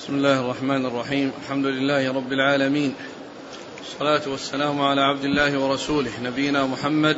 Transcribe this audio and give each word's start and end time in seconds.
بسم 0.00 0.14
الله 0.14 0.40
الرحمن 0.40 0.86
الرحيم. 0.86 1.32
الحمد 1.44 1.66
لله 1.66 2.12
رب 2.12 2.32
العالمين. 2.32 2.94
والصلاة 3.78 4.28
والسلام 4.28 4.80
على 4.82 5.00
عبد 5.00 5.24
الله 5.24 5.58
ورسوله 5.58 6.10
نبينا 6.22 6.66
محمد 6.66 7.16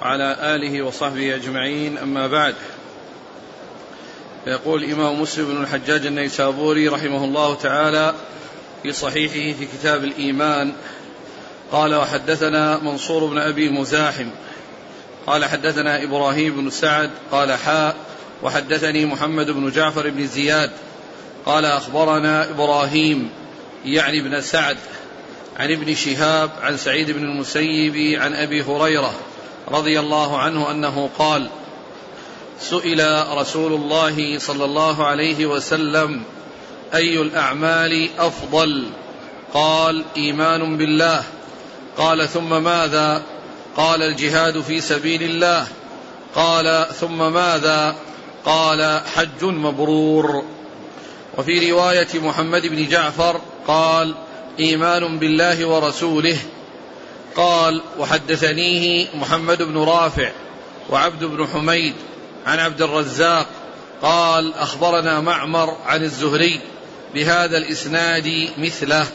وعلى 0.00 0.36
آله 0.40 0.82
وصحبه 0.82 1.34
أجمعين. 1.34 1.98
أما 1.98 2.26
بعد 2.26 2.54
يقول 4.46 4.84
الإمام 4.84 5.20
مسلم 5.20 5.46
بن 5.46 5.62
الحجاج 5.62 6.06
النيسابوري 6.06 6.88
رحمه 6.88 7.24
الله 7.24 7.54
تعالى 7.54 8.14
في 8.82 8.92
صحيحه 8.92 9.58
في 9.58 9.66
كتاب 9.66 10.04
الإيمان 10.04 10.72
قال 11.72 11.94
وحدثنا 11.94 12.78
منصور 12.78 13.24
بن 13.24 13.38
أبي 13.38 13.68
مزاحم 13.68 14.28
قال 15.26 15.44
حدثنا 15.44 16.02
إبراهيم 16.04 16.56
بن 16.56 16.70
سعد 16.70 17.10
قال 17.32 17.52
حاء 17.52 17.96
وحدثني 18.42 19.06
محمد 19.06 19.50
بن 19.50 19.70
جعفر 19.70 20.10
بن 20.10 20.26
زياد 20.26 20.70
قال 21.46 21.64
أخبرنا 21.64 22.50
إبراهيم 22.50 23.30
يعني 23.84 24.20
بن 24.20 24.40
سعد 24.40 24.76
عن 25.56 25.72
ابن 25.72 25.94
شهاب 25.94 26.50
عن 26.60 26.76
سعيد 26.76 27.10
بن 27.10 27.22
المسيب 27.22 28.20
عن 28.20 28.34
أبي 28.34 28.62
هريرة 28.62 29.14
رضي 29.68 30.00
الله 30.00 30.38
عنه 30.38 30.70
أنه 30.70 31.10
قال 31.18 31.48
سئل 32.60 33.26
رسول 33.36 33.72
الله 33.72 34.38
صلى 34.38 34.64
الله 34.64 35.06
عليه 35.06 35.46
وسلم 35.46 36.22
أي 36.94 37.20
الأعمال 37.22 38.08
أفضل؟ 38.18 38.86
قال 39.54 40.04
إيمان 40.16 40.76
بالله. 40.76 41.24
قال 41.96 42.28
ثم 42.28 42.62
ماذا؟ 42.62 43.22
قال 43.76 44.02
الجهاد 44.02 44.60
في 44.60 44.80
سبيل 44.80 45.22
الله. 45.22 45.66
قال 46.34 46.86
ثم 47.00 47.32
ماذا؟ 47.32 47.96
قال 48.44 49.00
حج 49.14 49.44
مبرور. 49.44 50.44
وفي 51.38 51.70
رواية 51.70 52.08
محمد 52.14 52.66
بن 52.66 52.88
جعفر 52.88 53.40
قال 53.66 54.14
إيمان 54.60 55.18
بالله 55.18 55.66
ورسوله. 55.66 56.38
قال 57.36 57.82
وحدثنيه 57.98 59.06
محمد 59.14 59.62
بن 59.62 59.78
رافع 59.78 60.30
وعبد 60.90 61.24
بن 61.24 61.46
حميد 61.46 61.94
عن 62.46 62.58
عبد 62.58 62.82
الرزاق. 62.82 63.46
قال 64.02 64.54
أخبرنا 64.54 65.20
معمر 65.20 65.76
عن 65.86 66.02
الزهري 66.02 66.60
بهذا 67.14 67.56
الإسناد 67.56 68.48
مثله. 68.58 69.06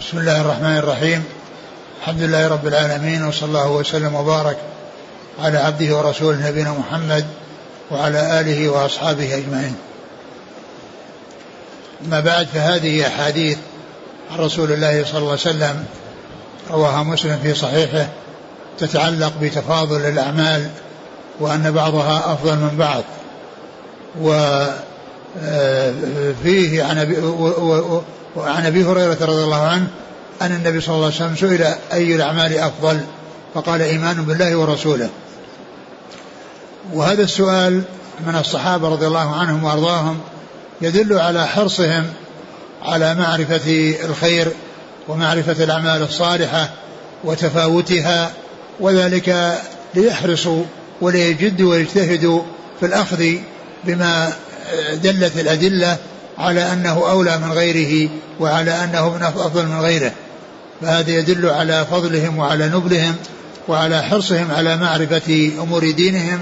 بسم 0.00 0.18
الله 0.18 0.40
الرحمن 0.40 0.76
الرحيم. 0.76 1.24
الحمد 2.00 2.22
لله 2.22 2.48
رب 2.48 2.66
العالمين 2.66 3.24
وصلى 3.24 3.48
الله 3.48 3.70
وسلم 3.70 4.14
وبارك 4.14 4.58
على 5.38 5.58
عبده 5.58 5.96
ورسوله 5.96 6.48
نبينا 6.48 6.72
محمد 6.72 7.26
وعلى 7.90 8.40
آله 8.40 8.68
وأصحابه 8.68 9.36
أجمعين. 9.36 9.76
أما 12.06 12.20
بعد 12.20 12.46
فهذه 12.46 13.06
أحاديث 13.06 13.58
عن 14.32 14.38
رسول 14.38 14.72
الله 14.72 15.04
صلى 15.04 15.18
الله 15.18 15.30
عليه 15.30 15.40
وسلم 15.40 15.84
رواها 16.70 17.02
مسلم 17.02 17.38
في 17.42 17.54
صحيحه 17.54 18.08
تتعلق 18.78 19.32
بتفاضل 19.40 20.00
الأعمال 20.00 20.70
وأن 21.40 21.72
بعضها 21.72 22.32
أفضل 22.32 22.56
من 22.56 22.76
بعض. 22.78 23.02
وفيه 24.20 24.72
عن 26.84 26.98
أبي 26.98 27.18
وعن 28.36 28.66
أبي 28.66 28.84
هريرة 28.84 29.18
رضي 29.20 29.44
الله 29.44 29.62
عنه 29.62 29.86
أن 30.42 30.52
النبي 30.52 30.80
صلى 30.80 30.94
الله 30.94 31.06
عليه 31.06 31.16
وسلم 31.16 31.36
سئل 31.36 31.74
أي 31.92 32.14
الأعمال 32.14 32.58
أفضل؟ 32.58 33.00
فقال 33.54 33.82
إيمان 33.82 34.24
بالله 34.24 34.56
ورسوله. 34.56 35.08
وهذا 36.92 37.22
السؤال 37.22 37.82
من 38.26 38.36
الصحابة 38.36 38.88
رضي 38.88 39.06
الله 39.06 39.36
عنهم 39.36 39.64
وأرضاهم 39.64 40.20
يدل 40.82 41.18
على 41.18 41.46
حرصهم 41.46 42.04
على 42.82 43.14
معرفة 43.14 43.94
الخير 44.04 44.48
ومعرفة 45.08 45.64
الأعمال 45.64 46.02
الصالحة 46.02 46.70
وتفاوتها 47.24 48.32
وذلك 48.80 49.58
ليحرصوا 49.94 50.64
وليجدوا 51.00 51.70
ويجتهدوا 51.70 52.42
في 52.80 52.86
الأخذ 52.86 53.24
بما 53.84 54.32
دلت 54.94 55.36
الأدلة 55.36 55.96
على 56.38 56.72
أنه 56.72 57.10
أولى 57.10 57.38
من 57.38 57.52
غيره 57.52 58.10
وعلى 58.40 58.70
أنه 58.70 59.08
من 59.14 59.22
أفضل 59.22 59.66
من 59.66 59.80
غيره. 59.80 60.12
فهذا 60.80 61.10
يدل 61.10 61.50
على 61.50 61.86
فضلهم 61.90 62.38
وعلى 62.38 62.68
نبلهم 62.68 63.14
وعلى 63.68 64.02
حرصهم 64.02 64.50
على 64.50 64.76
معرفة 64.76 65.52
أمور 65.62 65.90
دينهم 65.90 66.38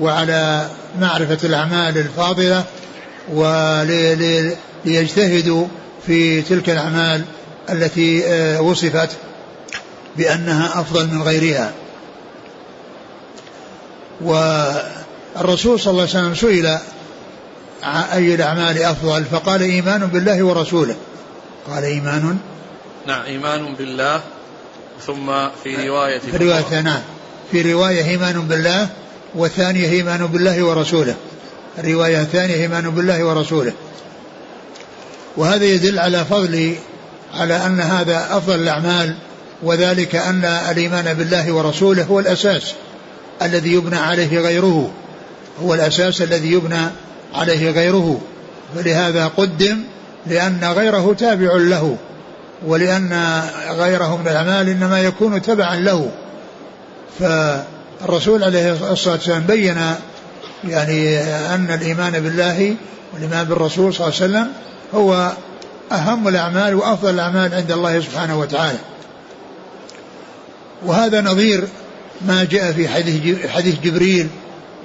وعلى 0.00 0.68
معرفة 1.00 1.38
الأعمال 1.44 1.98
الفاضلة 1.98 2.64
وليجتهدوا 3.32 4.46
في 6.06 6.42
تلك 6.42 6.70
الأعمال 6.70 7.24
التي 7.70 8.22
وصفت 8.60 9.10
بأنها 10.16 10.80
أفضل 10.80 11.06
من 11.06 11.22
غيرها. 11.22 11.72
والرسول 14.20 15.80
صلى 15.80 15.90
الله 15.90 16.02
عليه 16.02 16.10
وسلم 16.10 16.34
سئل 16.34 16.78
أي 18.12 18.34
الأعمال 18.34 18.82
أفضل 18.82 19.24
فقال 19.24 19.62
إيمان 19.62 20.06
بالله 20.06 20.42
ورسوله. 20.42 20.96
قال 21.70 21.84
إيمان 21.84 22.38
نعم 23.06 23.22
إيمان 23.22 23.74
بالله 23.74 24.20
ثم 25.06 25.26
في 25.64 25.88
رواية 25.88 26.18
في 26.18 26.36
رواية 26.36 26.80
نعم. 26.80 27.00
في 27.52 27.72
رواية 27.72 28.04
إيمان 28.04 28.40
بالله 28.40 28.88
والثانية 29.34 29.88
إيمان 29.88 30.26
بالله 30.26 30.62
ورسوله. 30.62 31.14
الرواية 31.78 32.20
الثانية 32.20 32.54
إيمان 32.54 32.90
بالله 32.90 33.24
ورسوله. 33.24 33.72
وهذا 35.36 35.64
يدل 35.64 35.98
على 35.98 36.24
فضل 36.24 36.74
على 37.34 37.66
أن 37.66 37.80
هذا 37.80 38.26
أفضل 38.30 38.54
الأعمال 38.54 39.14
وذلك 39.62 40.14
أن 40.14 40.44
الإيمان 40.44 41.14
بالله 41.14 41.52
ورسوله 41.52 42.04
هو 42.04 42.20
الأساس 42.20 42.74
الذي 43.42 43.72
يبنى 43.72 43.96
عليه 43.96 44.40
غيره. 44.40 44.90
هو 45.62 45.74
الأساس 45.74 46.22
الذي 46.22 46.52
يبنى 46.52 46.86
عليه 47.34 47.70
غيره. 47.70 48.20
فلهذا 48.74 49.26
قدم 49.26 49.78
لأن 50.26 50.64
غيره 50.64 51.14
تابع 51.18 51.52
له 51.56 51.96
ولأن 52.66 53.42
غيره 53.70 54.16
من 54.16 54.28
الأعمال 54.28 54.68
إنما 54.68 55.00
يكون 55.00 55.42
تبعا 55.42 55.76
له. 55.76 56.10
فالرسول 57.18 58.44
عليه 58.44 58.92
الصلاة 58.92 59.14
والسلام 59.14 59.42
بين 59.42 59.78
يعني 60.68 61.18
أن 61.54 61.70
الإيمان 61.70 62.12
بالله 62.12 62.76
والإيمان 63.14 63.44
بالرسول 63.44 63.94
صلى 63.94 64.06
الله 64.06 64.16
عليه 64.22 64.32
وسلم 64.32 64.52
هو 64.94 65.32
أهم 65.92 66.28
الأعمال 66.28 66.74
وأفضل 66.74 67.14
الأعمال 67.14 67.54
عند 67.54 67.72
الله 67.72 68.00
سبحانه 68.00 68.38
وتعالى. 68.38 68.78
وهذا 70.86 71.20
نظير 71.20 71.64
ما 72.26 72.44
جاء 72.44 72.72
في 72.72 72.88
حديث 72.88 73.46
حديث 73.46 73.80
جبريل 73.80 74.28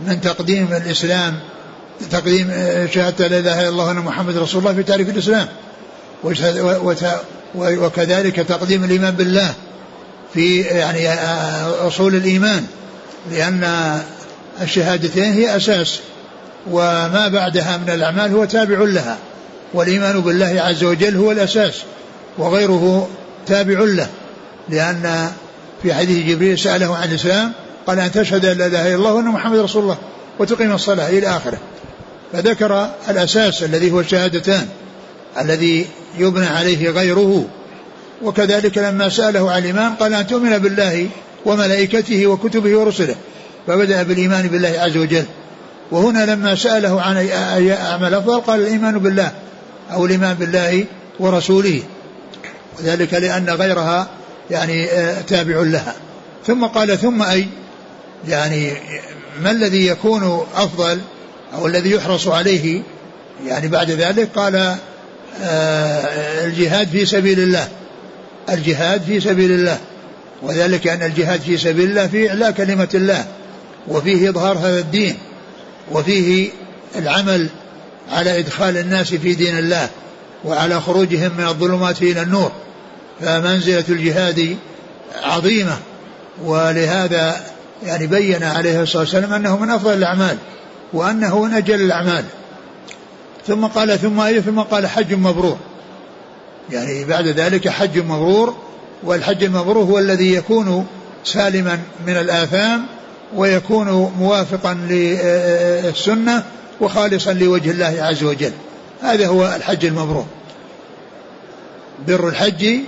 من 0.08 0.22
تقديم 0.22 0.68
الإسلام 0.72 1.40
تقديم 2.12 2.52
شهادة 2.94 3.28
لا 3.28 3.40
إله 3.40 3.62
إلا 3.62 3.70
الله 3.70 3.94
محمد 3.94 4.38
رسول 4.38 4.62
الله 4.62 4.74
في 4.74 4.84
تعريف 4.84 5.10
الإسلام. 5.10 5.48
وكذلك 7.56 8.36
تقديم 8.36 8.84
الإيمان 8.84 9.16
بالله 9.16 9.54
في 10.34 10.62
يعني 10.62 11.14
أصول 11.88 12.16
الإيمان. 12.16 12.66
لأن 13.32 13.62
الشهادتين 14.62 15.34
هي 15.34 15.56
أساس 15.56 16.00
وما 16.72 17.28
بعدها 17.28 17.78
من 17.78 17.90
الأعمال 17.90 18.32
هو 18.32 18.46
تابع 18.46 18.80
لها 18.80 19.18
والإيمان 19.74 20.20
بالله 20.20 20.62
عز 20.62 20.84
وجل 20.84 21.16
هو 21.16 21.32
الأساس 21.32 21.82
وغيره 22.38 23.10
تابع 23.48 23.80
له 23.80 24.08
لأن 24.70 25.32
في 25.84 25.94
حديث 25.94 26.28
جبريل 26.28 26.60
سأله 26.60 26.96
عن 26.96 27.10
الإسلام 27.10 27.52
قال 27.88 28.00
أن 28.00 28.12
تشهد 28.12 28.46
أن 28.46 28.58
لا 28.58 28.66
إله 28.66 28.88
إلا 28.88 28.96
الله 28.96 29.14
وأن 29.14 29.26
محمد 29.26 29.60
رسول 29.60 29.84
الله 29.84 29.98
وتقيم 30.40 30.72
الصلاة 30.72 31.10
إلى 31.10 31.28
آخره. 31.28 31.58
فذكر 32.34 32.90
الأساس 33.10 33.64
الذي 33.64 33.92
هو 33.92 34.00
الشهادتان 34.00 34.68
الذي 35.42 35.88
يبنى 36.18 36.46
عليه 36.46 36.90
غيره 36.90 37.46
وكذلك 38.22 38.78
لما 38.78 39.10
سأله 39.10 39.52
عن 39.52 39.62
الإيمان 39.62 39.94
قال 39.94 40.14
أن 40.14 40.28
تؤمن 40.28 40.58
بالله 40.58 41.08
وملائكته 41.46 42.28
وكتبه 42.28 42.78
ورسله. 42.78 43.16
فبدأ 43.68 44.04
بالإيمان 44.04 44.48
بالله 44.48 44.76
عز 44.78 44.98
وجل. 44.98 45.26
وهنا 45.92 46.26
لما 46.26 46.56
سأله 46.56 47.02
عن 47.02 47.18
أي 47.18 47.74
أعمال 47.74 48.14
أفضل 48.14 48.42
قال 48.42 48.62
الإيمان 48.62 49.00
بالله 49.00 49.32
أو 49.92 50.06
الإيمان 50.06 50.34
بالله 50.34 50.86
ورسوله. 51.20 51.84
وذلك 52.80 53.14
لأن 53.14 53.50
غيرها 53.50 54.08
يعني 54.52 54.88
تابع 55.28 55.60
لها. 55.60 55.96
ثم 56.48 56.66
قال 56.66 56.98
ثم 56.98 57.24
أي؟ 57.24 57.48
يعني 58.28 58.74
ما 59.42 59.52
الذي 59.52 59.88
يكون 59.88 60.46
أفضل 60.56 61.00
أو 61.56 61.68
الذي 61.68 61.92
يحرص 61.92 62.28
عليه؟ 62.28 62.82
يعني 63.48 63.68
بعد 63.68 63.92
ذلك 63.92 64.30
قال 64.36 64.76
الجهاد 66.46 66.88
في 66.88 67.06
سبيل 67.06 67.40
الله. 67.40 67.68
الجهاد 68.50 69.02
في 69.02 69.20
سبيل 69.20 69.52
الله. 69.52 69.78
وذلك 70.42 70.88
أن 70.88 71.04
الجهاد 71.04 71.42
في 71.42 71.58
سبيل 71.58 71.90
الله 71.90 72.08
في 72.08 72.30
إعلاء 72.30 72.52
كلمة 72.52 72.90
الله. 72.94 73.26
وفيه 73.88 74.30
إظهار 74.30 74.58
هذا 74.58 74.80
الدين 74.80 75.18
وفيه 75.92 76.50
العمل 76.96 77.50
على 78.12 78.40
إدخال 78.40 78.78
الناس 78.78 79.14
في 79.14 79.34
دين 79.34 79.58
الله 79.58 79.90
وعلى 80.46 80.82
خروجهم 80.82 81.32
من 81.38 81.48
الظلمات 81.48 82.02
إلى 82.02 82.22
النور. 82.22 82.52
فمنزلة 83.22 83.84
الجهاد 83.90 84.58
عظيمة 85.24 85.78
ولهذا 86.44 87.42
يعني 87.84 88.08
بين 88.08 88.44
عليه 88.44 88.82
الصلاة 88.82 89.02
والسلام 89.02 89.34
أنه 89.34 89.58
من 89.58 89.70
أفضل 89.70 89.94
الأعمال 89.94 90.38
وأنه 90.94 91.44
من 91.44 91.54
أجل 91.54 91.82
الأعمال. 91.82 92.26
ثم 93.48 93.66
قال 93.66 94.00
ثم 94.00 94.40
ثم 94.42 94.60
قال 94.60 94.88
حج 94.88 95.14
مبرور. 95.14 95.58
يعني 96.70 97.06
بعد 97.06 97.28
ذلك 97.28 97.70
حج 97.70 98.00
مبرور 98.00 98.56
والحج 99.04 99.44
المبرور 99.44 99.84
هو 99.84 100.00
الذي 100.00 100.34
يكون 100.34 100.88
سالما 101.24 101.80
من 102.08 102.18
الآثام 102.18 102.86
ويكون 103.36 104.12
موافقا 104.20 104.74
للسنة 104.74 106.44
وخالصا 106.82 107.34
لوجه 107.34 107.72
الله 107.72 107.96
عز 108.00 108.24
وجل. 108.24 108.52
هذا 109.02 109.28
هو 109.28 109.56
الحج 109.56 109.86
المبرور. 109.86 110.26
بر 112.08 112.28
الحج 112.28 112.80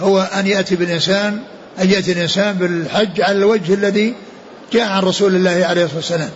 هو 0.00 0.20
أن 0.20 0.46
يأتي 0.46 0.76
بالإنسان 0.76 1.38
أن 1.80 1.90
يأتي 1.90 2.12
الإنسان 2.12 2.52
بالحج 2.52 3.20
على 3.20 3.38
الوجه 3.38 3.74
الذي 3.74 4.14
جاء 4.72 4.88
عن 4.88 5.02
رسول 5.02 5.36
الله 5.36 5.66
عليه 5.66 5.84
الصلاة 5.84 5.96
والسلام 5.96 6.30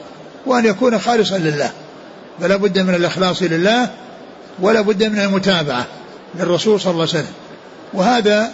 وأن 0.46 0.66
يكون 0.66 0.98
خالصا 0.98 1.38
لله. 1.38 1.70
فلا 2.40 2.56
بد 2.56 2.78
من 2.78 2.94
الإخلاص 2.94 3.42
لله 3.42 3.90
ولا 4.60 4.80
بد 4.80 5.04
من 5.04 5.20
المتابعة 5.20 5.86
للرسول 6.34 6.80
صلى 6.80 6.90
الله 6.90 7.08
عليه 7.08 7.12
وسلم. 7.12 7.34
وهذا 7.92 8.50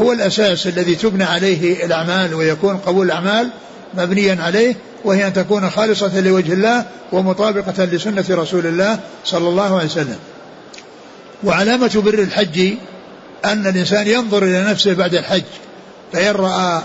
هو 0.00 0.12
الأساس 0.12 0.66
الذي 0.66 0.94
تبنى 0.94 1.24
عليه 1.24 1.84
الأعمال 1.84 2.34
ويكون 2.34 2.76
قبول 2.76 3.06
الأعمال 3.06 3.50
مبنيا 3.94 4.38
عليه 4.42 4.74
وهي 5.04 5.26
أن 5.26 5.32
تكون 5.32 5.70
خالصة 5.70 6.20
لوجه 6.20 6.52
الله 6.52 6.84
ومطابقة 7.12 7.84
لسنة 7.84 8.24
رسول 8.30 8.66
الله 8.66 8.98
صلى 9.24 9.48
الله 9.48 9.76
عليه 9.76 9.86
وسلم. 9.86 10.18
وعلامة 11.44 12.02
بر 12.04 12.18
الحج 12.18 12.72
أن 13.44 13.66
الإنسان 13.66 14.06
ينظر 14.06 14.42
إلى 14.42 14.64
نفسه 14.64 14.94
بعد 14.94 15.14
الحج 15.14 15.42
فإن 16.12 16.34
رأى 16.34 16.82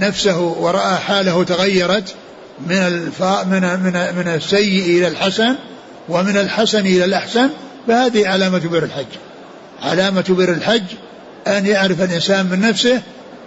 نفسه 0.00 0.40
ورأى 0.40 0.96
حاله 0.96 1.44
تغيرت 1.44 2.14
من 2.66 2.76
الف... 2.76 3.22
من 3.22 3.60
من 3.60 3.92
من 4.16 4.28
السيء 4.34 4.98
إلى 4.98 5.08
الحسن 5.08 5.54
ومن 6.08 6.36
الحسن 6.36 6.80
إلى 6.80 7.04
الأحسن 7.04 7.50
فهذه 7.88 8.28
علامة 8.28 8.58
بر 8.58 8.82
الحج. 8.82 9.06
علامة 9.82 10.24
بر 10.28 10.48
الحج 10.48 10.82
أن 11.46 11.66
يعرف 11.66 12.02
الإنسان 12.02 12.46
من 12.46 12.60
نفسه 12.60 13.00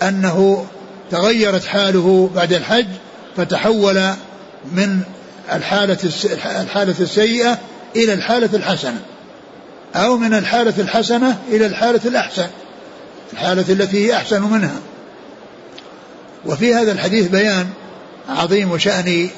أنه 0.03 0.65
تغيرت 1.11 1.65
حاله 1.65 2.29
بعد 2.35 2.53
الحج 2.53 2.87
فتحول 3.37 4.09
من 4.71 4.99
الحالة 5.51 5.97
الحالة 6.61 6.95
السيئة 6.99 7.59
إلى 7.95 8.13
الحالة 8.13 8.49
الحسنة 8.53 9.01
أو 9.95 10.17
من 10.17 10.33
الحالة 10.33 10.73
الحسنة 10.77 11.37
إلى 11.49 11.65
الحالة 11.65 12.01
الأحسن 12.05 12.47
الحالة 13.33 13.65
التي 13.69 14.07
هي 14.07 14.15
أحسن 14.15 14.41
منها. 14.41 14.79
وفي 16.45 16.73
هذا 16.73 16.91
الحديث 16.91 17.27
بيان 17.27 17.67
عظيم 18.29 18.77
شأن 18.77 19.29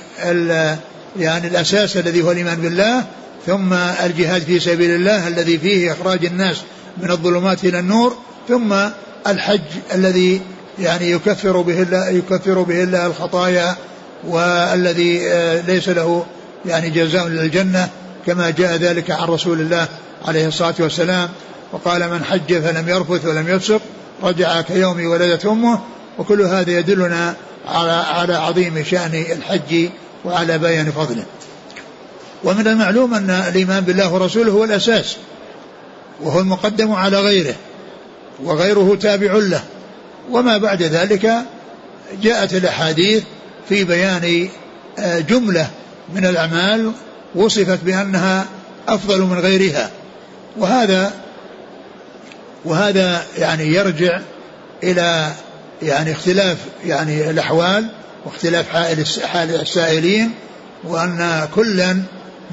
يعني 1.19 1.47
الأساس 1.47 1.97
الذي 1.97 2.23
هو 2.23 2.31
الإيمان 2.31 2.61
بالله 2.61 3.03
ثم 3.45 3.73
الجهاد 3.73 4.41
في 4.41 4.59
سبيل 4.59 4.91
الله 4.91 5.27
الذي 5.27 5.57
فيه 5.57 5.91
إخراج 5.91 6.25
الناس 6.25 6.57
من 6.97 7.11
الظلمات 7.11 7.63
إلى 7.63 7.79
النور 7.79 8.17
ثم 8.47 8.75
الحج 9.27 9.61
الذي 9.93 10.41
يعني 10.79 11.11
يكفر 11.11 11.61
به 11.61 11.81
الله 11.81 12.09
يكفر 12.09 12.61
به 12.61 12.83
الله 12.83 13.05
الخطايا 13.05 13.75
والذي 14.27 15.29
آه، 15.29 15.61
ليس 15.61 15.89
له 15.89 16.25
يعني 16.65 16.89
جزاء 16.89 17.27
للجنة 17.27 17.89
كما 18.25 18.49
جاء 18.49 18.75
ذلك 18.75 19.11
عن 19.11 19.27
رسول 19.27 19.59
الله 19.59 19.87
عليه 20.25 20.47
الصلاة 20.47 20.75
والسلام. 20.79 21.29
وقال 21.71 22.09
من 22.09 22.23
حج 22.23 22.59
فلم 22.59 22.89
يرفث 22.89 23.25
ولم 23.25 23.49
يفسق 23.49 23.81
رجع 24.23 24.61
كيوم 24.61 25.05
ولدت 25.05 25.45
أمه. 25.45 25.79
وكل 26.17 26.41
هذا 26.41 26.71
يدلنا 26.71 27.35
على 27.67 27.91
على 27.91 28.35
عظيم 28.35 28.83
شأن 28.83 29.25
الحج 29.31 29.89
وعلى 30.25 30.57
بيان 30.57 30.91
فضله. 30.91 31.23
ومن 32.43 32.67
المعلوم 32.67 33.13
أن 33.13 33.29
الإيمان 33.29 33.83
بالله 33.83 34.13
ورسوله 34.13 34.51
هو 34.51 34.63
الأساس 34.63 35.17
وهو 36.21 36.39
المقدم 36.39 36.91
على 36.91 37.19
غيره 37.19 37.55
وغيره 38.43 38.97
تابع 39.01 39.33
له. 39.33 39.61
وما 40.31 40.57
بعد 40.57 40.83
ذلك 40.83 41.31
جاءت 42.21 42.53
الأحاديث 42.53 43.23
في 43.69 43.83
بيان 43.83 44.49
آه، 44.99 45.19
جملة 45.19 45.69
من 46.15 46.25
الأعمال 46.25 46.91
وصفت 47.35 47.79
بأنها 47.83 48.45
أفضل 48.87 49.21
من 49.21 49.39
غيرها. 49.39 49.89
وهذا 50.57 51.13
وهذا 52.65 53.23
يعني 53.37 53.63
يرجع 53.63 54.19
إلى 54.83 55.31
يعني 55.81 56.11
اختلاف 56.11 56.57
يعني 56.85 57.29
الأحوال 57.29 57.87
واختلاف 58.25 58.69
حال 59.25 59.61
السائلين 59.61 60.31
وأن 60.83 61.47
كلا 61.55 61.97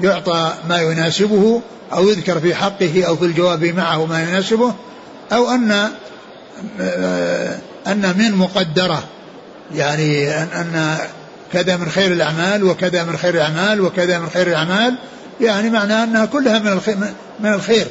يعطى 0.01 0.53
ما 0.69 0.81
يناسبه 0.81 1.61
أو 1.93 2.09
يذكر 2.09 2.39
في 2.39 2.55
حقه 2.55 3.03
أو 3.07 3.15
في 3.15 3.25
الجواب 3.25 3.63
معه 3.63 4.05
ما 4.05 4.23
يناسبه 4.23 4.73
أو 5.31 5.49
أن 5.49 5.89
أن 7.87 8.13
من 8.17 8.35
مقدرة. 8.35 9.03
يعني 9.75 10.33
أن 10.33 10.97
كذا 11.53 11.77
من 11.77 11.89
خير 11.89 12.11
الأعمال 12.11 12.63
وكذا 12.63 13.03
من 13.03 13.17
خير 13.17 13.33
الأعمال 13.33 13.81
وكذا 13.81 14.19
من 14.19 14.29
خير 14.29 14.47
الأعمال. 14.47 14.95
يعني 15.41 15.69
معناه 15.69 16.03
أنها 16.03 16.25
كلها 16.25 16.59
من 16.59 16.71
الخير 16.71 16.97
من 17.39 17.53
الخير. 17.53 17.87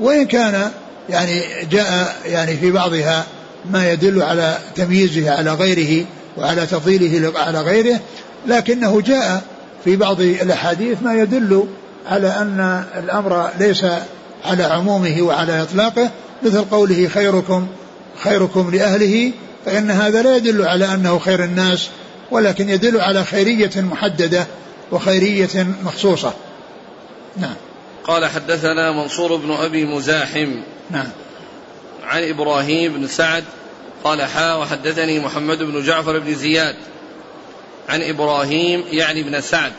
وإن 0.00 0.26
كان 0.26 0.70
يعني 1.08 1.42
جاء 1.70 2.16
يعني 2.26 2.56
في 2.56 2.70
بعضها 2.70 3.24
ما 3.70 3.92
يدل 3.92 4.22
على 4.22 4.58
تمييزه 4.76 5.30
على 5.30 5.52
غيره 5.52 6.06
وعلى 6.36 6.66
تفضيله 6.66 7.38
على 7.38 7.60
غيره 7.60 8.00
لكنه 8.46 9.00
جاء 9.00 9.42
في 9.84 9.96
بعض 9.96 10.20
الأحاديث 10.20 11.02
ما 11.02 11.14
يدل 11.14 11.66
على 12.06 12.28
أن 12.28 12.84
الأمر 12.98 13.50
ليس 13.58 13.84
على 14.44 14.62
عمومه 14.62 15.22
وعلى 15.22 15.62
إطلاقه 15.62 16.10
مثل 16.42 16.64
قوله 16.64 17.08
خيركم 17.08 17.66
خيركم 18.22 18.70
لأهله 18.70 19.32
فإن 19.66 19.90
هذا 19.90 20.22
لا 20.22 20.36
يدل 20.36 20.62
على 20.62 20.94
أنه 20.94 21.18
خير 21.18 21.44
الناس 21.44 21.88
ولكن 22.30 22.68
يدل 22.68 23.00
على 23.00 23.24
خيرية 23.24 23.70
محددة 23.76 24.46
وخيرية 24.92 25.66
مخصوصة. 25.84 26.32
نعم. 27.36 27.54
قال 28.04 28.26
حدثنا 28.26 28.92
منصور 28.92 29.36
بن 29.36 29.50
أبي 29.50 29.84
مزاحم. 29.84 30.54
نعم. 30.90 31.08
عن 32.04 32.22
إبراهيم 32.22 32.92
بن 32.92 33.06
سعد 33.06 33.44
قال 34.04 34.22
حا 34.22 34.54
وحدثني 34.54 35.20
محمد 35.20 35.58
بن 35.58 35.82
جعفر 35.82 36.18
بن 36.18 36.34
زياد. 36.34 36.76
عن 37.88 38.02
إبراهيم 38.02 38.84
يعني 38.90 39.22
بن 39.22 39.40
سعد. 39.40 39.72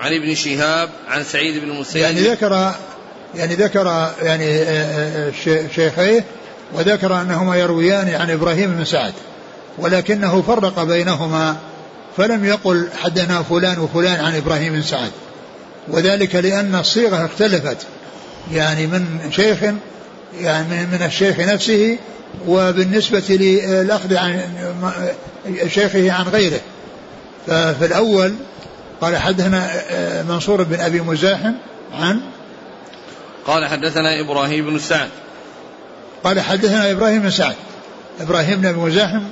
عن 0.00 0.14
ابن 0.14 0.34
شهاب 0.34 0.90
عن 1.08 1.24
سعيد 1.24 1.64
بن 1.64 1.70
المسيب 1.70 2.02
يعني 2.02 2.20
ذكر 2.20 2.74
يعني 3.34 3.54
ذكر 3.54 4.12
يعني 4.22 4.44
آه، 4.44 5.28
آه، 5.28 5.66
شيخيه 5.74 6.24
وذكر 6.74 7.20
أنهما 7.20 7.56
يرويان 7.56 8.14
عن 8.14 8.30
إبراهيم 8.30 8.70
بن 8.70 8.84
سعد 8.84 9.12
ولكنه 9.78 10.42
فرق 10.42 10.82
بينهما 10.82 11.56
فلم 12.16 12.44
يقل 12.44 12.88
حدنا 13.02 13.42
فلان 13.42 13.78
وفلان 13.78 14.24
عن 14.24 14.36
إبراهيم 14.36 14.72
بن 14.72 14.82
سعد. 14.82 15.10
وذلك 15.88 16.34
لأن 16.34 16.74
الصيغة 16.74 17.24
اختلفت 17.24 17.76
يعني 18.52 18.86
من 18.86 19.20
شيخ 19.30 19.58
يعني 20.40 20.86
من 20.86 21.02
الشيخ 21.02 21.40
نفسه 21.40 21.98
وبالنسبة 22.46 23.22
للأخذ 23.28 24.16
عن 24.16 24.42
شيخه 25.66 26.12
عن 26.12 26.24
غيره. 26.24 26.60
ففي 27.46 27.86
الأول 27.86 28.34
قال 29.00 29.16
حدثنا 29.16 29.70
آه، 29.90 30.22
منصور 30.22 30.62
بن 30.62 30.80
أبي 30.80 31.00
مزاحم 31.00 31.52
عن 31.92 32.20
قال 33.46 33.66
حدثنا 33.66 34.20
إبراهيم 34.20 34.66
بن 34.66 34.78
سعد. 34.78 35.08
قال 36.24 36.40
حدثنا 36.40 36.90
إبراهيم 36.90 37.22
بن 37.22 37.30
سعد. 37.30 37.54
إبراهيم 38.20 38.60
بن 38.60 38.74
مزاحم 38.74 39.22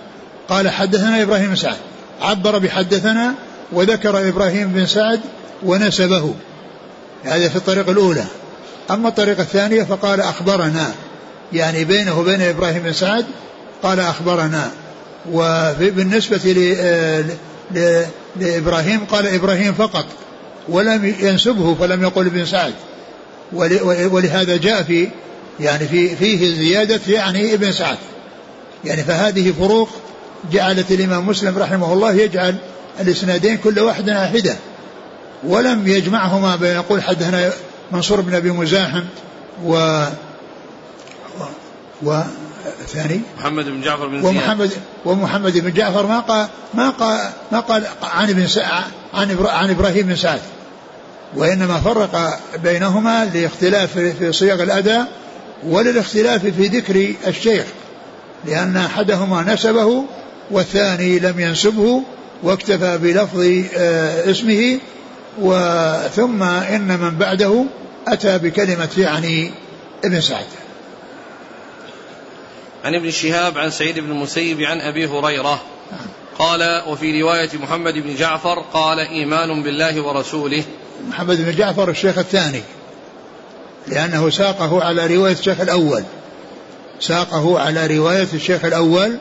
قال 0.49 0.69
حدثنا 0.69 1.23
إبراهيم 1.23 1.49
بن 1.49 1.57
سعد. 1.57 1.77
عبر 2.21 2.59
بحدثنا 2.59 3.35
وذكر 3.73 4.29
إبراهيم 4.29 4.69
بن 4.69 4.87
سعد 4.87 5.21
ونسبه. 5.63 6.35
هذا 7.25 7.49
في 7.49 7.57
الطريقة 7.57 7.93
الأولى. 7.93 8.25
أما 8.91 9.09
الطريقة 9.09 9.41
الثانية 9.41 9.83
فقال 9.83 10.21
أخبرنا. 10.21 10.93
يعني 11.53 11.85
بينه 11.85 12.21
وبين 12.21 12.43
إبراهيم 12.43 12.83
بن 12.83 12.93
سعد 12.93 13.25
قال 13.83 14.01
أخبرنا. 14.01 14.71
وبالنسبة 15.33 16.39
لإبراهيم 18.37 19.05
قال 19.05 19.27
إبراهيم 19.27 19.75
فقط. 19.75 20.07
ولم 20.69 21.15
ينسبه 21.21 21.75
فلم 21.75 22.03
يقل 22.03 22.27
ابن 22.27 22.45
سعد. 22.45 22.75
ولهذا 24.13 24.57
جاء 24.57 24.83
في 24.83 25.09
يعني 25.61 25.89
في 25.89 26.17
فيه 26.17 26.55
زيادة 26.55 27.01
يعني 27.09 27.55
ابن 27.55 27.73
سعد. 27.73 27.99
يعني 28.85 29.03
فهذه 29.03 29.53
فروق 29.53 29.89
جعلت 30.53 30.91
الإمام 30.91 31.27
مسلم 31.27 31.59
رحمه 31.59 31.93
الله 31.93 32.13
يجعل 32.13 32.57
الإسنادين 33.01 33.57
كل 33.57 33.81
واحد 33.81 34.11
على 34.11 34.29
حدة 34.29 34.57
ولم 35.45 35.89
يجمعهما 35.89 36.57
بين 36.57 36.75
يقول 36.75 37.03
حدثنا 37.03 37.53
منصور 37.93 38.21
بن 38.21 38.35
أبي 38.35 38.51
مزاحم 38.51 39.03
و 39.65 40.05
و 42.03 42.23
الثاني 42.81 43.21
محمد 43.39 43.65
بن 43.65 43.81
جعفر 43.81 44.07
بن 44.07 44.23
زياد. 44.23 44.35
ومحمد 44.35 44.71
ومحمد 45.05 45.59
بن 45.59 45.73
جعفر 45.73 46.07
ما 46.07 46.21
قال 46.21 46.49
ما 46.75 46.91
قال 46.91 47.31
ما 47.53 47.61
قال 47.61 47.87
عن 48.03 48.31
ابن 48.31 48.47
عن 49.15 49.47
عن 49.47 49.71
إبراهيم 49.71 50.07
بن 50.07 50.17
سعد 50.17 50.41
وإنما 51.37 51.81
فرق 51.81 52.41
بينهما 52.63 53.25
لاختلاف 53.25 53.99
في 53.99 54.33
صيغ 54.33 54.63
الأداء 54.63 55.09
وللاختلاف 55.67 56.47
في 56.47 56.67
ذكر 56.67 57.15
الشيخ 57.27 57.65
لأن 58.45 58.77
أحدهما 58.77 59.55
نسبه 59.55 60.05
والثاني 60.51 61.19
لم 61.19 61.41
ينسبه 61.41 62.03
واكتفى 62.43 62.99
بلفظ 62.99 63.41
آه، 63.77 64.31
اسمه 64.31 64.79
وثم 65.41 66.43
إن 66.43 66.99
من 67.01 67.11
بعده 67.11 67.65
أتى 68.09 68.39
بكلمة 68.39 68.89
يعني 68.99 69.51
ابن 70.05 70.21
سعد. 70.21 70.47
عن 72.85 72.95
ابن 72.95 73.11
شهاب 73.11 73.59
عن 73.59 73.71
سعيد 73.71 73.99
بن 73.99 74.11
المسيب 74.11 74.61
عن 74.61 74.81
أبي 74.81 75.07
هريرة 75.07 75.63
قال 76.39 76.83
وفي 76.89 77.23
رواية 77.23 77.51
محمد 77.55 77.95
بن 77.95 78.15
جعفر 78.15 78.59
قال 78.73 78.99
إيمان 78.99 79.63
بالله 79.63 80.01
ورسوله. 80.01 80.65
محمد 81.09 81.37
بن 81.37 81.57
جعفر 81.57 81.91
الشيخ 81.91 82.19
الثاني. 82.19 82.63
لأنه 83.89 84.31
ساقه 84.31 84.85
على 84.85 85.17
رواية 85.17 85.33
الشيخ 85.33 85.61
الأول. 85.61 86.03
ساقه 87.01 87.61
على 87.61 87.87
رواية 87.99 88.29
الشيخ 88.35 88.65
الأول 88.65 89.19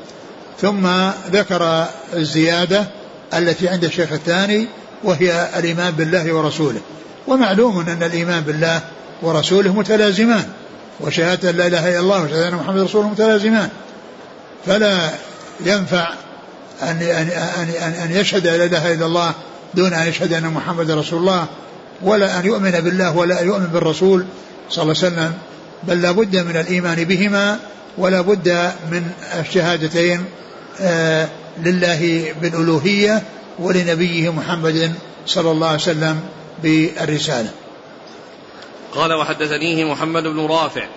ثم 0.61 0.87
ذكر 1.31 1.85
الزيادة 2.13 2.85
التي 3.33 3.69
عند 3.69 3.83
الشيخ 3.83 4.11
الثاني 4.11 4.67
وهي 5.03 5.49
الإيمان 5.57 5.91
بالله 5.93 6.33
ورسوله. 6.33 6.81
ومعلوم 7.27 7.79
أن 7.79 8.03
الإيمان 8.03 8.41
بالله 8.41 8.81
ورسوله 9.21 9.73
متلازمان 9.73 10.45
وشهادة 10.99 11.51
لا 11.51 11.67
إله 11.67 11.89
إلا 11.89 11.99
الله 11.99 12.23
وشهادة 12.23 12.47
أن 12.47 12.55
محمد 12.55 12.79
رسول 12.79 13.05
متلازمان. 13.05 13.69
فلا 14.65 15.09
ينفع 15.65 16.09
أن 16.81 17.01
أن 17.01 17.29
أن 17.81 17.93
أن 17.93 18.11
يشهد 18.11 18.47
لا 18.47 18.65
إله 18.65 18.93
إلا 18.93 19.05
الله 19.05 19.33
دون 19.73 19.93
أن 19.93 20.07
يشهد 20.07 20.33
أن 20.33 20.47
محمد 20.47 20.91
رسول 20.91 21.19
الله 21.19 21.45
ولا 22.01 22.39
أن 22.39 22.45
يؤمن 22.45 22.71
بالله 22.71 23.17
ولا 23.17 23.41
أن 23.41 23.47
يؤمن 23.47 23.67
بالرسول. 23.67 24.25
صلى 24.69 24.83
الله 24.83 24.95
عليه 25.03 25.07
وسلم 25.07 25.33
بل 25.83 26.01
لا 26.01 26.11
بد 26.11 26.37
من 26.37 26.57
الإيمان 26.57 27.03
بهما 27.03 27.59
ولا 27.97 28.21
بد 28.21 28.71
من 28.91 29.11
الشهادتين 29.39 30.25
آه 30.81 31.29
لله 31.63 32.33
بالألوهية 32.41 33.23
ولنبيه 33.59 34.33
محمد 34.33 34.93
صلى 35.25 35.51
الله 35.51 35.67
عليه 35.67 35.81
وسلم 35.81 36.21
بالرسالة. 36.63 37.49
قال 38.95 39.13
وحدثنيه 39.13 39.91
محمد 39.91 40.23
بن 40.23 40.45
رافع. 40.45 40.87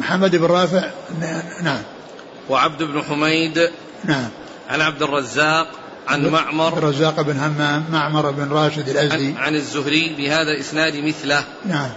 محمد 0.00 0.36
بن 0.36 0.44
رافع 0.44 0.90
نعم. 1.62 1.82
وعبد 2.48 2.82
بن 2.82 3.02
حميد. 3.02 3.70
نعم. 4.04 4.28
عن 4.68 4.80
عبد 4.80 5.02
الرزاق 5.02 5.66
عن 6.08 6.26
معمر. 6.26 6.66
عبد 6.66 6.78
الرزاق 6.78 7.20
بن 7.20 7.36
همام 7.36 7.84
معمر 7.92 8.30
بن 8.30 8.48
راشد 8.52 8.88
الأزدي. 8.88 9.26
عن, 9.26 9.36
عن 9.36 9.54
الزهري 9.54 10.14
بهذا 10.18 10.52
الإسناد 10.52 10.96
مثله. 10.96 11.44
نعم. 11.66 11.90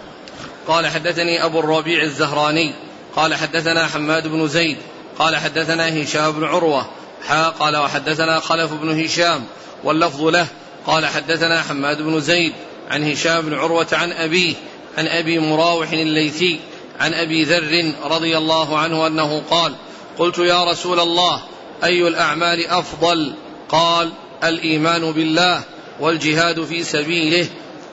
قال 0.72 0.88
حدثني 0.88 1.46
أبو 1.46 1.60
الربيع 1.60 2.04
الزهراني 2.04 2.74
قال 3.16 3.36
حدثنا 3.36 3.88
حماد 3.88 4.28
بن 4.28 4.48
زيد 4.48 4.78
قال 5.20 5.36
حدثنا 5.36 6.04
هشام 6.04 6.32
بن 6.32 6.44
عروة 6.44 6.86
حا 7.28 7.50
قال 7.50 7.78
وحدثنا 7.78 8.40
خلف 8.40 8.74
بن 8.74 9.04
هشام 9.04 9.44
واللفظ 9.84 10.22
له 10.22 10.48
قال 10.88 11.06
حدثنا 11.06 11.62
حماد 11.62 12.02
بن 12.02 12.20
زيد 12.20 12.54
عن 12.92 13.12
هشام 13.12 13.42
بن 13.42 13.54
عروة 13.54 13.88
عن 13.92 14.12
أبيه 14.12 14.54
عن 14.98 15.08
أبي 15.08 15.40
مراوح 15.40 15.92
الليثي 15.92 16.60
عن 17.00 17.14
أبي 17.14 17.44
ذر 17.44 17.94
رضي 18.04 18.38
الله 18.38 18.78
عنه 18.78 19.08
أنه 19.08 19.42
قال 19.50 19.74
قلت 20.18 20.38
يا 20.38 20.64
رسول 20.64 21.00
الله 21.00 21.42
أي 21.84 22.08
الأعمال 22.08 22.68
أفضل؟ 22.68 23.34
قال 23.70 24.12
الإيمان 24.44 25.12
بالله 25.12 25.62
والجهاد 26.00 26.64
في 26.64 26.84
سبيله. 26.84 27.48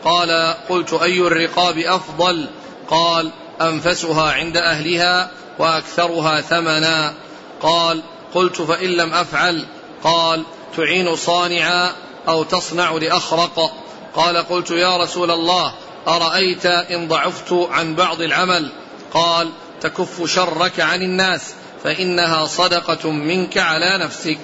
قال 0.05 0.55
قلت 0.69 0.93
أي 0.93 1.21
الرقاب 1.21 1.79
أفضل؟ 1.79 2.49
قال 2.89 3.31
أنفسها 3.61 4.33
عند 4.33 4.57
أهلها 4.57 5.31
وأكثرها 5.59 6.41
ثمنا. 6.41 7.15
قال 7.63 8.03
قلت 8.35 8.63
فإن 8.63 8.89
لم 8.89 9.15
أفعل. 9.15 9.67
قال 10.05 10.43
تعين 10.77 11.17
صانعا 11.17 11.93
أو 12.29 12.43
تصنع 12.43 12.91
لأخرق. 12.91 13.73
قال 14.15 14.37
قلت 14.37 14.71
يا 14.71 14.97
رسول 14.97 15.31
الله 15.31 15.73
أرأيت 16.09 16.67
إن 16.67 17.09
ضعفت 17.09 17.53
عن 17.53 17.95
بعض 17.95 18.21
العمل؟ 18.21 18.73
قال 19.15 19.51
تكف 19.81 20.31
شرك 20.31 20.81
عن 20.81 21.03
الناس 21.03 21.41
فإنها 21.85 22.47
صدقة 22.47 23.11
منك 23.11 23.59
على 23.59 23.99
نفسك. 23.99 24.39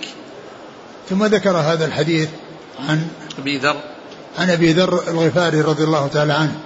ثم 1.11 1.25
ذكر 1.25 1.57
هذا 1.57 1.87
الحديث 1.87 2.29
عن 2.89 3.09
أبي 3.39 3.59
ذر. 3.59 3.77
عن 4.39 4.51
أبي 4.51 4.73
ذر 4.73 5.09
الغفاري 5.09 5.61
رضي 5.61 5.85
الله 5.85 6.09
تعالى 6.09 6.33
عنه. 6.33 6.61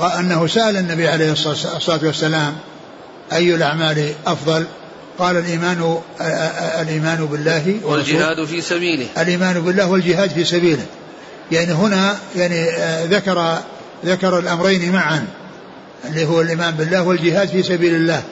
قال 0.00 0.12
أنه 0.12 0.46
سأل 0.46 0.76
النبي 0.76 1.08
عليه 1.08 1.32
الصلاة 1.32 2.00
والسلام 2.02 2.56
أي 3.32 3.54
الأعمال 3.54 4.12
أفضل؟ 4.26 4.64
قال 5.18 5.36
الإيمان 5.36 5.98
الإيمان 6.80 7.26
بالله 7.26 7.80
والجهاد 7.84 8.44
في 8.44 8.60
سبيله. 8.60 9.06
الإيمان 9.18 9.60
بالله 9.60 9.88
والجهاد 9.88 10.30
في 10.30 10.44
سبيله. 10.44 10.86
يعني 11.52 11.72
هنا 11.72 12.16
يعني 12.36 12.68
ذكر 13.06 13.58
ذكر 14.04 14.38
الأمرين 14.38 14.92
معا 14.92 15.26
اللي 16.04 16.24
هو 16.24 16.40
الإيمان 16.40 16.74
بالله 16.74 17.02
والجهاد 17.02 17.48
في 17.48 17.62
سبيل 17.62 17.94
الله. 17.94 18.22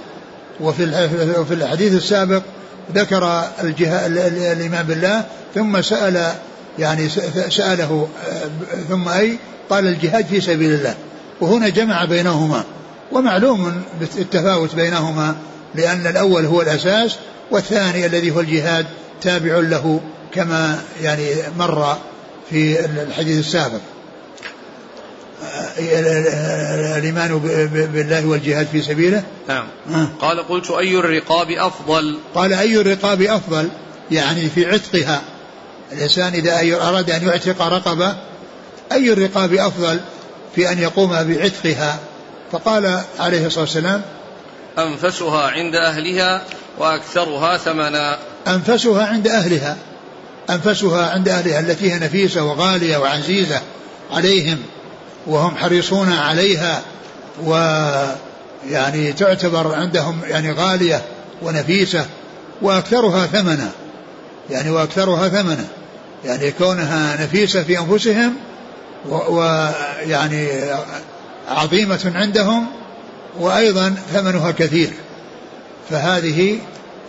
وفي 0.61 1.09
في 1.49 1.55
الحديث 1.55 1.95
السابق 1.95 2.43
ذكر 2.95 3.45
الجهاد 3.63 4.17
الإيمان 4.37 4.87
بالله 4.87 5.25
ثم 5.55 5.83
سأل 5.83 6.33
يعني 6.79 7.09
سأله 7.49 8.09
ثم 8.89 9.09
أي؟ 9.09 9.39
قال 9.71 9.87
الجهاد 9.87 10.27
في 10.27 10.41
سبيل 10.41 10.73
الله. 10.73 10.95
وهنا 11.41 11.69
جمع 11.69 12.05
بينهما. 12.05 12.65
ومعلوم 13.13 13.83
التفاوت 14.19 14.75
بينهما 14.75 15.37
لأن 15.75 16.07
الأول 16.07 16.45
هو 16.45 16.63
الأساس 16.63 17.17
والثاني 17.51 18.07
الذي 18.07 18.31
هو 18.31 18.41
الجهاد 18.41 18.87
تابع 19.23 19.57
له 19.59 20.01
كما 20.35 20.81
يعني 21.03 21.25
مر 21.59 21.97
في 22.51 22.85
الحديث 22.85 23.39
السابق. 23.39 23.81
الإيمان 26.99 27.39
بالله 27.93 28.27
والجهاد 28.27 28.67
في 28.67 28.83
سبيله؟ 28.83 29.23
نعم. 29.49 29.67
آه. 29.91 30.09
قال 30.21 30.49
قلت 30.49 30.71
أي 30.71 30.99
الرقاب 30.99 31.51
أفضل؟ 31.51 32.19
قال 32.35 32.53
أي 32.53 32.81
الرقاب 32.81 33.23
أفضل؟ 33.23 33.69
يعني 34.11 34.49
في 34.49 34.67
عتقها. 34.67 35.23
الإنسان 35.93 36.33
إذا 36.33 36.77
أراد 36.89 37.11
أن 37.11 37.29
يعتق 37.29 37.63
رقبة 37.63 38.17
أي 38.93 39.13
الرقاب 39.13 39.55
أفضل؟ 39.55 40.01
في 40.59 40.73
أن 40.73 40.79
يقوم 40.79 41.11
بعتقها. 41.11 41.99
فقال 42.53 43.01
عليه 43.19 43.47
الصلاة 43.47 43.65
والسلام 43.65 44.03
أنفسها 44.79 45.47
عند 45.47 45.75
أهلها 45.75 46.43
وأكثرها 46.79 47.57
ثمنا. 47.57 48.19
أنفسها 48.49 49.07
عند 49.07 49.29
أهلها. 49.29 49.77
أنفسها 50.51 51.11
عند 51.11 51.29
أهلها 51.29 51.61
التي 51.61 51.93
هي 51.93 51.99
نفيسة 51.99 52.43
وغالية 52.43 52.97
وعزيزة 52.97 53.61
عليهم 54.13 54.59
وهم 55.27 55.57
حريصون 55.57 56.13
عليها 56.13 56.83
ويعني 57.45 59.13
تعتبر 59.13 59.75
عندهم 59.75 60.21
يعني 60.25 60.53
غالية 60.53 61.03
ونفيسة 61.43 62.07
وأكثرها 62.63 63.27
ثمنا. 63.27 63.71
يعني 64.51 64.71
وأكثرها 64.71 65.29
ثمنا. 65.29 65.65
يعني 66.25 66.51
كونها 66.51 67.23
نفيسة 67.23 67.63
في 67.63 67.79
أنفسهم 67.79 68.48
ويعني 69.07 70.49
عظيمة 71.49 72.13
عندهم 72.15 72.67
وأيضا 73.39 73.95
ثمنها 74.13 74.51
كثير. 74.51 74.91
فهذه 75.91 76.59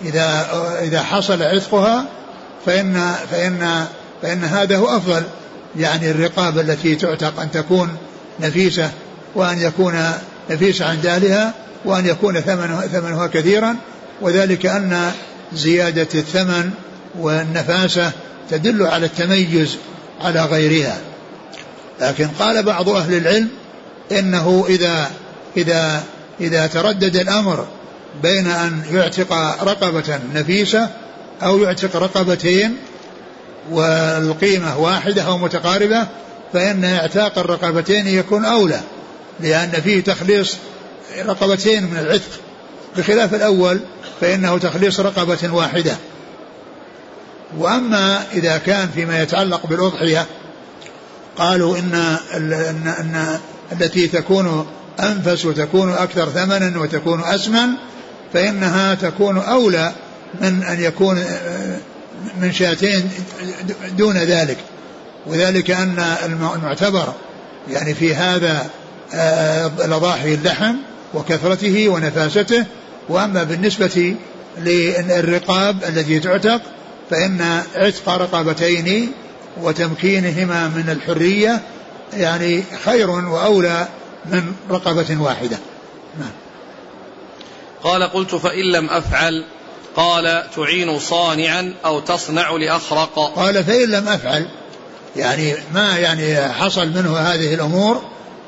إذا 0.05 0.48
إذا 0.81 1.03
حصل 1.03 1.43
عتقها 1.43 2.05
فإن 2.65 3.13
فإن 3.31 3.86
فإن 4.22 4.43
هذا 4.43 4.77
هو 4.77 4.88
أفضل. 4.98 5.24
يعني 5.75 6.12
الرقاب 6.12 6.60
التي 6.60 6.96
تعتق 6.96 7.39
أن 7.39 7.51
تكون 7.51 7.98
نفيسة 8.39 8.91
وأن 9.36 9.62
يكون 9.62 10.03
نفيسة 10.50 10.86
عند 10.86 11.05
أهلها 11.05 11.53
وأن 11.86 12.05
يكون 12.05 12.39
ثمنها, 12.39 12.81
ثمنها 12.81 13.27
كثيرا 13.27 13.75
وذلك 14.22 14.65
أن 14.65 15.12
زيادة 15.53 16.08
الثمن 16.15 16.72
والنفاسة 17.19 18.12
تدل 18.50 18.84
على 18.84 19.05
التميز 19.05 19.77
على 20.22 20.46
غيرها. 20.46 20.98
لكن 22.01 22.27
قال 22.27 22.63
بعض 22.63 22.89
أهل 22.89 23.13
العلم 23.13 23.50
إنه 24.12 24.65
إذا 24.70 25.12
إذا 25.58 26.03
إذا 26.41 26.68
تردد 26.68 27.15
الأمر 27.15 27.68
بين 28.24 28.48
أن 28.48 28.84
يعتق 28.91 29.34
رقبة 29.63 30.20
نفيسة 30.34 30.89
أو 31.44 31.60
يعتق 31.60 31.96
رقبتين 31.96 32.77
والقيمة 33.72 34.79
واحدة 34.79 35.22
أو 35.22 35.38
متقاربة 35.38 36.08
فإن 36.53 36.84
اعتاق 36.84 37.39
الرقبتين 37.39 38.08
يكون 38.08 38.46
أولى 38.46 38.79
لأن 39.39 39.72
فيه 39.72 40.03
تخليص 40.03 40.58
رقبتين 41.25 41.84
من 41.84 41.98
العتق. 41.98 42.39
بخلاف 42.98 43.34
الأول 43.34 43.79
فإنه 44.22 44.58
تخليص 44.58 45.00
رقبة 45.00 45.53
واحدة. 45.53 45.96
وأما 47.58 48.24
إذا 48.34 48.58
كان 48.58 48.89
فيما 48.96 49.22
يتعلق 49.22 49.65
بالأضحية 49.65 50.25
قالوا 51.39 51.77
إن, 51.77 52.17
إن, 52.36 52.53
إن 53.00 53.39
التي 53.72 54.08
تكون 54.08 54.65
أنفس 55.00 55.46
وتكون 55.46 55.91
أكثر 55.91 56.29
ثمنا 56.29 56.79
وتكون 56.79 57.24
أسمن 57.24 57.67
فإنها 58.34 58.96
تكون 58.96 59.38
أولى 59.38 59.91
من 60.41 60.63
أن 60.63 60.84
يكون 60.84 61.24
من 62.41 62.51
شاتين 62.51 63.10
دون 63.98 64.17
ذلك. 64.17 64.58
وذلك 65.27 65.72
أن 65.72 66.05
المعتبر 66.25 67.13
يعني 67.69 67.93
في 67.93 68.15
هذا 68.15 68.69
آه، 69.13 69.72
الأضاحي 69.86 70.34
اللحم 70.34 70.75
وكثرته 71.13 71.89
ونفاسته. 71.89 72.65
وأما 73.10 73.43
بالنسبة 73.43 74.15
للرقاب 74.58 75.84
التي 75.84 76.19
تعتق 76.19 76.62
فإن 77.10 77.62
عتق 77.75 78.10
رقبتين 78.10 79.12
وتمكينهما 79.61 80.67
من 80.67 80.89
الحرية 80.89 81.61
يعني 82.13 82.63
خير 82.85 83.09
وأولى 83.09 83.87
من 84.25 84.53
رقبة 84.69 85.17
واحدة. 85.21 85.57
نعم. 86.19 86.31
قال 87.83 88.03
قلت 88.03 88.35
فإن 88.35 88.71
لم 88.71 88.89
أفعل 88.89 89.45
قال 89.95 90.43
تعين 90.55 90.99
صانعا 90.99 91.73
أو 91.85 91.99
تصنع 91.99 92.51
لأخرق. 92.51 93.33
قال 93.35 93.63
فإن 93.63 93.89
لم 93.89 94.07
أفعل 94.07 94.47
يعني 95.15 95.55
ما 95.73 95.97
يعني 95.97 96.53
حصل 96.53 96.87
منه 96.87 97.17
هذه 97.17 97.53
الأمور 97.53 98.01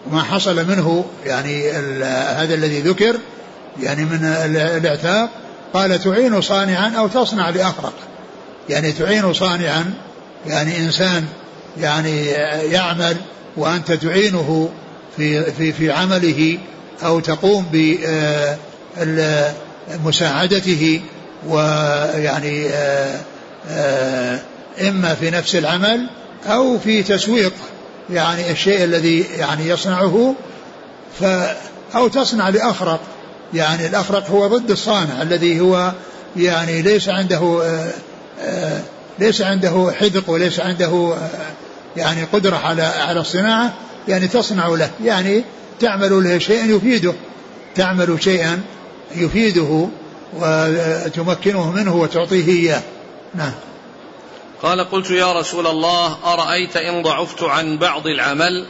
وما 0.08 0.24
حصل 0.24 0.56
منه 0.56 1.06
يعني 1.26 1.72
هذا 2.12 2.54
الذي 2.54 2.82
ذكر 2.82 3.18
يعني 3.80 4.06
من 4.06 4.26
الإعتاق 4.56 5.30
قال 5.74 6.04
تعين 6.04 6.42
صانعا 6.42 6.94
أو 6.98 7.08
تصنع 7.08 7.50
لأخرق. 7.50 7.94
يعني 8.70 8.92
تعين 8.92 9.34
صانعا 9.34 9.94
يعني 10.48 10.78
إنسان 10.78 11.26
يعني 11.78 12.26
يعمل 12.72 13.18
وأنت 13.58 13.92
تعينه 13.92 14.70
في 15.18 15.52
في 15.52 15.74
في 15.74 15.92
عمله 15.92 16.58
أو 17.04 17.20
تقوم 17.20 17.66
بمساعدته 20.04 21.02
ويعني 21.48 22.70
إما 24.82 25.16
في 25.20 25.30
نفس 25.32 25.56
العمل 25.56 26.08
أو 26.46 26.80
في 26.80 27.04
تسويق 27.04 27.54
يعني 28.10 28.52
الشيء 28.52 28.84
الذي 28.84 29.26
يعني 29.38 29.70
يصنعه 29.70 30.36
ف 31.20 31.24
أو 31.96 32.08
تصنع 32.08 32.50
لأخرق. 32.50 33.00
يعني 33.54 33.88
الأخرق 33.88 34.30
هو 34.30 34.48
ضد 34.48 34.72
الصانع 34.72 35.22
الذي 35.22 35.60
هو 35.60 35.92
يعني 36.38 36.82
ليس 36.82 37.10
عنده 37.10 37.62
ليس 39.20 39.42
عنده 39.42 39.94
حذق 40.00 40.30
وليس 40.30 40.60
عنده 40.60 41.18
يعني 41.98 42.24
قدرة 42.24 42.56
على 42.56 42.82
على 42.82 43.20
الصناعة 43.20 43.74
يعني 44.08 44.28
تصنع 44.28 44.68
له 44.68 44.90
يعني 45.04 45.44
تعمل 45.80 46.24
له 46.24 46.38
شيئا 46.38 46.66
يفيده 46.66 47.14
تعمل 47.76 48.24
شيئا 48.24 48.62
يفيده 49.16 49.88
وتمكنه 50.40 51.72
منه 51.72 51.96
وتعطيه 51.96 52.48
إياه. 52.48 52.82
نعم. 53.36 53.52
قال 54.64 54.90
قلت 54.90 55.12
يا 55.12 55.34
رسول 55.34 55.68
الله 55.68 56.18
أرأيت 56.26 56.78
إن 56.78 57.02
ضعفت 57.02 57.44
عن 57.44 57.78
بعض 57.78 58.08
العمل؟ 58.08 58.66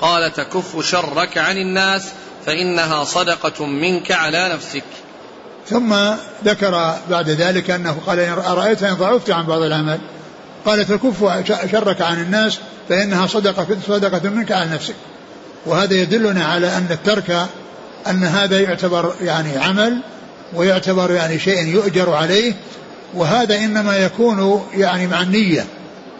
قال 0.00 0.32
تكف 0.32 0.84
شرك 0.90 1.38
عن 1.38 1.56
الناس 1.56 2.08
فإنها 2.46 3.04
صدقة 3.04 3.66
منك 3.66 4.12
على 4.12 4.48
نفسك. 4.48 4.84
ثم 5.70 5.94
ذكر 6.44 6.94
بعد 7.10 7.30
ذلك 7.30 7.70
أنه 7.70 7.96
قال 8.06 8.20
أرأيت 8.28 8.82
إن 8.82 8.94
ضعفت 8.94 9.30
عن 9.30 9.46
بعض 9.46 9.62
العمل. 9.62 9.98
قال 10.66 10.84
تكف 10.84 11.24
شرك 11.72 12.00
عن 12.00 12.20
الناس 12.20 12.58
فإنها 12.88 13.26
صدقة 13.26 13.66
صدقة 13.88 14.30
منك 14.30 14.52
على 14.52 14.70
نفسك. 14.70 14.94
وهذا 15.66 15.94
يدلنا 15.94 16.44
على 16.44 16.76
أن 16.76 16.86
الترك 16.90 17.46
أن 18.06 18.24
هذا 18.24 18.60
يعتبر 18.60 19.14
يعني 19.20 19.58
عمل 19.58 19.98
ويعتبر 20.54 21.10
يعني 21.10 21.38
شيء 21.38 21.66
يؤجر 21.66 22.14
عليه 22.14 22.54
وهذا 23.14 23.56
إنما 23.56 23.96
يكون 23.96 24.66
يعني 24.74 25.06
مع 25.06 25.22
النية. 25.22 25.64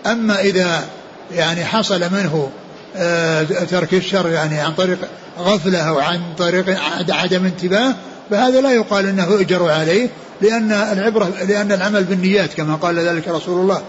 أما 0.06 0.40
إذا 0.40 0.84
يعني 1.32 1.64
حصل 1.64 2.00
منه 2.00 2.50
آه، 2.96 3.42
ترك 3.42 3.94
الشر 3.94 4.28
يعني 4.28 4.61
عن 4.61 4.72
طريق 4.72 4.98
غفلة 5.38 5.78
أو 5.78 5.98
عن 5.98 6.20
طريق 6.38 6.78
عدم 7.11 7.44
انتباه 7.44 7.94
فهذا 8.31 8.61
لا 8.61 8.71
يقال 8.71 9.07
إنه 9.07 9.27
يؤجر 9.27 9.71
عليه 9.71 10.09
لأن 10.41 10.73
العبرة 10.73 11.33
لأن 11.49 11.73
العمل 11.73 12.05
بالنيات 12.05 12.55
كما 12.55 12.75
قال 12.75 12.99
ذلك 12.99 13.29
رسول 13.29 13.61
الله 13.61 13.83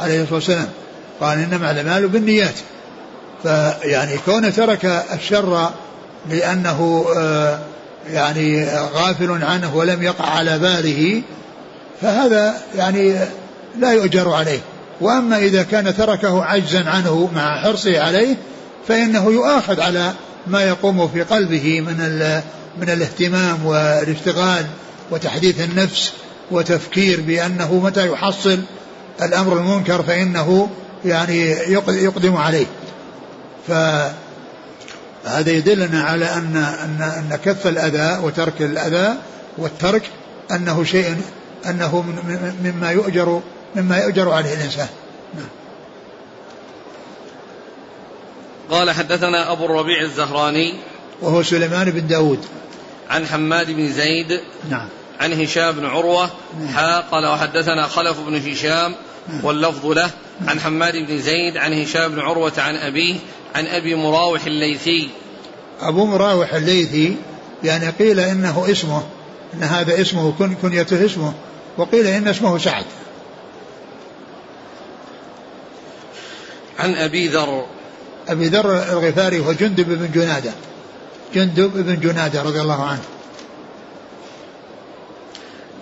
عليه 0.00 0.22
الصلاة 0.22 0.34
والسلام. 0.34 0.68
قال 1.20 1.38
إنما 1.38 1.70
الأعمال 1.70 2.08
بالنيات. 2.08 2.54
فيعني 3.42 4.18
كونه 4.26 4.50
ترك 4.50 5.04
الشر 5.14 5.70
لأنه 6.30 7.06
آه، 7.16 7.58
يعني 8.10 8.68
غافل 8.94 9.44
عنه 9.44 9.76
ولم 9.76 10.02
يقع 10.02 10.24
على 10.24 10.58
باله 10.58 11.22
فهذا 12.02 12.54
يعني 12.76 13.14
لا 13.78 13.92
يؤجر 13.92 14.32
عليه. 14.32 14.60
وأما 15.00 15.38
إذا 15.38 15.62
كان 15.62 15.96
تركه 15.96 16.44
عجزا 16.44 16.84
عنه 16.90 17.30
مع 17.34 17.62
حرصه 17.62 18.00
عليه 18.00 18.36
فإنه 18.88 19.32
يؤاخذ 19.32 19.80
على 19.80 20.12
ما 20.46 20.62
يقوم 20.62 21.08
في 21.08 21.22
قلبه 21.22 21.80
من 21.80 22.00
من 22.80 22.90
الاهتمام 22.90 23.66
والاشتغال 23.66 24.66
وتحديث 25.10 25.60
النفس 25.60 26.12
وتفكير 26.50 27.20
بأنه 27.20 27.74
متى 27.74 28.08
يحصل 28.08 28.58
الأمر 29.22 29.52
المنكر 29.52 30.02
فإنه 30.02 30.68
يعني 31.04 31.50
يقدم 31.88 32.36
عليه. 32.36 32.66
فهذا 33.68 35.50
يدلنا 35.50 36.02
على 36.02 36.24
أن 36.24 36.56
أن 36.56 37.02
أن 37.02 37.38
كف 37.44 37.66
الأذى 37.66 38.24
وترك 38.24 38.62
الأذى 38.62 39.14
والترك 39.58 40.02
أنه 40.50 40.84
شيء 40.84 41.16
أنه 41.66 42.04
مما 42.64 42.90
يؤجر 42.90 43.40
مما 43.76 43.98
يؤجر 43.98 44.30
عليه 44.30 44.54
الإنسان. 44.54 44.88
نعم. 45.34 45.48
قال 48.70 48.90
حدثنا 48.90 49.52
أبو 49.52 49.64
الربيع 49.64 50.02
الزهراني 50.02 50.74
وهو 51.22 51.42
سليمان 51.42 51.90
بن 51.90 52.06
داود. 52.06 52.44
عن 53.10 53.26
حماد 53.26 53.70
بن 53.70 53.92
زيد 53.92 54.40
نعم 54.70 54.88
عن 55.20 55.32
هشام 55.32 55.72
بن 55.72 55.86
عروة 55.86 56.30
نعم. 56.60 56.68
حا 56.68 57.00
قال 57.00 57.26
وحدثنا 57.26 57.82
خلف 57.82 58.20
بن 58.20 58.50
هشام 58.50 58.94
نعم. 59.28 59.44
واللفظ 59.44 59.86
له 59.86 60.10
نعم. 60.40 60.50
عن 60.50 60.60
حماد 60.60 60.96
بن 60.96 61.18
زيد 61.18 61.56
عن 61.56 61.82
هشام 61.82 62.12
بن 62.12 62.20
عروة 62.20 62.52
عن 62.58 62.76
أبيه 62.76 63.14
عن 63.54 63.66
أبي 63.66 63.94
مراوح 63.94 64.44
الليثي 64.44 65.10
أبو 65.80 66.06
مراوح 66.06 66.54
الليثي 66.54 67.16
يعني 67.64 67.88
قيل 67.90 68.20
إنه 68.20 68.66
اسمه 68.70 69.02
إن 69.54 69.62
هذا 69.62 70.00
اسمه 70.00 70.32
كن 70.38 70.54
كنيته 70.54 71.04
اسمه 71.04 71.32
وقيل 71.78 72.06
إن 72.06 72.28
اسمه 72.28 72.58
سعد 72.58 72.84
عن 76.78 76.94
أبي 76.94 77.28
ذر 77.28 77.66
أبي 78.28 78.48
ذر 78.48 78.82
الغفاري 78.92 79.38
هو 79.38 79.52
جندب 79.52 79.88
بن 79.88 80.10
جنادة 80.14 80.50
جندب 81.34 81.72
بن 81.74 82.00
جنادة 82.00 82.42
رضي 82.42 82.60
الله 82.60 82.84
عنه. 82.84 83.02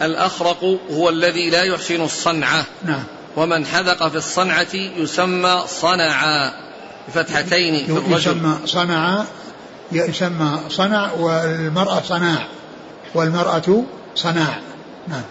الأخرق 0.02 0.78
هو 0.90 1.08
الذي 1.08 1.50
لا 1.50 1.62
يحسن 1.62 2.04
الصنعة. 2.04 2.64
نعم. 2.84 3.04
ومن 3.36 3.66
حذق 3.66 4.08
في 4.08 4.16
الصنعة 4.16 4.74
يسمى 4.74 5.62
صنعا 5.66 6.52
بفتحتين 7.08 7.86
في 7.86 7.92
الرجل. 7.92 8.16
يسمى 8.16 8.58
صنعا 8.66 9.26
يسمى 9.92 10.60
صنع 10.68 11.12
والمرأة 11.12 12.00
صناع. 12.00 12.46
والمرأة 13.14 13.84
صناع. 14.14 14.60
نعم. 15.08 15.22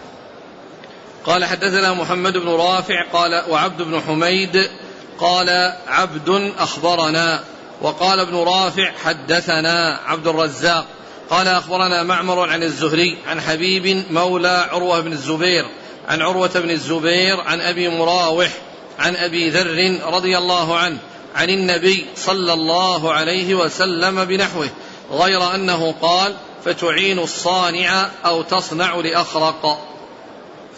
قال 1.24 1.44
حدثنا 1.44 1.94
محمد 1.94 2.32
بن 2.32 2.48
رافع 2.48 3.04
قال 3.12 3.50
وعبد 3.50 3.82
بن 3.82 4.00
حميد 4.00 4.70
قال 5.18 5.76
عبد 5.88 6.52
أخبرنا. 6.58 7.40
وقال 7.82 8.20
ابن 8.20 8.36
رافع 8.36 8.92
حدثنا 9.04 10.00
عبد 10.06 10.26
الرزاق 10.26 10.86
قال 11.30 11.48
أخبرنا 11.48 12.02
معمر 12.02 12.48
عن 12.48 12.62
الزهري 12.62 13.18
عن 13.26 13.40
حبيب 13.40 14.04
مولى 14.10 14.68
عروة 14.70 15.00
بن 15.00 15.12
الزبير 15.12 15.64
عن 16.08 16.22
عروة 16.22 16.50
بن 16.54 16.70
الزبير 16.70 17.40
عن 17.40 17.60
أبي 17.60 17.88
مراوح 17.88 18.48
عن 18.98 19.16
أبي 19.16 19.50
ذر 19.50 19.98
رضي 20.12 20.38
الله 20.38 20.76
عنه 20.76 20.98
عن 21.36 21.50
النبي 21.50 22.06
صلى 22.16 22.52
الله 22.52 23.12
عليه 23.12 23.54
وسلم 23.54 24.24
بنحوه 24.24 24.68
غير 25.12 25.54
أنه 25.54 25.94
قال 26.02 26.34
فتعين 26.64 27.18
الصانع 27.18 28.08
أو 28.24 28.42
تصنع 28.42 28.94
لأخرق. 28.94 29.78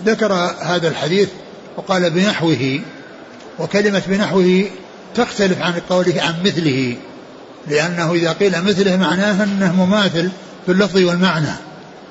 ذكر 0.03 0.33
هذا 0.61 0.89
الحديث 0.89 1.29
وقال 1.77 2.11
بنحوه 2.11 2.81
وكلمة 3.59 4.03
بنحوه 4.07 4.71
تختلف 5.15 5.63
عن 5.63 5.73
قوله 5.91 6.23
عن 6.23 6.35
مثله 6.45 6.97
لأنه 7.67 8.13
إذا 8.13 8.33
قيل 8.33 8.65
مثله 8.65 8.97
معناه 8.97 9.45
أنه 9.45 9.85
مماثل 9.85 10.31
في 10.67 10.73
اللفظ 10.73 10.97
والمعنى. 10.97 11.53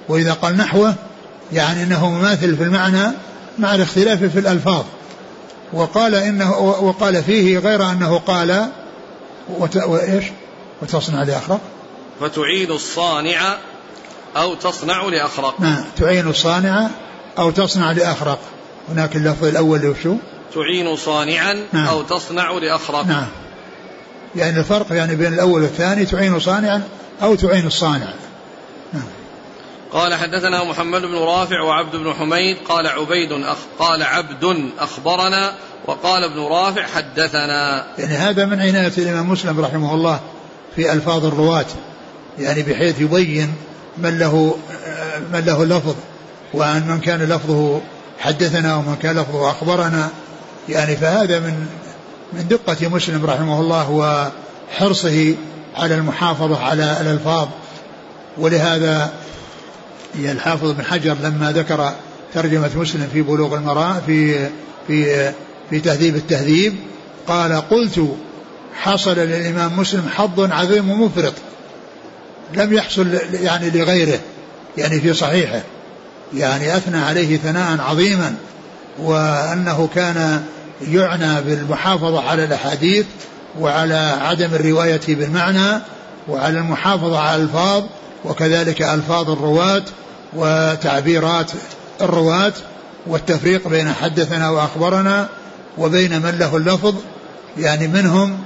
وإذا 0.09 0.33
قال 0.33 0.57
نحوه 0.57 0.95
يعني 1.53 1.83
أنه 1.83 2.09
مماثل 2.09 2.57
في 2.57 2.63
المعنى 2.63 3.11
مع 3.59 3.75
الاختلاف 3.75 4.23
في 4.23 4.39
الألفاظ. 4.39 4.83
وقال 5.73 6.15
إنه 6.15 6.57
وقال 6.59 7.23
فيه 7.23 7.59
غير 7.59 7.91
أنه 7.91 8.17
قال 8.17 8.67
وت... 9.49 9.75
وإيش؟ 9.75 10.25
وتصنع 10.81 11.23
لأخرق. 11.23 11.59
فتعين 12.21 12.71
الصانع 12.71 13.57
أو 14.37 14.55
تصنع 14.55 15.01
لأخرق. 15.01 15.61
نعم 15.61 15.83
تعين 15.97 16.27
الصانع 16.27 16.87
أو 17.37 17.51
تصنع 17.51 17.91
لأخرق. 17.91 18.39
هناك 18.89 19.15
اللفظ 19.15 19.45
الأول 19.45 19.87
وشو 19.87 20.15
تعين 20.55 20.95
صانعا 20.95 21.63
نعم. 21.73 21.87
أو 21.87 22.01
تصنع 22.01 22.51
لأخرق. 22.51 23.05
نعم. 23.05 23.27
يعني 24.35 24.59
الفرق 24.59 24.85
يعني 24.91 25.15
بين 25.15 25.33
الأول 25.33 25.61
والثاني 25.61 26.05
تعين 26.05 26.39
صانعا 26.39 26.83
أو 27.21 27.35
تعين 27.35 27.67
الصانع. 27.67 28.07
نعم. 28.93 29.03
قال 29.91 30.13
حدثنا 30.13 30.63
محمد 30.63 31.01
بن 31.01 31.15
رافع 31.15 31.61
وعبد 31.61 31.95
بن 31.95 32.13
حميد 32.13 32.57
قال 32.57 32.87
عبيد 32.87 33.31
أخ 33.31 33.57
قال 33.79 34.03
عبد 34.03 34.71
أخبرنا 34.79 35.53
وقال 35.85 36.23
ابن 36.23 36.39
رافع 36.39 36.83
حدثنا. 36.83 37.85
يعني 37.97 38.13
هذا 38.13 38.45
من 38.45 38.61
عناية 38.61 38.93
الإمام 38.97 39.29
مسلم 39.29 39.61
رحمه 39.61 39.93
الله 39.93 40.19
في 40.75 40.93
ألفاظ 40.93 41.25
الرواة. 41.25 41.65
يعني 42.39 42.61
بحيث 42.63 43.01
يبين 43.01 43.55
من 43.97 44.19
له 44.19 44.57
من 45.33 45.39
له 45.39 45.65
لفظ 45.65 45.95
وأن 46.53 46.87
من 46.87 46.99
كان 46.99 47.21
لفظه 47.23 47.81
حدثنا 48.19 48.75
ومن 48.75 48.95
كان 48.95 49.15
لفظه 49.15 49.49
أخبرنا. 49.49 50.09
يعني 50.69 50.95
فهذا 50.95 51.39
من 51.39 51.67
من 52.33 52.47
دقة 52.47 52.89
مسلم 52.89 53.25
رحمه 53.25 53.59
الله 53.59 53.91
وحرصه 53.91 55.35
على 55.75 55.95
المحافظة 55.95 56.63
على 56.63 56.97
الألفاظ. 57.01 57.47
ولهذا 58.37 59.11
الحافظ 60.15 60.71
بن 60.71 60.83
حجر 60.83 61.15
لما 61.23 61.51
ذكر 61.51 61.93
ترجمة 62.33 62.69
مسلم 62.75 63.09
في 63.13 63.21
بلوغ 63.21 63.55
المراء 63.55 64.03
في 64.05 64.49
في 64.87 65.31
في 65.69 65.79
تهذيب 65.79 66.15
التهذيب 66.15 66.75
قال 67.27 67.69
قلت 67.69 68.15
حصل 68.75 69.15
للإمام 69.15 69.79
مسلم 69.79 70.09
حظ 70.09 70.51
عظيم 70.51 70.89
ومفرط. 70.89 71.33
لم 72.53 72.73
يحصل 72.73 73.07
يعني 73.33 73.69
لغيره 73.69 74.19
يعني 74.77 75.01
في 75.01 75.13
صحيحه. 75.13 75.61
يعني 76.33 76.77
أثنى 76.77 76.97
عليه 76.97 77.37
ثناء 77.37 77.81
عظيما 77.81 78.35
وأنه 78.99 79.89
كان 79.95 80.43
يعنى 80.81 81.41
بالمحافظة 81.41 82.29
على 82.29 82.43
الأحاديث 82.43 83.05
وعلى 83.59 84.17
عدم 84.21 84.53
الرواية 84.53 85.01
بالمعنى 85.07 85.81
وعلى 86.27 86.59
المحافظة 86.59 87.19
على 87.19 87.35
الألفاظ 87.35 87.83
وكذلك 88.25 88.81
ألفاظ 88.81 89.29
الرواة 89.29 89.83
وتعبيرات 90.33 91.51
الرواة 92.01 92.53
والتفريق 93.07 93.67
بين 93.67 93.93
حدثنا 93.93 94.49
وأخبرنا 94.49 95.29
وبين 95.77 96.21
من 96.21 96.37
له 96.39 96.57
اللفظ 96.57 96.95
يعني 97.57 97.87
منهم 97.87 98.37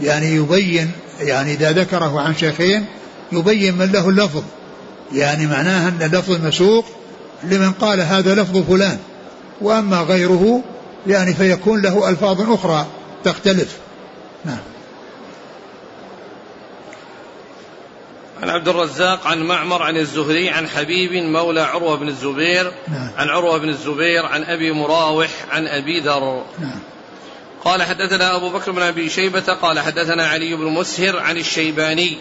يعني 0.00 0.34
يبين 0.34 0.90
يعني 1.20 1.52
إذا 1.52 1.72
ذكره 1.72 2.20
عن 2.20 2.34
شيخين 2.34 2.84
يبين 3.32 3.78
من 3.78 3.92
له 3.92 4.08
اللفظ 4.08 4.42
يعني 5.12 5.46
معناها 5.46 5.88
أن 5.88 6.02
اللفظ 6.02 6.46
مسوق 6.46 6.84
لمن 7.44 7.72
قال 7.72 8.00
هذا 8.00 8.34
لفظ 8.34 8.56
فلان 8.56 8.98
وأما 9.60 10.00
غيره 10.00 10.62
يعني 11.06 11.34
فيكون 11.34 11.82
له 11.82 12.08
ألفاظ 12.08 12.52
أخرى 12.52 12.86
تختلف 13.24 13.76
نعم 14.44 14.58
عن 18.42 18.50
عبد 18.50 18.68
الرزاق 18.68 19.26
عن 19.26 19.42
معمر 19.42 19.82
عن 19.82 19.96
الزهري 19.96 20.50
عن 20.50 20.68
حبيب 20.68 21.12
مولى 21.12 21.60
عروة 21.60 21.96
بن 21.96 22.08
الزبير 22.08 22.72
نعم. 22.88 23.10
عن 23.16 23.28
عروة 23.28 23.58
بن 23.58 23.68
الزبير 23.68 24.26
عن 24.26 24.44
أبي 24.44 24.72
مراوح 24.72 25.30
عن 25.50 25.66
أبي 25.66 26.00
ذر 26.00 26.44
نعم. 26.58 26.78
قال 27.64 27.82
حدثنا 27.82 28.36
أبو 28.36 28.48
بكر 28.48 28.70
بن 28.72 28.82
أبي 28.82 29.08
شيبة 29.08 29.40
قال 29.40 29.80
حدثنا 29.80 30.28
علي 30.28 30.56
بن 30.56 30.64
مسهر 30.64 31.18
عن 31.18 31.36
الشيباني 31.36 32.18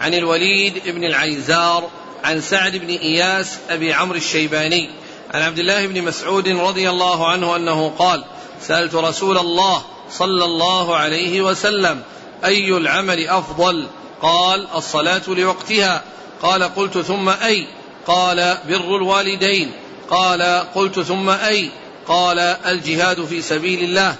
عن 0.00 0.14
الوليد 0.14 0.82
بن 0.86 1.04
العيزار 1.04 1.90
عن 2.24 2.40
سعد 2.40 2.76
بن 2.76 2.88
إياس 2.88 3.58
أبي 3.70 3.92
عمرو 3.92 4.16
الشيباني 4.16 4.90
عن 5.34 5.42
عبد 5.42 5.58
الله 5.58 5.86
بن 5.86 6.02
مسعود 6.02 6.48
رضي 6.48 6.90
الله 6.90 7.28
عنه 7.28 7.56
أنه 7.56 7.92
قال 7.98 8.24
سألت 8.62 8.94
رسول 8.94 9.38
الله 9.38 9.82
صلى 10.10 10.44
الله 10.44 10.96
عليه 10.96 11.42
وسلم 11.42 12.02
أي 12.44 12.76
العمل 12.76 13.28
أفضل؟ 13.28 13.86
قال 14.22 14.66
الصلاة 14.74 15.22
لوقتها. 15.28 16.02
قال 16.42 16.62
قلت 16.62 16.98
ثم 16.98 17.28
أي؟ 17.28 17.66
قال 18.06 18.58
بر 18.68 18.96
الوالدين. 18.96 19.72
قال 20.10 20.42
قلت 20.74 21.00
ثم 21.00 21.30
أي؟ 21.30 21.70
قال 22.06 22.38
الجهاد 22.38 23.24
في 23.24 23.42
سبيل 23.42 23.84
الله. 23.84 24.14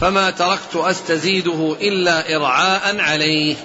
فما 0.00 0.30
تركت 0.30 0.76
أستزيده 0.76 1.76
إلا 1.80 2.36
إرعاء 2.36 3.00
عليه. 3.00 3.56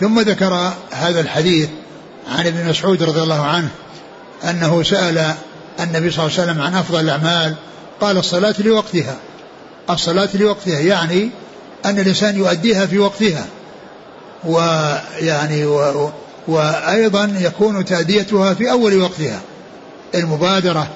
ثم 0.00 0.20
ذكر 0.20 0.72
هذا 0.90 1.20
الحديث 1.20 1.68
عن 2.28 2.46
ابن 2.46 2.68
مسعود 2.68 3.02
رضي 3.02 3.22
الله 3.22 3.40
عنه 3.40 3.70
أنه 4.44 4.82
سأل 4.82 5.34
النبي 5.80 6.10
صلى 6.10 6.26
الله 6.26 6.40
عليه 6.40 6.52
وسلم 6.52 6.62
عن 6.62 6.74
أفضل 6.74 7.00
الأعمال 7.00 7.54
قال 8.00 8.16
الصلاة 8.16 8.54
لوقتها. 8.58 9.16
الصلاة 9.90 10.28
لوقتها 10.34 10.80
يعني 10.80 11.30
أن 11.84 11.98
الإنسان 11.98 12.36
يؤديها 12.36 12.86
في 12.86 12.98
وقتها. 12.98 13.46
ويعني 14.44 15.66
و 15.66 16.10
وأيضا 16.48 17.32
يكون 17.40 17.84
تأديتها 17.84 18.54
في 18.54 18.70
أول 18.70 19.02
وقتها. 19.02 19.40
المبادرة 20.14 20.88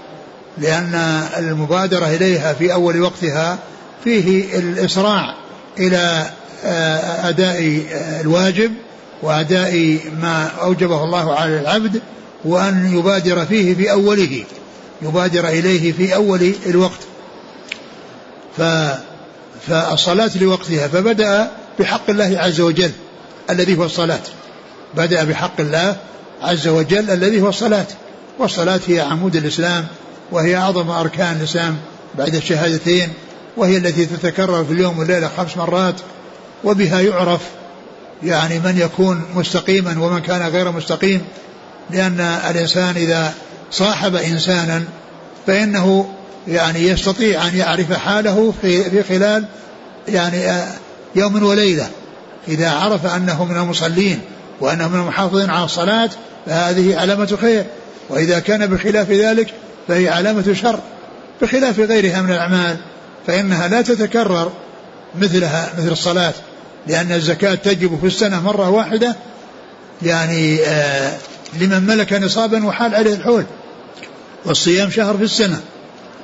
لأن 0.58 0.94
المبادرة 1.38 2.06
إليها 2.06 2.52
في 2.52 2.72
أول 2.72 3.02
وقتها 3.02 3.58
فيه 4.04 4.58
الإسراع 4.58 5.34
إلى 5.78 6.30
آه، 6.64 7.28
أداء 7.28 7.82
الواجب 8.20 8.72
وأداء 9.22 9.98
ما 10.22 10.50
أوجبه 10.62 11.04
الله 11.04 11.34
على 11.34 11.60
العبد 11.60 12.00
وأن 12.44 12.98
يبادر 12.98 13.46
فيه 13.46 13.74
في 13.74 13.90
أوله. 13.90 14.44
يبادر 15.02 15.48
إليه 15.48 15.92
في 15.92 16.14
أول 16.14 16.52
الوقت. 16.66 17.00
ف 18.56 18.62
فالصلاة 19.68 20.30
لوقتها 20.40 20.88
فبدأ 20.88 21.50
بحق 21.78 22.10
الله 22.10 22.38
عز 22.38 22.60
وجل 22.60 22.90
الذي 23.50 23.78
هو 23.78 23.84
الصلاة. 23.84 24.22
بدأ 24.94 25.24
بحق 25.24 25.60
الله 25.60 25.96
عز 26.42 26.68
وجل 26.68 27.10
الذي 27.10 27.40
هو 27.40 27.48
الصلاة. 27.48 27.86
والصلاة 28.38 28.80
هي 28.86 29.00
عمود 29.00 29.36
الإسلام 29.36 29.86
وهي 30.32 30.56
أعظم 30.56 30.90
أركان 30.90 31.36
الإسلام 31.36 31.76
بعد 32.18 32.34
الشهادتين 32.34 33.08
وهي 33.56 33.76
التي 33.76 34.06
تتكرر 34.06 34.64
في 34.64 34.72
اليوم 34.72 34.98
والليلة 34.98 35.30
خمس 35.36 35.56
مرات 35.56 35.94
وبها 36.64 37.00
يعرف 37.00 37.40
يعني 38.22 38.58
من 38.58 38.78
يكون 38.78 39.22
مستقيما 39.34 39.96
ومن 40.00 40.20
كان 40.20 40.42
غير 40.42 40.72
مستقيم 40.72 41.22
لأن 41.90 42.20
الإنسان 42.20 42.96
إذا 42.96 43.34
صاحب 43.70 44.14
إنسانا 44.14 44.82
فإنه 45.46 46.08
يعني 46.48 46.88
يستطيع 46.88 47.48
أن 47.48 47.56
يعرف 47.56 47.92
حاله 47.92 48.54
في, 48.62 49.02
خلال 49.02 49.44
يعني 50.08 50.50
آه، 50.50 50.66
يوم 51.14 51.42
وليلة. 51.42 51.88
إذا 52.48 52.70
عرف 52.70 53.06
أنه 53.06 53.44
من 53.44 53.56
المصلين 53.56 54.20
وأنه 54.60 54.88
من 54.88 55.00
المحافظين 55.00 55.50
على 55.50 55.64
الصلاة 55.64 56.10
فهذه 56.46 57.00
علامة 57.00 57.38
خير. 57.40 57.64
وإذا 58.08 58.38
كان 58.38 58.66
بخلاف 58.66 59.10
ذلك 59.10 59.54
فهي 59.88 60.08
علامة 60.08 60.54
شر. 60.62 60.80
بخلاف 61.42 61.80
غيرها 61.80 62.22
من 62.22 62.30
الأعمال 62.30 62.76
فإنها 63.26 63.68
لا 63.68 63.82
تتكرر 63.82 64.52
مثلها 65.20 65.72
مثل 65.78 65.92
الصلاة. 65.92 66.34
لأن 66.86 67.12
الزكاة 67.12 67.54
تجب 67.54 67.98
في 68.00 68.06
السنة 68.06 68.42
مرة 68.42 68.70
واحدة 68.70 69.16
يعني 70.02 70.60
آه 70.64 71.12
لمن 71.60 71.86
ملك 71.86 72.12
نصابا 72.12 72.66
وحال 72.66 72.94
عليه 72.94 73.14
الحول. 73.14 73.44
والصيام 74.44 74.90
شهر 74.90 75.16
في 75.16 75.24
السنة 75.24 75.60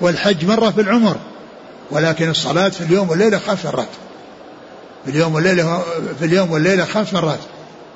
والحج 0.00 0.44
مرة 0.44 0.70
في 0.70 0.80
العمر 0.80 1.16
ولكن 1.90 2.30
الصلاة 2.30 2.68
في 2.68 2.80
اليوم 2.80 3.10
والليلة 3.10 3.38
خمس 3.38 3.64
مرات. 3.64 3.88
في 5.04 5.10
اليوم 5.10 5.34
والليلة 5.34 5.82
في 6.18 6.24
اليوم 6.24 6.50
والليلة 6.50 6.84
خمس 6.84 7.12
مرات. 7.12 7.38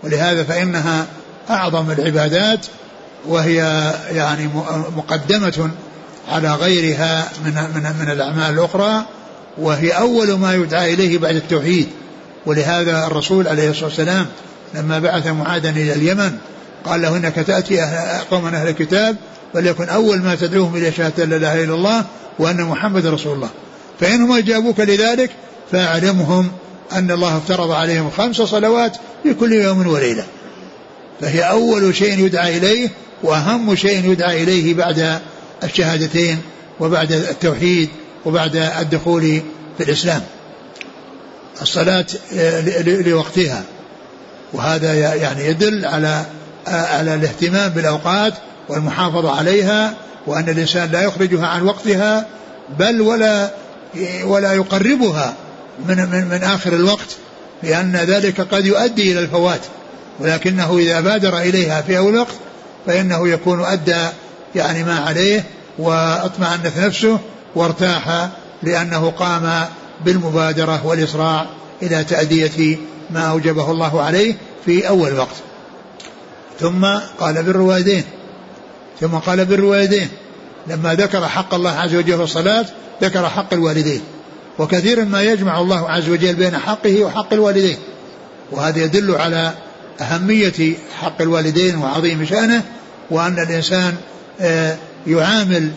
ولهذا 0.04 0.44
فإنها 0.44 1.06
أعظم 1.50 1.90
العبادات 1.90 2.66
وهي 3.26 3.56
يعني 4.10 4.48
مقدمة 4.96 5.70
على 6.28 6.54
غيرها 6.54 7.28
من 7.44 7.52
من 7.54 7.92
من 8.00 8.10
الأعمال 8.10 8.54
الأخرى 8.54 9.04
وهي 9.58 9.90
أول 9.90 10.32
ما 10.32 10.54
يدعى 10.54 10.94
إليه 10.94 11.18
بعد 11.18 11.34
التوحيد. 11.34 11.88
ولهذا 12.46 13.06
الرسول 13.06 13.48
عليه 13.48 13.70
الصلاة 13.70 13.86
والسلام 13.86 14.26
لما 14.74 14.98
بعث 14.98 15.26
معاذا 15.26 15.70
إلى 15.70 15.92
اليمن 15.92 16.38
قال 16.86 17.02
له 17.02 17.16
إنك 17.16 17.34
تأتي 17.34 17.80
قوما 18.30 18.48
أهل 18.48 18.68
الكتاب 18.68 19.16
وليكن 19.54 19.88
أول 19.88 20.18
ما 20.18 20.34
تدعوهم 20.34 20.76
إلى 20.76 20.92
شهادة 20.92 21.24
لا 21.24 21.36
إله 21.36 21.64
إلا 21.64 21.74
الله 21.74 22.04
وأن 22.38 22.62
محمد 22.62 23.06
رسول 23.06 23.32
الله. 23.32 23.50
فإنهم 24.00 24.32
أجابوك 24.32 24.80
لذلك 24.80 25.30
فأعلمهم 25.72 26.50
أن 26.92 27.10
الله 27.10 27.36
افترض 27.36 27.70
عليهم 27.70 28.10
خمس 28.10 28.36
صلوات 28.36 28.96
في 29.22 29.34
كل 29.34 29.52
يوم 29.52 29.86
وليلة. 29.86 30.24
فهي 31.20 31.40
أول 31.40 31.94
شيء 31.94 32.18
يدعى 32.26 32.56
إليه 32.58 32.88
وأهم 33.22 33.76
شيء 33.76 34.12
يدعى 34.12 34.42
إليه 34.42 34.74
بعد 34.74 35.18
الشهادتين 35.64 36.38
وبعد 36.80 37.12
التوحيد 37.12 37.88
وبعد 38.24 38.56
الدخول 38.56 39.42
في 39.78 39.84
الإسلام. 39.84 40.22
الصلاة 41.62 42.06
لوقتها. 42.84 43.62
وهذا 44.52 45.14
يعني 45.14 45.46
يدل 45.46 45.84
على 45.84 46.24
على 46.66 47.14
الاهتمام 47.14 47.68
بالأوقات 47.68 48.32
والمحافظة 48.68 49.36
عليها 49.38 49.94
وأن 50.26 50.48
الإنسان 50.48 50.90
لا 50.90 51.02
يخرجها 51.02 51.46
عن 51.46 51.62
وقتها 51.62 52.26
بل 52.78 53.00
ولا 53.00 53.50
ولا 54.24 54.52
يقربها 54.52 55.34
من 55.88 55.96
من, 55.96 56.28
من 56.28 56.42
آخر 56.42 56.72
الوقت 56.72 57.16
لأن 57.62 57.96
ذلك 57.96 58.40
قد 58.40 58.66
يؤدي 58.66 59.12
إلى 59.12 59.20
الفوات. 59.20 59.60
ولكنه 60.20 60.78
إذا 60.78 61.00
بادر 61.00 61.38
إليها 61.38 61.82
في 61.82 61.98
أول 61.98 62.16
وقت 62.16 62.34
فإنه 62.86 63.28
يكون 63.28 63.64
أدى 63.64 64.08
يعني 64.54 64.84
ما 64.84 64.98
عليه 64.98 65.44
وأطمأنت 65.78 66.78
نفسه 66.78 67.18
وارتاح 67.54 68.28
لأنه 68.62 69.10
قام 69.10 69.64
بالمبادرة 70.04 70.86
والإسراع 70.86 71.46
إلى 71.82 72.04
تأدية 72.04 72.76
ما 73.10 73.20
أوجبه 73.20 73.70
الله 73.70 74.02
عليه 74.02 74.34
في 74.64 74.88
أول 74.88 75.18
وقت. 75.18 75.45
ثم 76.60 76.86
قال 77.20 77.42
بر 77.42 77.54
الوالدين 77.54 78.04
ثم 79.00 79.14
قال 79.14 79.44
بر 79.44 79.54
الوالدين 79.54 80.08
لما 80.66 80.94
ذكر 80.94 81.28
حق 81.28 81.54
الله 81.54 81.70
عز 81.70 81.94
وجل 81.94 82.16
في 82.16 82.22
الصلاة 82.22 82.66
ذكر 83.02 83.28
حق 83.28 83.52
الوالدين. 83.52 84.00
وكثيرا 84.58 85.04
ما 85.04 85.22
يجمع 85.22 85.60
الله 85.60 85.90
عز 85.90 86.08
وجل 86.08 86.34
بين 86.34 86.56
حقه 86.56 87.04
وحق 87.04 87.32
الوالدين. 87.32 87.76
وهذا 88.52 88.78
يدل 88.78 89.14
على 89.14 89.52
أهمية 90.00 90.74
حق 91.00 91.22
الوالدين 91.22 91.76
وعظيم 91.76 92.24
شأنه 92.24 92.62
وأن 93.10 93.38
الإنسان 93.38 93.94
آه، 94.40 94.76
يعامل 95.06 95.70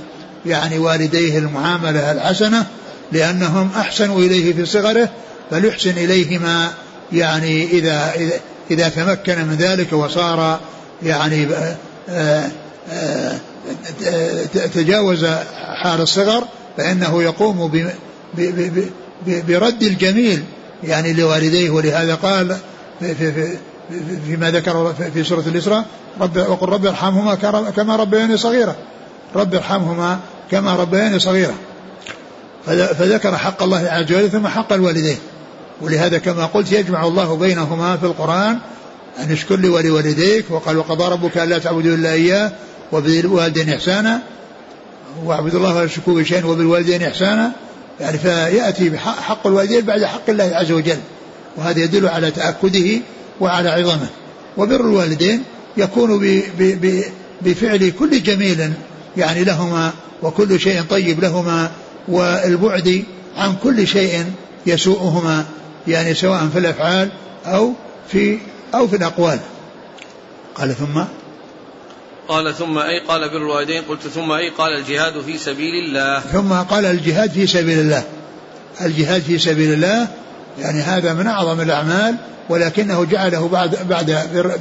يعني 0.46 0.80
والديه 0.80 1.38
المعاملة 1.38 2.12
الحسنة 2.12 2.66
لأنهم 3.12 3.70
أحسنوا 3.76 4.20
إليه 4.20 4.54
في 4.54 4.66
صغره 4.66 5.10
فليحسن 5.52 5.90
إليهما 5.98 6.70
يعني 7.12 7.66
إذا 7.66 8.14
إذا 8.16 8.40
تمكن 8.70 9.46
من 9.46 9.56
ذلك 9.60 9.94
وصار 9.94 10.60
يعني 11.04 11.48
آه، 12.10 12.50
آه، 12.92 13.36
تجاوز 14.74 15.26
حال 15.84 16.02
الصغر 16.02 16.44
فإنه 16.78 17.24
يقوم 17.24 17.72
برد 19.28 19.84
الجميل 19.84 20.44
يعني 20.84 21.14
لوالديه 21.14 21.70
ولهذا 21.70 22.16
قال 22.16 22.58
في 23.00 23.14
في 23.16 23.58
فيما 24.26 24.52
ذكر 24.52 24.94
في 25.14 25.24
سورة 25.24 25.44
الإسراء 25.48 25.86
رب 26.22 26.38
وقل 26.38 26.70
رب 26.70 26.86
ارحمهما 26.86 27.36
كما 27.76 27.96
ربياني 27.96 28.38
صغيرة. 28.38 28.76
رب 29.36 29.56
ارحمهما 29.56 30.20
كما 30.52 30.76
ربياني 30.76 31.20
صغيرة. 31.20 31.54
فذكر 32.66 33.38
حق 33.38 33.64
الله 33.64 33.78
عز 33.78 34.04
وجل 34.04 34.30
ثم 34.30 34.48
حق 34.48 34.74
الوالدين. 34.74 35.18
ولهذا 35.82 36.18
كما 36.18 36.46
قلت 36.46 36.72
يجمع 36.72 37.08
الله 37.08 37.36
بينهما 37.36 37.98
في 37.98 38.06
القرآن 38.06 38.58
أن 39.20 39.32
اشكر 39.32 39.56
لي 39.56 39.70
ولوالديك. 39.70 40.52
وقال 40.52 40.78
وقضى 40.78 41.14
ربك 41.14 41.38
ألا 41.38 41.58
تعبدوا 41.58 41.96
إلا 41.96 42.14
إياه 42.14 42.52
وبالوالدين 42.92 43.70
إحسانا. 43.70 44.22
واعبدوا 45.24 45.60
الله 45.60 45.76
ولا 45.76 45.88
تشركوا 45.88 46.22
بشيء 46.22 46.46
وبالوالدين 46.46 47.04
إحسانا. 47.04 47.52
يعني 48.00 48.18
فيأتي 48.18 48.90
بحق 48.90 49.48
الوالدين 49.48 49.82
بعد 49.82 50.04
حق 50.04 50.30
الله 50.30 50.52
عز 50.54 50.72
وجل. 50.72 50.98
وهذا 51.58 51.80
يدل 51.80 52.08
على 52.08 52.32
تأكده 52.32 53.02
وعلى 53.40 53.70
عظمه. 53.70 54.08
وبر 54.58 54.82
الوالدين 54.82 55.44
يكون 55.78 56.42
بفعل 57.42 57.94
كل 58.00 58.24
جميل 58.24 58.74
يعني 59.18 59.44
لهما 59.44 59.92
وكل 60.24 60.60
شيء 60.60 60.82
طيب 60.82 61.20
لهما. 61.20 61.72
والبعد 62.08 63.04
عن 63.38 63.56
كل 63.64 63.88
شيء 63.88 64.26
يسوءهما. 64.66 65.46
يعني 65.90 66.14
سواء 66.14 66.48
في 66.54 66.60
الأفعال 66.60 67.10
أو 67.46 67.74
في 68.08 68.40
أو 68.74 68.88
في 68.88 68.96
الأقوال. 68.96 69.40
قال 70.56 70.76
ثم 70.76 71.02
قال 72.28 72.56
ثم 72.56 72.78
أي 72.78 73.00
قال 73.08 73.30
بر 73.30 73.38
الوالدين 73.38 73.84
قلت 73.84 74.02
ثم 74.02 74.32
أي 74.32 74.50
قال 74.50 74.74
الجهاد 74.80 75.22
في 75.22 75.38
سبيل 75.38 75.86
الله. 75.86 76.20
ثم 76.20 76.54
قال 76.54 76.86
الجهاد 76.86 77.32
في 77.32 77.48
سبيل 77.48 77.80
الله. 77.80 78.04
الجهاد 78.82 79.22
في 79.22 79.38
سبيل 79.38 79.74
الله 79.74 80.08
يعني 80.60 80.82
هذا 80.82 81.14
من 81.14 81.28
أعظم 81.28 81.62
الأعمال 81.62 82.16
ولكنه 82.50 83.04
جعله 83.04 83.48
بعد 83.48 83.88
بعد 83.90 84.30
بر 84.34 84.52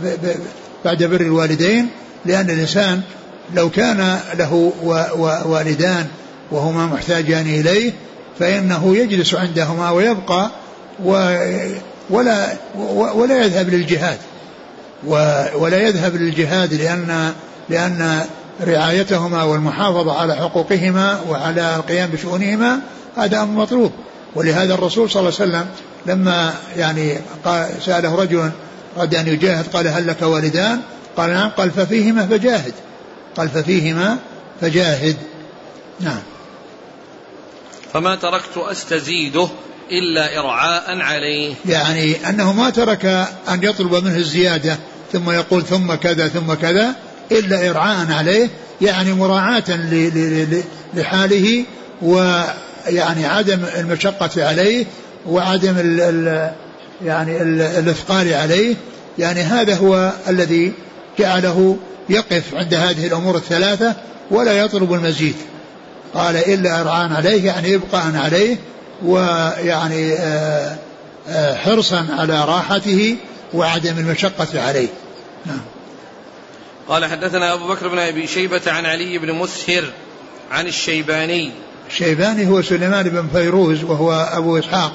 بعد 0.84 1.02
بر 1.02 1.20
الوالدين 1.20 1.88
لأن 2.24 2.50
الإنسان 2.50 3.00
لو 3.54 3.70
كان 3.70 4.20
له 4.38 4.72
والدان 5.46 6.06
وهما 6.50 6.86
محتاجان 6.86 7.46
إليه 7.46 7.92
فإنه 8.38 8.96
يجلس 8.96 9.34
عندهما 9.34 9.90
ويبقى 9.90 10.50
ولا 11.04 12.56
ولا 13.14 13.44
يذهب 13.44 13.68
للجهاد. 13.68 14.18
ولا 15.54 15.78
يذهب 15.78 16.16
للجهاد 16.16 16.74
لأن 16.74 17.32
لأن 17.68 18.24
رعايتهما 18.60 19.42
والمحافظة 19.42 20.20
على 20.20 20.34
حقوقهما 20.34 21.20
وعلى 21.28 21.76
القيام 21.76 22.10
بشؤونهما 22.10 22.80
هذا 23.16 23.42
أمر 23.42 23.62
مطلوب. 23.62 23.92
ولهذا 24.34 24.74
الرسول 24.74 25.10
صلى 25.10 25.20
الله 25.20 25.40
عليه 25.40 25.50
وسلم 25.50 25.66
لما 26.06 26.54
يعني 26.76 27.18
سأله 27.80 28.14
رجل 28.14 28.50
أراد 28.96 29.14
أن 29.14 29.28
يجاهد؟ 29.28 29.66
قال 29.72 29.88
هل 29.88 30.06
لك 30.06 30.22
والدان؟ 30.22 30.80
قال 31.16 31.30
نعم. 31.30 31.50
قال 31.50 31.70
ففيهما 31.70 32.26
فجاهد. 32.26 32.72
قال 33.36 33.48
ففيهما 33.48 34.18
فجاهد. 34.60 35.16
نعم. 36.00 36.22
فما 37.92 38.16
تركت 38.16 38.56
أستزيده 38.56 39.48
إلا 39.90 40.38
إرعاء 40.38 40.98
عليه. 41.00 41.54
يعني 41.66 42.28
أنه 42.28 42.52
ما 42.52 42.70
ترك 42.70 43.04
أن 43.48 43.62
يطلب 43.62 43.94
منه 44.04 44.16
الزيادة 44.16 44.78
ثم 45.12 45.30
يقول 45.30 45.62
ثم 45.62 45.94
كذا 45.94 46.28
ثم 46.28 46.54
كذا 46.54 46.94
إلا 47.32 47.70
إرعاء 47.70 48.12
عليه 48.12 48.48
يعني 48.80 49.12
مراعاة 49.12 49.64
لحاله 50.94 51.64
ويعني 52.02 53.26
عدم 53.26 53.60
المشقة 53.78 54.48
عليه 54.48 54.86
وعدم 55.26 55.78
ال 55.78 56.00
ال 56.00 56.50
يعني 57.04 57.42
الإثقال 57.78 58.34
عليه. 58.34 58.74
يعني 59.18 59.40
هذا 59.40 59.76
هو 59.76 60.12
الذي 60.28 60.72
جعله 61.18 61.76
يقف 62.08 62.54
عند 62.54 62.74
هذه 62.74 63.06
الأمور 63.06 63.36
الثلاثة 63.36 63.94
ولا 64.30 64.52
يطلب 64.52 64.92
المزيد. 64.92 65.34
قال 66.14 66.36
إلا 66.36 66.80
ارعان 66.80 67.12
عليه 67.12 67.46
يعني 67.46 67.74
ابقاء 67.74 68.16
عليه 68.16 68.56
ويعني 69.02 70.12
آه، 70.12 70.76
آه، 71.28 71.54
حرصا 71.54 72.06
على 72.10 72.44
راحته 72.44 73.16
وعدم 73.54 73.98
المشقة 73.98 74.62
عليه. 74.62 74.88
نعم. 75.46 75.60
قال 76.88 77.04
حدثنا 77.04 77.54
أبو 77.54 77.68
بكر 77.68 77.88
بن 77.88 77.98
أبي 77.98 78.26
شيبة 78.26 78.62
عن 78.66 78.86
علي 78.86 79.18
بن 79.18 79.32
مسهر 79.32 79.84
عن 80.50 80.66
الشيباني. 80.66 81.52
الشيباني 81.90 82.48
هو 82.48 82.62
سليمان 82.62 83.08
بن 83.08 83.28
فيروز 83.32 83.84
وهو 83.84 84.12
أبو 84.12 84.58
إسحاق 84.58 84.92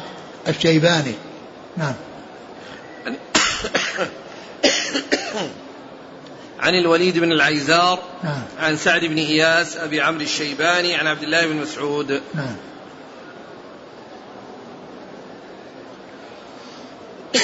الشيباني. 0.48 1.14
نعم. 1.78 1.94
عن 6.60 6.76
الوليد 6.76 7.20
بن 7.20 7.32
العيزار 7.32 8.00
نعم. 8.24 8.42
عن 8.60 8.78
سعد 8.78 9.06
بن 9.06 9.18
إياس 9.18 9.78
أبي 9.78 10.02
عمرو 10.02 10.22
الشيباني 10.22 10.96
عن 10.96 11.08
عبد 11.08 11.24
الله 11.24 11.48
بن 11.48 11.56
مسعود. 11.56 12.22
نعم. 12.34 12.56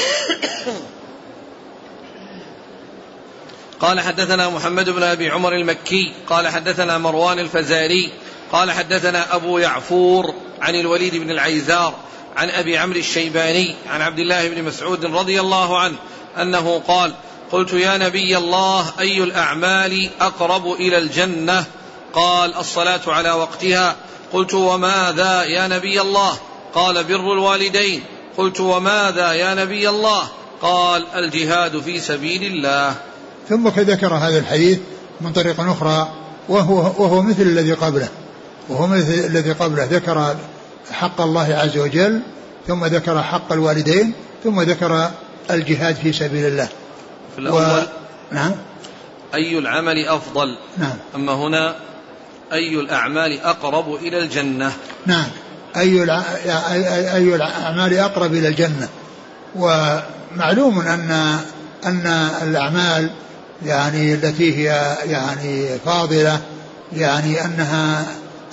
قال 3.82 4.00
حدثنا 4.00 4.50
محمد 4.50 4.90
بن 4.90 5.04
أبي 5.04 5.30
عمر 5.30 5.54
المكي 5.54 6.14
قال 6.28 6.48
حدثنا 6.48 6.98
مروان 6.98 7.40
الفزاري 7.40 8.12
قال 8.52 8.72
حدثنا 8.72 9.36
أبو 9.36 9.58
يعفور 9.58 10.34
عن 10.62 10.76
الوليد 10.76 11.16
بن 11.16 11.32
العيزار 11.32 11.96
عن 12.38 12.50
أبي 12.50 12.78
عمرو 12.78 13.00
الشيباني 13.00 13.76
عن 13.88 14.02
عبد 14.02 14.20
الله 14.20 14.50
بن 14.50 14.64
مسعود 14.64 15.06
رضي 15.06 15.40
الله 15.40 15.80
عنه 15.80 15.96
أنه 16.38 16.82
قال 16.88 17.14
قلت 17.52 17.74
يا 17.74 17.98
نبي 17.98 18.38
الله 18.38 18.94
أي 19.00 19.24
الأعمال 19.24 20.10
أقرب 20.22 20.74
إلى 20.74 20.98
الجنة؟ 20.98 21.66
قال 22.14 22.56
الصلاة 22.56 23.02
على 23.08 23.32
وقتها. 23.32 23.96
قلت 24.34 24.54
وماذا 24.54 25.44
يا 25.44 25.68
نبي 25.68 26.02
الله؟ 26.02 26.38
قال 26.74 27.04
بر 27.04 27.34
الوالدين. 27.34 28.04
قلت 28.40 28.60
وماذا 28.60 29.34
يا 29.34 29.54
نبي 29.54 29.90
الله؟ 29.90 30.28
قال 30.62 31.06
الجهاد 31.16 31.80
في 31.80 32.00
سبيل 32.00 32.44
الله. 32.44 32.96
ثم 33.50 33.68
ذكر 33.68 34.14
هذا 34.14 34.38
الحديث 34.40 34.80
من 35.22 35.34
طريق 35.34 35.60
أخرى 35.60 36.14
وهو 36.50 36.76
وهو 36.76 37.22
مثل 37.22 37.42
الذي 37.42 37.74
قبله 37.74 38.10
وهو 38.70 38.88
مثل 38.88 39.14
الذي 39.14 39.52
قبله. 39.52 39.86
ذكر 39.86 40.36
حق 40.92 41.22
الله 41.22 41.56
عز 41.56 41.78
وجل 41.78 42.22
ثم 42.68 42.86
ذكر 42.86 43.24
حق 43.24 43.54
الوالدين 43.54 44.14
ثم 44.44 44.62
ذكر 44.62 45.12
الجهاد 45.52 45.96
في 45.96 46.14
سبيل 46.14 46.46
الله. 46.46 46.70
في 47.36 47.42
الأول 47.42 47.62
و... 47.62 47.84
نعم. 48.32 48.52
أي 49.34 49.58
العمل 49.58 50.08
أفضل؟ 50.08 50.58
نعم. 50.78 50.98
أما 51.16 51.34
هنا 51.34 51.76
أي 52.54 52.80
الأعمال 52.80 53.42
أقرب 53.42 53.96
إلى 53.96 54.20
الجنة؟ 54.20 54.72
نعم. 55.06 55.28
أي. 55.78 56.04
أي 57.16 57.36
الأعمال 57.36 57.98
أقرب 57.98 58.34
إلى 58.34 58.48
الجنة 58.48 58.88
ومعلوم 59.56 60.80
أن 60.80 61.40
أن 61.86 62.08
الأعمال 62.42 63.10
يعني 63.66 64.14
التي 64.14 64.58
هي 64.58 64.98
يعني 65.06 65.68
فاضلة 65.86 66.40
يعني 66.94 67.46
أنها 67.46 68.06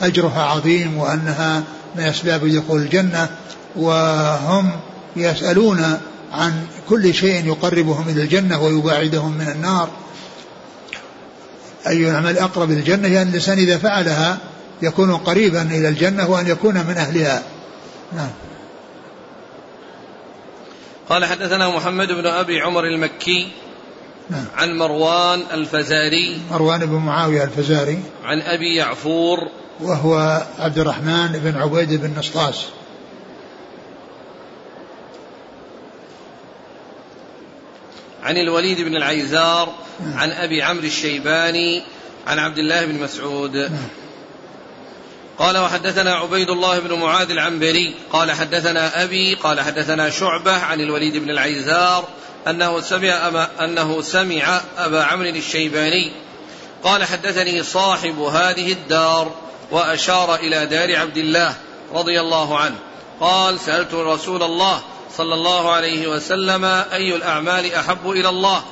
أجرها 0.02 0.42
عظيم 0.42 0.98
وأنها 0.98 1.62
من 1.96 2.02
أسباب 2.02 2.46
دخول 2.46 2.80
الجنة 2.80 3.28
وهم 3.76 4.70
يسألون 5.16 5.98
عن 6.32 6.52
كل 6.88 7.14
شيء 7.14 7.46
يقربهم 7.46 8.08
إلى 8.08 8.22
الجنة 8.22 8.62
ويباعدهم 8.62 9.32
من 9.38 9.48
النار 9.48 9.88
أي 11.86 12.10
العمل 12.10 12.38
أقرب 12.38 12.70
إلى 12.70 12.80
الجنة 12.80 13.08
يعني 13.08 13.30
الإنسان 13.30 13.58
إذا 13.58 13.78
فعلها 13.78 14.38
يكون 14.82 15.16
قريبا 15.16 15.62
إلى 15.62 15.88
الجنة 15.88 16.30
وأن 16.30 16.46
يكون 16.46 16.74
من 16.74 16.94
أهلها 16.96 17.42
نعم 18.12 18.30
قال 21.08 21.24
حدثنا 21.24 21.68
محمد 21.68 22.12
بن 22.12 22.26
أبي 22.26 22.60
عمر 22.60 22.84
المكي 22.84 23.48
نعم. 24.30 24.44
عن 24.56 24.78
مروان 24.78 25.42
الفزاري 25.52 26.40
مروان 26.50 26.86
بن 26.86 26.96
معاوية 26.96 27.44
الفزاري 27.44 27.98
عن 28.24 28.40
أبي 28.40 28.74
يعفور 28.74 29.38
وهو 29.80 30.46
عبد 30.58 30.78
الرحمن 30.78 31.40
بن 31.44 31.56
عبيد 31.56 32.00
بن 32.00 32.18
نصطاس 32.18 32.64
عن 38.22 38.36
الوليد 38.36 38.80
بن 38.80 38.96
العيزار 38.96 39.72
نعم. 40.00 40.18
عن 40.18 40.30
أبي 40.30 40.62
عمرو 40.62 40.84
الشيباني 40.84 41.82
عن 42.26 42.38
عبد 42.38 42.58
الله 42.58 42.86
بن 42.86 42.94
مسعود 43.02 43.56
نعم. 43.56 43.88
قال 45.38 45.58
وحدثنا 45.58 46.14
عبيد 46.14 46.50
الله 46.50 46.78
بن 46.78 46.94
معاذ 46.94 47.30
العنبري 47.30 47.94
قال 48.12 48.32
حدثنا 48.32 49.02
أبي 49.02 49.34
قال 49.34 49.60
حدثنا 49.60 50.10
شعبة 50.10 50.52
عن 50.52 50.80
الوليد 50.80 51.16
بن 51.16 51.30
العيزار 51.30 52.04
أنه 52.48 52.80
سمع 52.80 53.28
أما 53.28 53.48
أنه 53.60 54.02
سمع 54.02 54.60
أبا 54.78 55.04
عمرو 55.04 55.28
الشيباني 55.28 56.12
قال 56.84 57.04
حدثني 57.04 57.62
صاحب 57.62 58.18
هذه 58.18 58.72
الدار 58.72 59.30
وأشار 59.70 60.34
إلى 60.34 60.66
دار 60.66 60.96
عبد 60.96 61.16
الله 61.16 61.54
رضي 61.94 62.20
الله 62.20 62.58
عنه. 62.58 62.76
قال 63.20 63.60
سألت 63.60 63.94
رسول 63.94 64.42
الله 64.42 64.80
صلى 65.16 65.34
الله 65.34 65.72
عليه 65.72 66.06
وسلم 66.06 66.64
أي 66.64 67.16
الأعمال 67.16 67.74
أحب 67.74 68.10
إلى 68.10 68.28
الله؟ 68.28 68.62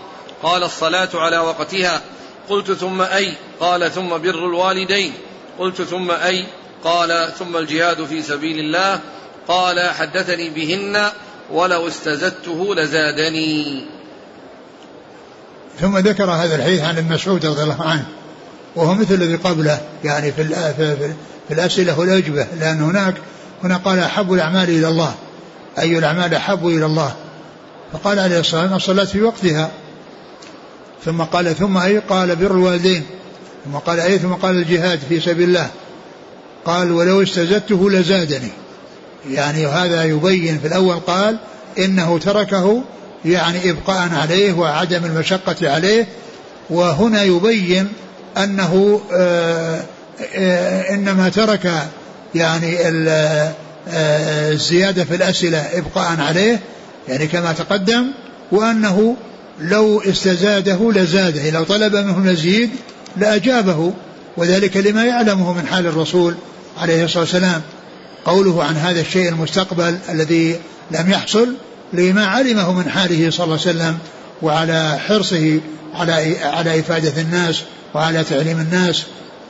قال 0.42 0.62
الصلاة 0.62 1.08
على 1.14 1.38
وقتها. 1.38 2.02
قلت 2.48 2.72
ثم 2.72 3.02
أي؟ 3.02 3.34
قال 3.60 3.92
ثم 3.92 4.08
بر 4.08 4.46
الوالدين. 4.46 5.12
قلت 5.58 5.82
ثم 5.82 6.10
أي 6.10 6.46
قال 6.84 7.32
ثم 7.38 7.56
الجهاد 7.56 8.04
في 8.04 8.22
سبيل 8.22 8.58
الله 8.58 9.00
قال 9.48 9.90
حدثني 9.90 10.50
بهن 10.50 11.10
ولو 11.52 11.88
استزدته 11.88 12.74
لزادني. 12.74 13.86
ثم 15.80 15.98
ذكر 15.98 16.30
هذا 16.30 16.56
الحديث 16.56 16.80
عن 16.80 16.98
المسعود 16.98 17.46
رضي 17.46 17.62
الله 17.62 17.82
عنه 17.82 18.06
وهو 18.76 18.94
مثل 18.94 19.14
الذي 19.14 19.36
قبله 19.36 19.80
يعني 20.04 20.32
في 20.32 20.44
في 21.48 21.54
الأسئلة 21.54 21.98
والأجوبة 21.98 22.46
لأن 22.60 22.82
هناك 22.82 23.14
هنا 23.64 23.76
قال 23.76 23.98
أحب 23.98 24.32
الأعمال 24.32 24.68
إلى 24.68 24.88
الله 24.88 25.14
أي 25.78 25.98
الأعمال 25.98 26.34
أحب 26.34 26.66
إلى 26.66 26.86
الله. 26.86 27.14
فقال 27.92 28.18
عليه 28.18 28.40
الصلاة 28.40 28.62
والسلام 28.62 28.76
الصلاة 28.76 29.04
في 29.04 29.22
وقتها. 29.22 29.70
ثم 31.04 31.22
قال 31.22 31.56
ثم 31.56 31.78
أي 31.78 31.98
قال 31.98 32.36
بر 32.36 32.50
الوالدين. 32.50 33.06
ثم 33.64 33.76
قال 33.76 34.00
أي 34.00 34.18
ثم 34.18 34.32
قال 34.32 34.56
الجهاد 34.56 34.98
في 35.08 35.20
سبيل 35.20 35.48
الله. 35.48 35.70
قال 36.64 36.92
ولو 36.92 37.22
استزدته 37.22 37.90
لزادني. 37.90 38.50
يعني 39.30 39.66
هذا 39.66 40.04
يبين 40.04 40.58
في 40.58 40.66
الأول 40.66 40.96
قال 40.96 41.36
إنه 41.78 42.18
تركه 42.18 42.82
يعني 43.24 43.70
إبقاء 43.70 44.08
عليه 44.12 44.52
وعدم 44.52 45.04
المشقة 45.04 45.70
عليه. 45.70 46.06
وهنا 46.70 47.22
يبين 47.22 47.88
أنه 48.36 49.00
آه، 49.12 49.80
آه، 50.34 50.94
إنما 50.94 51.28
ترك 51.28 51.72
يعني 52.34 52.76
آه، 53.08 53.52
الزيادة 54.52 55.04
في 55.04 55.14
الأسئلة 55.14 55.58
إبقاء 55.58 56.20
عليه. 56.20 56.60
يعني 57.08 57.26
كما 57.26 57.52
تقدم 57.52 58.06
وأنه 58.52 59.16
لو 59.60 60.00
استزاده 60.00 60.92
لزاده. 60.92 61.50
لو 61.50 61.64
طلب 61.64 61.96
منه 61.96 62.18
مزيد 62.18 62.70
لأجابه 63.16 63.92
وذلك 64.36 64.76
لما 64.76 65.04
يعلمه 65.04 65.52
من 65.52 65.66
حال 65.66 65.86
الرسول 65.86 66.34
عليه 66.80 67.04
الصلاة 67.04 67.20
والسلام. 67.20 67.62
قوله 68.24 68.64
عن 68.64 68.76
هذا 68.76 69.00
الشيء 69.00 69.28
المستقبل 69.28 69.98
الذي 70.08 70.60
لم 70.90 71.10
يحصل 71.10 71.54
لما 71.92 72.26
علمه 72.26 72.72
من 72.72 72.90
حاله 72.90 73.30
صلى 73.30 73.44
الله 73.44 73.58
عليه 73.60 73.70
وسلم 73.70 73.98
وعلى 74.42 74.98
حرصه 74.98 75.60
على 75.94 76.36
على 76.42 76.80
إفادة 76.80 77.22
الناس 77.22 77.62
وعلى 77.94 78.24
تعليم 78.24 78.60
الناس. 78.60 79.02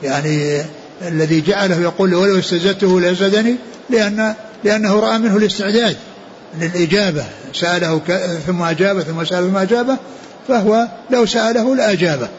يعني 0.03 0.61
الذي 1.01 1.41
جعله 1.41 1.81
يقول 1.81 2.13
ولو 2.13 2.39
استزدته 2.39 3.01
لزدني 3.01 3.55
لأن 3.89 4.35
لأنه 4.63 4.99
رأى 4.99 5.17
منه 5.17 5.37
الاستعداد 5.37 5.97
للإجابة. 6.59 7.23
سأله 7.53 8.01
ثم 8.47 8.61
أجابه 8.61 9.01
ثم 9.01 9.25
سأله 9.25 9.49
ثم 9.49 9.57
أجابه 9.57 9.97
فهو 10.47 10.87
لو 11.11 11.25
سأله 11.25 11.75
لأجابه. 11.75 12.29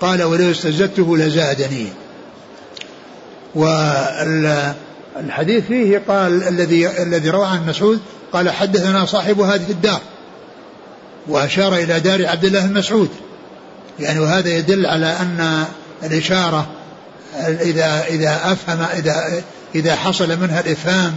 قال 0.00 0.22
ولو 0.22 0.50
استزدته 0.50 1.16
لزادني. 1.16 1.86
والحديث 3.54 5.64
فيه 5.64 6.02
قال 6.08 6.48
الذي 6.48 7.02
الذي 7.02 7.30
روى 7.30 7.46
عن 7.46 7.66
مسعود 7.66 8.00
قال 8.32 8.50
حدثنا 8.50 9.06
صاحب 9.06 9.40
هذه 9.40 9.70
الدار 9.70 10.00
وأشار 11.28 11.74
إلى 11.74 12.00
دار 12.00 12.26
عبد 12.26 12.44
الله 12.44 12.66
بن 12.66 12.78
مسعود. 12.78 13.10
يعني 14.00 14.18
وهذا 14.18 14.48
يدل 14.48 14.86
على 14.86 15.06
أن 15.06 15.64
الإشارة 16.02 16.66
إذا 17.44 18.04
إذا 18.08 18.40
أفهم 18.44 18.86
إذا 18.96 19.42
إذا 19.74 19.96
حصل 19.96 20.40
منها 20.40 20.60
الإفهام 20.60 21.14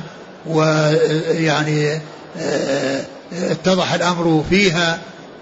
ويعني 0.48 2.02
آه، 2.40 3.02
اتضح 3.52 3.94
الأمر 3.94 4.44
فيها 4.50 5.00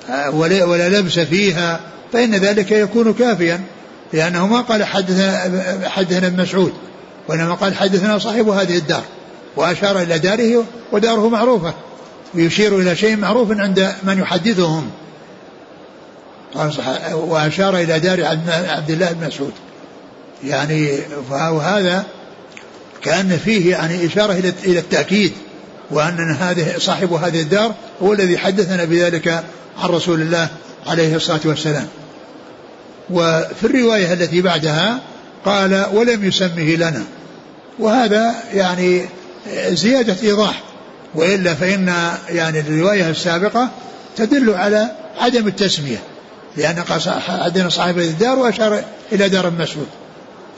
آه، 0.09 0.29
ولا 0.65 0.89
لبس 0.89 1.19
فيها 1.19 1.79
فإن 2.13 2.35
ذلك 2.35 2.71
يكون 2.71 3.13
كافيا 3.13 3.61
لأنه 4.13 4.47
ما 4.47 4.61
قال 4.61 4.83
حدثنا 4.83 5.89
حدثنا 5.89 6.27
ابن 6.27 6.41
مسعود 6.41 6.73
وإنما 7.27 7.53
قال 7.53 7.75
حدثنا 7.75 8.17
صاحب 8.17 8.49
هذه 8.49 8.77
الدار 8.77 9.03
وأشار 9.55 10.01
إلى 10.01 10.19
داره 10.19 10.63
وداره 10.91 11.29
معروفة 11.29 11.73
ويشير 12.35 12.79
إلى 12.79 12.95
شيء 12.95 13.17
معروف 13.17 13.51
عند 13.51 13.93
من 14.03 14.19
يحدثهم. 14.19 14.89
وأشار 17.13 17.77
إلى 17.77 17.99
دار 17.99 18.25
عبد 18.67 18.89
الله 18.91 19.11
بن 19.11 19.27
مسعود. 19.27 19.53
يعني 20.43 20.99
وهذا 21.29 22.05
كأن 23.01 23.37
فيه 23.37 23.71
يعني 23.71 24.05
إشارة 24.05 24.33
إلى 24.63 24.79
التأكيد 24.79 25.31
وأن 25.91 26.31
هذه 26.39 26.77
صاحب 26.77 27.13
هذه 27.13 27.41
الدار 27.41 27.73
هو 28.01 28.13
الذي 28.13 28.37
حدثنا 28.37 28.85
بذلك 28.85 29.27
عن 29.77 29.89
رسول 29.89 30.21
الله 30.21 30.49
عليه 30.87 31.15
الصلاة 31.15 31.39
والسلام. 31.45 31.87
وفي 33.09 33.63
الرواية 33.63 34.13
التي 34.13 34.41
بعدها 34.41 34.99
قال 35.45 35.85
ولم 35.93 36.25
يسمه 36.25 36.75
لنا. 36.75 37.03
وهذا 37.79 38.35
يعني 38.53 39.05
زيادة 39.69 40.15
إيضاح. 40.23 40.63
وإلا 41.15 41.53
فإن 41.53 41.93
يعني 42.29 42.59
الرواية 42.59 43.09
السابقة 43.09 43.69
تدل 44.15 44.53
على 44.53 44.91
عدم 45.19 45.47
التسمية. 45.47 45.97
لأن 46.57 46.83
عندنا 47.29 47.69
صاحب 47.69 47.97
الدار 47.97 48.39
وأشار 48.39 48.83
إلى 49.11 49.29
دار 49.29 49.51
مسعود. 49.59 49.87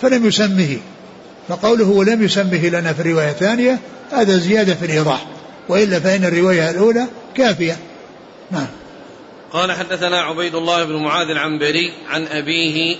فلم 0.01 0.25
يسمه. 0.25 0.77
فقوله 1.47 1.87
ولم 1.87 2.23
يسمه 2.23 2.69
لنا 2.69 2.93
في 2.93 3.01
الرواية 3.01 3.29
الثانية 3.29 3.79
هذا 4.11 4.37
زيادة 4.37 4.75
في 4.75 4.85
الإيضاح. 4.85 5.25
وإلا 5.69 5.99
فإن 5.99 6.25
الرواية 6.25 6.69
الأولى 6.69 7.05
كافية. 7.35 7.77
نعم. 8.51 8.67
قال 9.53 9.71
حدثنا 9.71 10.21
عبيد 10.21 10.55
الله 10.55 10.83
بن 10.83 10.95
معاذ 10.95 11.29
العنبري 11.29 11.93
عن 12.09 12.27
أبيه 12.27 12.97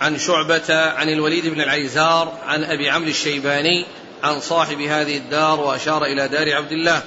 عن 0.00 0.18
شعبة 0.18 0.74
عن 0.90 1.08
الوليد 1.08 1.46
بن 1.46 1.60
العيزار 1.60 2.38
عن 2.46 2.64
أبي 2.64 2.90
عمرو 2.90 3.10
الشيباني 3.10 3.86
عن 4.22 4.40
صاحب 4.40 4.80
هذه 4.80 5.16
الدار 5.16 5.60
وأشار 5.60 6.04
إلى 6.04 6.28
دار 6.28 6.52
عبد 6.54 6.72
الله. 6.72 7.02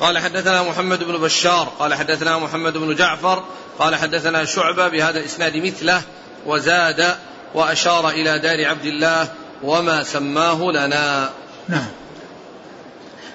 قال 0.00 0.18
حدثنا 0.18 0.62
محمد 0.62 1.04
بن 1.04 1.16
بشار 1.16 1.72
قال 1.78 1.94
حدثنا 1.94 2.38
محمد 2.38 2.72
بن 2.72 2.94
جعفر 2.94 3.44
قال 3.78 3.96
حدثنا 3.96 4.44
شعبة 4.44 4.88
بهذا 4.88 5.18
الإسناد 5.18 5.56
مثله 5.56 6.02
وزاد 6.46 7.16
وأشار 7.54 8.08
إلى 8.08 8.38
دار 8.38 8.66
عبد 8.66 8.84
الله 8.84 9.28
وما 9.62 10.02
سماه 10.02 10.72
لنا. 10.72 11.30
نعم. 11.68 11.88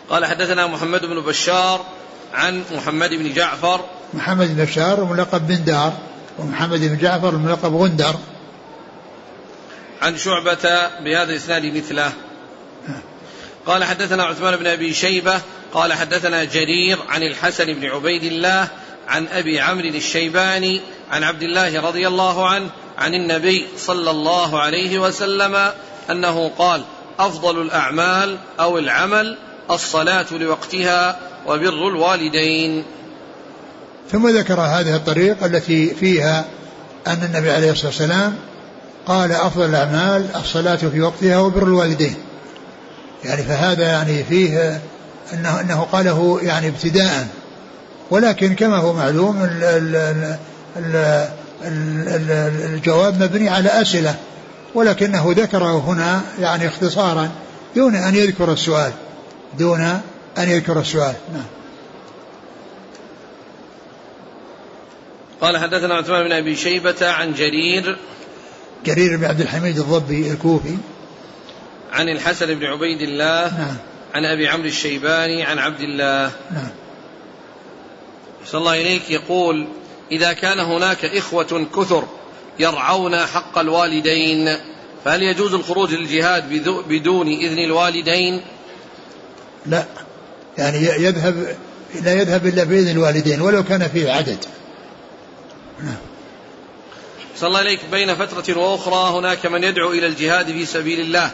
قال 0.09 0.26
حدثنا 0.26 0.68
محمد 0.68 1.05
بن 1.05 1.22
بشار 1.22 1.86
عن 2.34 2.64
محمد 2.72 3.09
بن 3.09 3.34
جعفر 3.34 3.86
محمد 4.14 4.55
بن 4.55 4.64
بشار 4.64 5.03
ملقب 5.03 5.47
بن 5.47 5.64
دار 5.64 5.93
ومحمد 6.39 6.80
بن 6.80 6.97
جعفر 6.97 7.36
ملقب 7.36 7.76
غندر. 7.76 8.16
عن 10.01 10.18
شعبة 10.18 10.89
بهذا 11.03 11.32
الإسناد 11.32 11.66
مثله. 11.66 12.14
قال 13.66 13.84
حدثنا 13.84 14.24
عثمان 14.24 14.55
بن 14.55 14.68
أبي 14.68 14.93
شيبة 14.93 15.41
قال 15.74 15.93
حدثنا 15.93 16.43
جرير 16.43 16.97
عن 17.09 17.24
الحسن 17.24 17.74
بن 17.74 17.86
عبيد 17.86 18.24
الله 18.24 18.68
عن 19.07 19.28
أبي 19.28 19.59
عمرو 19.59 19.88
الشيباني 19.88 20.82
عن 21.12 21.24
عبد 21.24 21.43
الله 21.43 21.82
رضي 21.82 22.07
الله 22.07 22.49
عنه 22.49 22.70
عن 22.97 23.14
النبي 23.14 23.68
صلى 23.78 24.12
الله 24.12 24.59
عليه 24.59 24.99
وسلم 24.99 25.72
أنه 26.09 26.51
قال 26.57 26.84
أفضل 27.20 27.62
الأعمال 27.62 28.38
أو 28.59 28.78
العمل 28.78 29.38
الصلاة 29.72 30.26
لوقتها 30.32 31.20
وبر 31.47 31.88
الوالدين. 31.88 32.84
ثم 34.12 34.30
ذكر 34.30 34.59
هذه 34.59 34.95
الطريق 34.95 35.43
التي 35.43 35.95
فيها 35.95 36.45
أن 37.07 37.24
النبي 37.24 37.51
عليه 37.51 37.72
الصلاة 37.72 37.88
والسلام 37.88 38.36
قال 39.07 39.32
أفضل 39.32 39.66
الأعمال 39.66 40.26
الصلاة 40.36 40.76
في 40.76 41.01
وقتها 41.01 41.38
وبر 41.38 41.64
الوالدين. 41.64 42.16
يعني 43.24 43.43
فهذا 43.43 43.84
يعني 43.84 44.24
فيه 44.24 44.82
أنه, 45.34 45.62
أنه 45.62 45.88
قاله 45.91 46.39
يعني 46.41 46.68
ابتداء. 46.68 47.28
ولكن 48.12 48.55
كما 48.55 48.78
هو 48.78 48.93
معلوم 48.93 49.43
ال 49.43 49.64
ال 49.64 49.95
ال 50.78 50.95
ال 51.64 52.32
الجواب 52.74 53.24
مبني 53.24 53.49
على 53.49 53.70
أسئلة. 53.70 54.16
ولكنه 54.76 55.34
ذكره 55.38 55.78
هنا 55.78 56.22
يعني 56.39 56.68
اختصارا 56.68 57.30
دون 57.76 57.95
أن 57.95 58.16
يذكر 58.16 58.53
السؤال. 58.53 58.91
دون 59.59 59.82
أن 60.38 60.49
يذكر 60.49 60.80
السؤال. 60.80 61.14
نعم. 61.34 61.61
قال 65.42 65.58
حدثنا 65.58 65.96
عثمان 65.96 66.24
بن 66.24 66.32
أبي 66.32 66.56
شيبة 66.56 67.10
عن 67.10 67.34
جرير 67.34 67.98
جرير 68.86 69.18
بن 69.18 69.26
عبد 69.26 69.42
الحميد 69.42 69.78
الضبي 69.78 70.32
الكوفي. 70.32 70.78
عن 71.92 72.10
الحسن 72.10 72.46
بن 72.46 72.66
عبيد 72.66 73.02
الله 73.02 73.58
نعم. 73.58 73.76
عن 74.14 74.26
أبي 74.26 74.48
عمرو 74.48 74.68
الشيباني 74.68 75.44
عن 75.44 75.60
عبد 75.60 75.82
الله. 75.82 76.32
نعم. 76.52 76.70
صلى 78.46 78.60
الله 78.60 78.82
إليك 78.82 79.10
يقول 79.10 79.68
إذا 80.12 80.34
كان 80.34 80.60
هناك 80.60 81.06
إخوة 81.06 81.68
كثر 81.76 82.04
يرعون 82.60 83.18
حق 83.18 83.58
الوالدين 83.58 84.58
فهل 85.06 85.24
يجوز 85.24 85.54
الخروج 85.54 85.94
للجهاد 85.94 86.50
بدون 86.89 87.28
إذن 87.28 87.60
الوالدين؟ 87.60 88.42
لا. 89.66 89.86
يعني 90.58 90.78
يذهب 90.78 91.56
لا 92.04 92.14
يذهب 92.14 92.46
إلا 92.46 92.64
بإذن 92.64 92.92
الوالدين 92.92 93.42
ولو 93.42 93.64
كان 93.64 93.88
فيه 93.88 94.12
عدد. 94.12 94.46
صلى 97.38 97.48
الله 97.48 97.60
عليك 97.60 97.80
بين 97.92 98.16
فترة 98.16 98.58
وأخرى 98.58 99.20
هناك 99.20 99.46
من 99.46 99.64
يدعو 99.64 99.92
إلى 99.92 100.08
الجهاد 100.08 100.46
في 100.46 100.66
سبيل 100.66 101.00
الله 101.00 101.32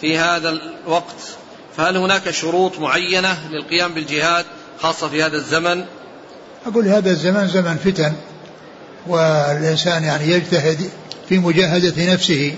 في 0.00 0.18
هذا 0.18 0.48
الوقت. 0.48 1.16
فهل 1.76 1.96
هناك 1.96 2.30
شروط 2.30 2.78
معينة 2.78 3.38
للقيام 3.50 3.94
بالجهاد 3.94 4.44
خاصة 4.82 5.08
في 5.08 5.22
هذا 5.22 5.36
الزمن؟ 5.36 5.84
أقول 6.66 6.88
هذا 6.88 7.10
الزمان 7.10 7.48
زمن 7.48 7.76
فتن 7.76 8.12
والإنسان 9.06 10.04
يعني 10.04 10.28
يجتهد 10.28 10.90
في 11.28 11.38
مجاهدة 11.38 12.12
نفسه 12.12 12.54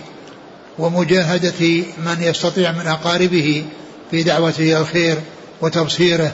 ومجاهدة 0.79 1.85
من 1.99 2.17
يستطيع 2.21 2.73
من 2.73 2.87
أقاربه 2.87 3.65
في 4.11 4.23
دعوته 4.23 4.63
إلى 4.63 4.79
الخير 4.79 5.19
وتبصيره 5.61 6.33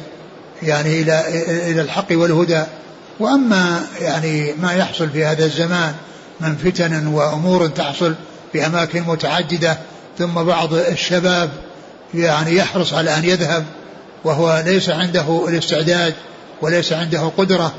يعني 0.63 1.03
إلى 1.03 1.25
إلى 1.71 1.81
الحق 1.81 2.07
والهدى. 2.11 2.65
وأما 3.21 3.87
يعني 4.01 4.53
ما 4.53 4.73
يحصل 4.73 5.11
في 5.11 5.25
هذا 5.25 5.45
الزمان 5.45 5.95
من 6.41 6.57
فتن 6.57 7.07
وأمور 7.07 7.67
تحصل 7.67 8.15
في 8.53 8.67
أماكن 8.67 9.03
متعددة 9.03 9.79
ثم 10.19 10.43
بعض 10.43 10.75
الشباب 10.75 11.51
يعني 12.15 12.57
يحرص 12.57 12.95
على 12.95 13.17
أن 13.17 13.25
يذهب 13.25 13.65
وهو 14.25 14.63
ليس 14.67 14.89
عنده 14.89 15.49
الاستعداد 15.49 16.15
وليس 16.63 16.93
عنده 16.93 17.21
قدرة 17.21 17.75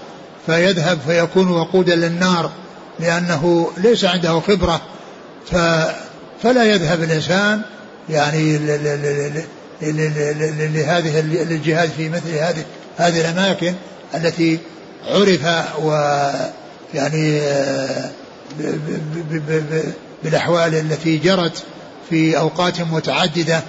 فيذهب 0.45 0.99
فيكون 1.07 1.51
وقودا 1.51 1.95
للنار 1.95 2.51
لأنه 2.99 3.71
ليس 3.77 4.05
عنده 4.05 4.39
خبرة 4.39 4.81
ف 5.51 5.55
فلا 6.43 6.63
يذهب 6.63 7.03
الإنسان 7.03 7.61
يعني 8.09 8.57
لهذه 10.61 11.19
الجهاد 11.19 11.89
في 11.97 12.09
مثل 12.09 12.29
هذه 12.29 12.63
هذه 12.97 13.21
الأماكن 13.21 13.73
التي 14.15 14.59
عرف 15.07 15.45
ويعني 15.83 17.41
بالأحوال 20.23 20.75
التي 20.75 21.17
جرت 21.17 21.63
في 22.09 22.37
أوقات 22.37 22.81
متعددة 22.81 23.61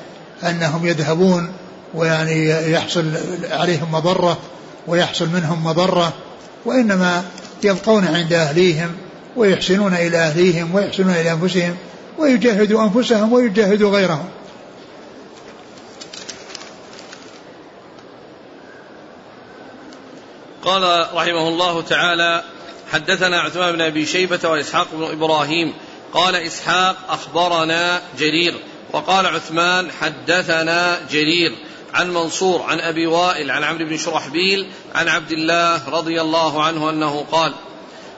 أنهم 0.44 0.86
يذهبون 0.86 1.48
ويعني 1.94 2.48
يحصل 2.72 3.04
عليهم 3.50 3.92
مضرة 3.92 4.38
ويحصل 4.86 5.28
منهم 5.28 5.64
مضرة 5.64 6.12
وإنما 6.64 7.24
يبقون 7.64 8.04
عند 8.04 8.32
أهليهم 8.32 8.92
ويحسنون 9.36 9.94
إلى 9.94 10.18
أهليهم 10.18 10.74
ويحسنون 10.74 11.10
إلى 11.10 11.32
أنفسهم 11.32 11.76
ويجاهدوا 12.18 12.82
أنفسهم 12.84 13.32
ويجاهدوا 13.32 13.90
غيرهم. 13.90 14.24
قال 20.64 21.06
رحمه 21.14 21.48
الله 21.48 21.82
تعالى 21.82 22.44
حدثنا 22.92 23.40
عثمان 23.40 23.72
بن 23.72 23.80
أبي 23.80 24.06
شيبة 24.06 24.48
وإسحاق 24.48 24.88
بن 24.92 25.04
إبراهيم. 25.04 25.74
قال 26.12 26.36
إسحاق 26.36 26.96
أخبرنا 27.08 28.02
جرير. 28.18 28.54
وقال 28.92 29.26
عثمان 29.26 29.90
حدثنا 29.90 31.00
جرير 31.10 31.52
عن 31.94 32.14
منصور 32.14 32.62
عن 32.62 32.80
أبي 32.80 33.06
وائل 33.06 33.50
عن 33.50 33.64
عمرو 33.64 33.84
بن 33.84 33.96
شرحبيل 33.96 34.66
عن 34.94 35.08
عبد 35.08 35.32
الله 35.32 35.88
رضي 35.88 36.20
الله 36.20 36.64
عنه 36.64 36.90
أنه 36.90 37.26
قال 37.32 37.54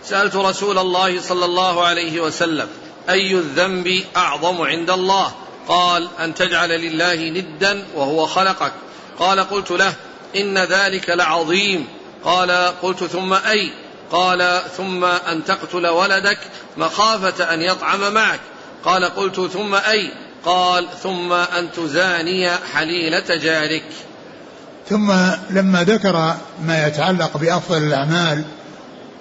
سألت 0.04 0.36
رسول 0.36 0.78
الله 0.78 1.20
صلى 1.20 1.44
الله 1.44 1.84
عليه 1.84 2.20
وسلم 2.20 2.68
أي 3.08 3.32
الذنب 3.32 4.02
أعظم 4.16 4.62
عند 4.62 4.90
الله؟ 4.90 5.32
قال 5.68 6.08
أن 6.20 6.34
تجعل 6.34 6.68
لله 6.68 7.14
ندا 7.14 7.86
وهو 7.94 8.26
خلقك. 8.26 8.72
قال 9.18 9.40
قلت 9.40 9.70
له 9.70 9.94
إن 10.36 10.58
ذلك 10.58 11.10
لعظيم. 11.10 11.88
قال 12.24 12.50
قلت 12.82 13.04
ثم 13.04 13.32
أي؟ 13.32 13.72
قال 14.10 14.60
ثم 14.76 15.04
أن 15.04 15.44
تقتل 15.44 15.86
ولدك 15.86 16.38
مخافة 16.76 17.54
أن 17.54 17.60
يطعم 17.60 18.14
معك. 18.14 18.40
قال 18.84 19.04
قلت 19.04 19.40
ثم 19.40 19.74
أي؟ 19.74 20.12
قال 20.44 20.88
ثم 21.02 21.32
أن 21.32 21.72
تزاني 21.72 22.50
حليلة 22.50 23.36
جارك. 23.36 23.84
ثم 24.88 25.12
لما 25.50 25.84
ذكر 25.84 26.34
ما 26.62 26.86
يتعلق 26.86 27.36
بأفضل 27.36 27.82
الأعمال 27.82 28.44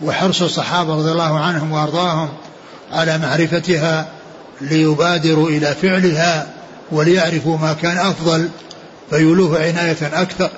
وحرص 0.02 0.42
الصحابة 0.42 0.96
رضي 0.96 1.12
الله 1.12 1.40
عنهم 1.40 1.72
وأرضاهم 1.72 2.30
على 2.92 3.18
معرفتها 3.18 4.08
ليبادروا 4.62 5.50
إلى 5.50 5.76
فعلها 5.82 6.48
وليعرفوا 6.92 7.58
ما 7.58 7.74
كان 7.74 7.98
أفضل 7.98 8.50
فيولوه 9.10 9.60
عناية 9.60 10.22
أكثر. 10.22 10.50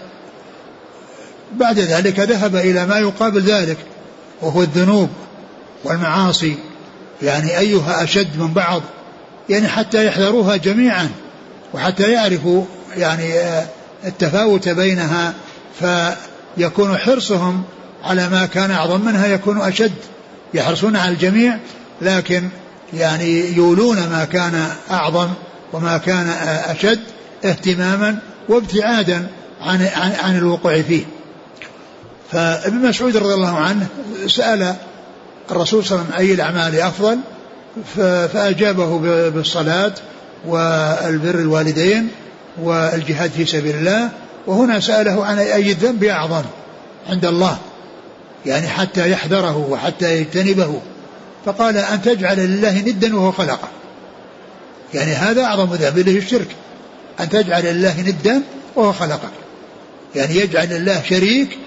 بعد 1.59 1.79
ذلك 1.79 2.19
ذهب 2.19 2.55
إلى 2.55 2.85
ما 2.85 2.97
يقابل 2.97 3.41
ذلك 3.41 3.77
وهو 4.41 4.61
الذنوب 4.61 5.09
والمعاصي 5.83 6.55
يعني 7.21 7.57
أيها 7.57 8.03
أشد 8.03 8.39
من 8.39 8.53
بعض 8.53 8.81
يعني 9.49 9.67
حتى 9.67 10.05
يحذروها 10.05 10.55
جميعا 10.55 11.09
وحتى 11.73 12.11
يعرفوا 12.11 12.65
يعني 12.97 13.33
آه، 13.33 13.65
التفاوت 14.05 14.69
بينها 14.69 15.33
فيكون 15.79 16.97
حرصهم 16.97 17.63
على 18.03 18.29
ما 18.29 18.45
كان 18.45 18.71
أعظم 18.71 19.05
منها 19.05 19.27
يكون 19.27 19.61
أشد 19.61 19.93
يحرصون 20.53 20.95
على 20.95 21.11
الجميع 21.11 21.57
لكن 22.01 22.49
يعني 22.93 23.55
يولون 23.55 23.97
ما 23.97 24.25
كان 24.25 24.67
أعظم 24.91 25.29
وما 25.73 25.97
كان 25.97 26.27
آه، 26.27 26.71
أشد 26.71 26.99
اهتماما 27.45 28.19
وابتعادا 28.49 29.27
عن 29.61 29.87
عن, 29.95 30.11
عن 30.23 30.37
الوقوع 30.37 30.81
فيه. 30.81 31.03
فابن 32.33 32.75
مسعود 32.75 33.17
رضي 33.17 33.33
الله 33.33 33.57
عنه 33.57 33.87
سأل 34.27 34.75
الرسول 35.51 35.85
صلى 35.85 35.95
الله 35.95 36.05
عليه 36.05 36.15
وسلم 36.15 36.27
أي 36.27 36.33
الأعمال 36.33 36.79
أفضل؟ 36.79 37.19
فأجابه 38.33 38.97
بالصلاة 39.29 39.93
والبر 40.45 41.39
الوالدين 41.39 42.07
والجهاد 42.63 43.31
في 43.31 43.45
سبيل 43.45 43.75
الله 43.75 44.09
وهنا 44.47 44.79
سأله 44.79 45.25
عن 45.25 45.39
أي 45.39 45.71
الذنب 45.71 46.03
أعظم 46.03 46.43
عند 47.09 47.25
الله 47.25 47.57
يعني 48.45 48.67
حتى 48.67 49.11
يحذره 49.11 49.67
وحتى 49.69 50.17
يجتنبه. 50.17 50.81
فقال 51.45 51.77
أن 51.77 52.01
تجعل 52.01 52.37
لله 52.37 52.79
ندا 52.79 53.15
وهو 53.15 53.31
خلقه 53.31 53.67
يعني 54.93 55.11
هذا 55.11 55.43
أعظم 55.43 55.73
ذنب 55.73 55.99
له 55.99 56.17
الشرك. 56.17 56.47
أن 57.19 57.29
تجعل 57.29 57.65
لله 57.65 58.01
ندا 58.01 58.41
وهو 58.75 58.93
خلقك 58.93 59.31
يعني 60.15 60.35
يجعل 60.35 60.69
لله 60.69 61.01
شريك 61.09 61.57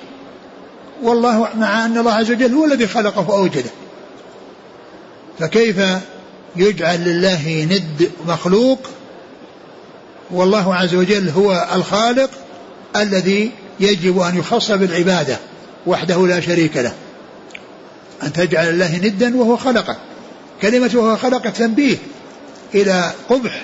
والله 1.02 1.48
مع 1.54 1.84
أن 1.84 1.98
الله 1.98 2.12
عز 2.12 2.30
وجل 2.30 2.54
هو 2.54 2.64
الذي 2.64 2.86
خلقه 2.86 3.30
وأوجده. 3.30 3.70
فكيف 5.38 5.76
يجعل 6.56 7.04
لله 7.04 7.64
ند 7.70 8.10
مخلوق؟ 8.26 8.78
والله 10.30 10.74
عز 10.74 10.94
وجل 10.94 11.28
هو 11.28 11.68
الخالق 11.74 12.30
الذي 12.96 13.50
يجب 13.80 14.20
أن 14.20 14.38
يخص 14.38 14.70
بالعبادة 14.70 15.36
وحده 15.86 16.26
لا 16.26 16.40
شريك 16.40 16.76
له. 16.76 16.92
أن 18.22 18.32
تجعل 18.32 18.68
الله 18.68 18.96
ندا 18.96 19.36
وهو 19.36 19.56
خلقه. 19.56 19.96
كلمة 20.62 20.90
وهو 20.94 21.16
خلقه 21.16 21.50
تنبيه 21.50 21.96
إلى 22.74 23.12
قبح. 23.30 23.62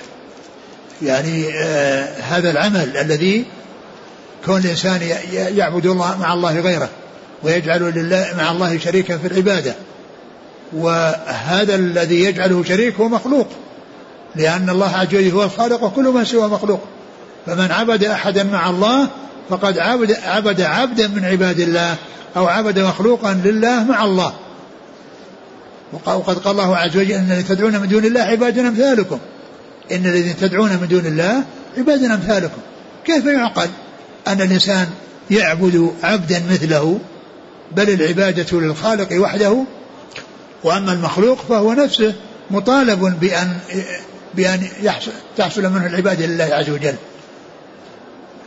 يعني 1.01 1.45
آه 1.53 2.21
هذا 2.21 2.51
العمل 2.51 2.97
الذي 2.97 3.45
كون 4.45 4.57
الإنسان 4.57 5.01
يعبد 5.33 5.85
الله 5.85 6.17
مع 6.17 6.33
الله 6.33 6.59
غيره. 6.59 6.89
ويجعل 7.43 7.81
لله 7.81 8.33
مع 8.37 8.51
الله 8.51 8.77
شريكا 8.77 9.17
في 9.17 9.27
العبادة. 9.27 9.75
وهذا 10.73 11.75
الذي 11.75 12.23
يجعله 12.23 12.63
شريك 12.63 12.95
هو 12.95 13.09
مخلوق 13.09 13.47
لأن 14.35 14.69
الله 14.69 14.95
عز 14.97 15.07
وجل 15.07 15.31
هو 15.31 15.43
الخالق 15.43 15.83
وكل 15.83 16.03
من 16.03 16.25
سوى 16.25 16.47
مخلوق. 16.47 16.81
فمن 17.45 17.71
عبد 17.71 18.03
أحدا 18.03 18.43
مع 18.43 18.69
الله 18.69 19.07
فقد 19.49 19.79
عبد, 19.79 20.17
عبد 20.23 20.61
عبدا 20.61 21.07
من 21.07 21.25
عباد 21.25 21.59
الله 21.59 21.95
أو 22.37 22.47
عبد 22.47 22.79
مخلوقا 22.79 23.41
لله 23.45 23.83
مع 23.83 24.03
الله. 24.03 24.33
وقد 26.05 26.37
قال 26.37 26.51
الله 26.51 26.77
عز 26.77 26.97
وجل 26.97 27.11
إن 27.11 27.31
الذين 27.31 27.47
تدعون 27.47 27.79
من 27.79 27.87
دون 27.87 28.05
الله 28.05 28.21
عباد 28.21 28.57
أمثالكم. 28.59 29.19
إن 29.91 30.05
الذين 30.05 30.37
تدعون 30.37 30.69
من 30.69 30.87
دون 30.87 31.05
الله 31.05 31.43
عباد 31.77 32.03
أمثالكم. 32.03 32.61
كيف 33.05 33.25
يعقل 33.25 33.67
أن 34.27 34.41
الإنسان 34.41 34.87
يعبد 35.31 35.93
عبدا 36.03 36.43
مثله؟ 36.51 36.99
بل 37.71 37.89
العبادة 37.89 38.59
للخالق 38.59 39.21
وحده 39.21 39.63
وأما 40.63 40.93
المخلوق 40.93 41.41
فهو 41.49 41.73
نفسه 41.73 42.13
مطالب 42.51 43.19
بأن 44.33 44.67
يحصل 44.81 45.11
تحصل 45.37 45.61
منه 45.61 45.87
العبادة 45.87 46.25
لله 46.25 46.43
عز 46.43 46.69
وجل. 46.69 46.95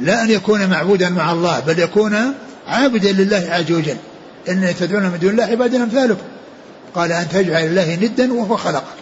لا 0.00 0.22
أن 0.22 0.30
يكون 0.30 0.66
معبودا 0.66 1.08
مع 1.08 1.32
الله 1.32 1.60
بل 1.60 1.78
يكون 1.78 2.34
عابدا 2.66 3.12
لله 3.12 3.46
عز 3.50 3.72
وجل. 3.72 3.96
إن 4.48 4.74
تدعون 4.80 5.02
من 5.02 5.18
دون 5.18 5.30
الله 5.30 5.44
عباد 5.44 5.74
أمثالكم. 5.74 6.22
قال 6.94 7.12
أن 7.12 7.28
تجعل 7.28 7.64
الله 7.64 7.94
ندا 7.94 8.32
وهو 8.32 8.56
خلقك 8.56 8.96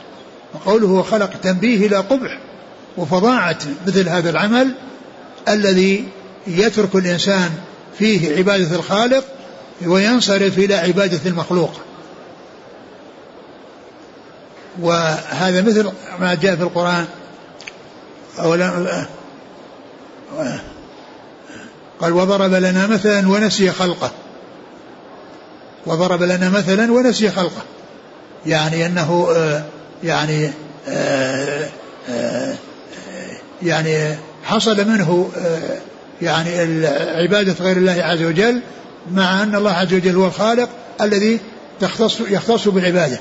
وقوله 0.54 0.86
هو 0.86 1.02
خلق 1.02 1.30
تنبيه 1.42 1.86
إلى 1.86 1.96
قبح 1.96 2.38
وفظاعة 2.96 3.58
مثل 3.86 4.08
هذا 4.08 4.30
العمل 4.30 4.70
الذي 5.48 6.04
يترك 6.46 6.94
الإنسان 6.94 7.50
فيه 7.98 8.36
عبادة 8.36 8.76
الخالق 8.76 9.24
وينصرف 9.82 10.58
إلى 10.58 10.74
عبادة 10.74 11.20
المخلوق. 11.26 11.72
وهذا 14.80 15.62
مثل 15.62 15.90
ما 16.20 16.34
جاء 16.34 16.56
في 16.56 16.62
القرآن 16.62 17.06
أولا 18.38 19.06
قال 22.00 22.12
وضرب 22.12 22.52
لنا 22.52 22.86
مثلا 22.86 23.28
ونسي 23.28 23.70
خلقه. 23.70 24.10
وضرب 25.86 26.22
لنا 26.22 26.50
مثلا 26.50 26.92
ونسي 26.92 27.30
خلقه. 27.30 27.62
يعني 28.46 28.86
آه، 28.86 29.64
يعني 30.04 30.50
يعني 33.62 34.16
حصل 34.44 34.88
منه 34.88 35.30
يعني 36.22 36.86
عبادة 37.16 37.52
غير 37.60 37.76
الله 37.76 37.92
عز 37.92 38.22
وجل 38.22 38.60
مع 39.12 39.42
أن 39.42 39.54
الله 39.54 39.70
عز 39.70 39.94
وجل 39.94 40.16
هو 40.16 40.26
الخالق 40.26 40.68
الذي 41.00 41.40
تختص 41.80 42.20
يختص 42.20 42.68
بالعبادة. 42.68 43.20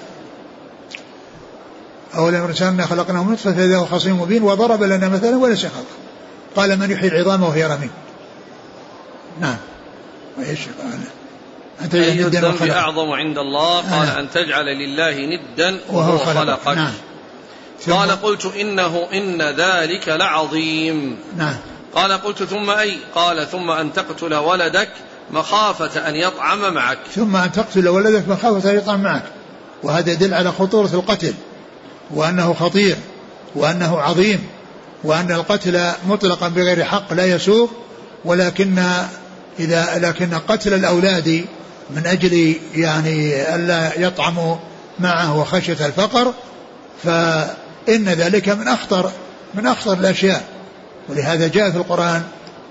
أولا 2.15 2.45
إنسانا 2.45 2.86
خلقناه 2.86 3.23
من 3.23 3.34
نطفة 3.34 3.53
فإذا 3.53 3.77
هو 3.77 3.86
خصيم 3.86 4.21
مبين 4.21 4.43
وضرب 4.43 4.84
لنا 4.84 5.09
مثلا 5.09 5.38
وليس 5.38 5.59
خلق 5.59 5.86
قال 6.55 6.79
من 6.79 6.91
يحيي 6.91 7.09
العظام 7.09 7.43
وهي 7.43 7.65
رميم 7.65 7.91
نعم. 9.39 9.57
وإيش 10.38 10.59
قال. 10.59 10.99
أن 11.81 11.89
تجعل 11.89 12.03
أي 12.03 12.25
الذنب 12.25 12.71
أعظم 12.71 13.11
عند 13.11 13.38
الله. 13.38 13.77
قال 13.77 14.07
آه. 14.07 14.19
أن 14.19 14.27
تجعل 14.34 14.65
لله 14.65 15.15
ندا 15.25 15.79
وهو 15.89 16.17
خلقك. 16.17 16.67
نعم. 16.67 16.93
قال 17.89 18.11
قلت 18.11 18.45
إنه 18.45 19.07
إن 19.13 19.41
ذلك 19.41 20.09
لعظيم. 20.09 21.17
نعم. 21.38 21.55
قال 21.95 22.11
قلت 22.11 22.43
ثم 22.43 22.69
أي؟ 22.69 22.97
قال 23.15 23.47
ثم 23.49 23.69
أن 23.69 23.93
تقتل 23.93 24.36
ولدك 24.36 24.89
مخافة 25.32 26.09
أن 26.09 26.15
يطعم 26.15 26.74
معك. 26.74 26.97
ثم 27.15 27.36
أن 27.36 27.51
تقتل 27.51 27.89
ولدك 27.89 28.28
مخافة 28.28 28.71
أن 28.71 28.78
يطعم 28.78 29.03
معك. 29.03 29.24
وهذا 29.84 30.11
يدل 30.11 30.34
على 30.34 30.51
خطورة 30.51 30.89
القتل 30.93 31.34
وأنه 32.11 32.53
خطير 32.53 32.97
وأنه 33.55 34.01
عظيم 34.01 34.47
وأن 35.03 35.32
القتل 35.32 35.91
مطلقا 36.07 36.47
بغير 36.47 36.84
حق 36.84 37.13
لا 37.13 37.26
يسوق 37.26 37.71
ولكن 38.26 38.84
إذا 39.59 39.99
لكن 39.99 40.34
قتل 40.34 40.74
الأولاد 40.74 41.45
من 41.89 42.07
أجل 42.07 42.55
يعني 42.76 43.55
ألا 43.55 43.99
يطعموا 43.99 44.55
معه 44.99 45.38
وخشية 45.38 45.86
الفقر 45.86 46.34
فإن 47.03 48.09
ذلك 48.09 48.49
من 48.49 48.67
أخطر 48.67 49.11
من 49.53 49.67
أخطر 49.67 49.93
الأشياء. 49.93 50.43
ولهذا 51.09 51.47
جاء 51.47 51.71
في 51.71 51.78
القرآن 51.78 52.24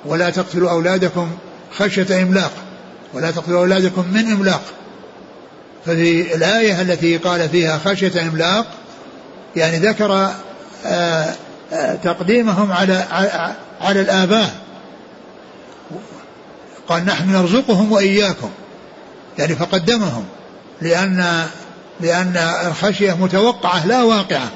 ولا 0.05 0.31
تقتلوا 0.31 0.71
أولادكم 0.71 1.31
خشية 1.79 2.23
إملاق 2.23 2.53
ولا 3.15 3.31
تقتلوا 3.31 3.61
أولادكم 3.61 4.05
من 4.13 4.33
إملاق. 4.33 4.63
ففي 5.87 6.35
الآية 6.35 6.83
التي 6.83 7.17
قال 7.17 7.49
فيها 7.49 7.79
خشية 7.79 8.23
إملاق 8.23 8.67
يعني 9.57 9.79
ذكر 9.79 10.31
آه، 10.87 11.35
آه، 11.73 11.95
تقديمهم 11.95 12.73
على 12.73 13.05
على 13.81 14.01
الآباء. 14.01 14.55
قال 16.89 17.05
نحن 17.05 17.33
نرزقهم 17.33 17.93
وإياكم 17.93 18.51
يعني 19.39 19.55
فقدمهم 19.55 20.25
لأن 20.81 21.47
لأن 22.01 22.37
الخشية 22.67 23.13
متوقعة 23.13 23.87
لا 23.87 24.03
واقعة. 24.03 24.49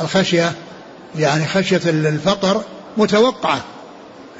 الخشية 0.00 0.52
يعني 1.16 1.46
خشية 1.46 1.80
الفقر 1.86 2.62
متوقعة 2.96 3.60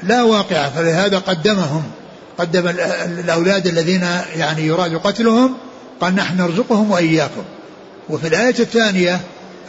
لا 0.03 0.23
واقعة 0.23 0.69
فلهذا 0.69 1.17
قدمهم. 1.17 1.83
قدم 2.39 2.67
الأولاد 3.19 3.67
الذين 3.67 4.07
يعني 4.35 4.67
يراد 4.67 4.95
قتلهم 4.95 5.57
قال 6.01 6.15
نحن 6.15 6.37
نرزقهم 6.37 6.91
وإياكم. 6.91 7.43
وفي 8.09 8.27
الآية 8.27 8.55
الثانية 8.59 9.19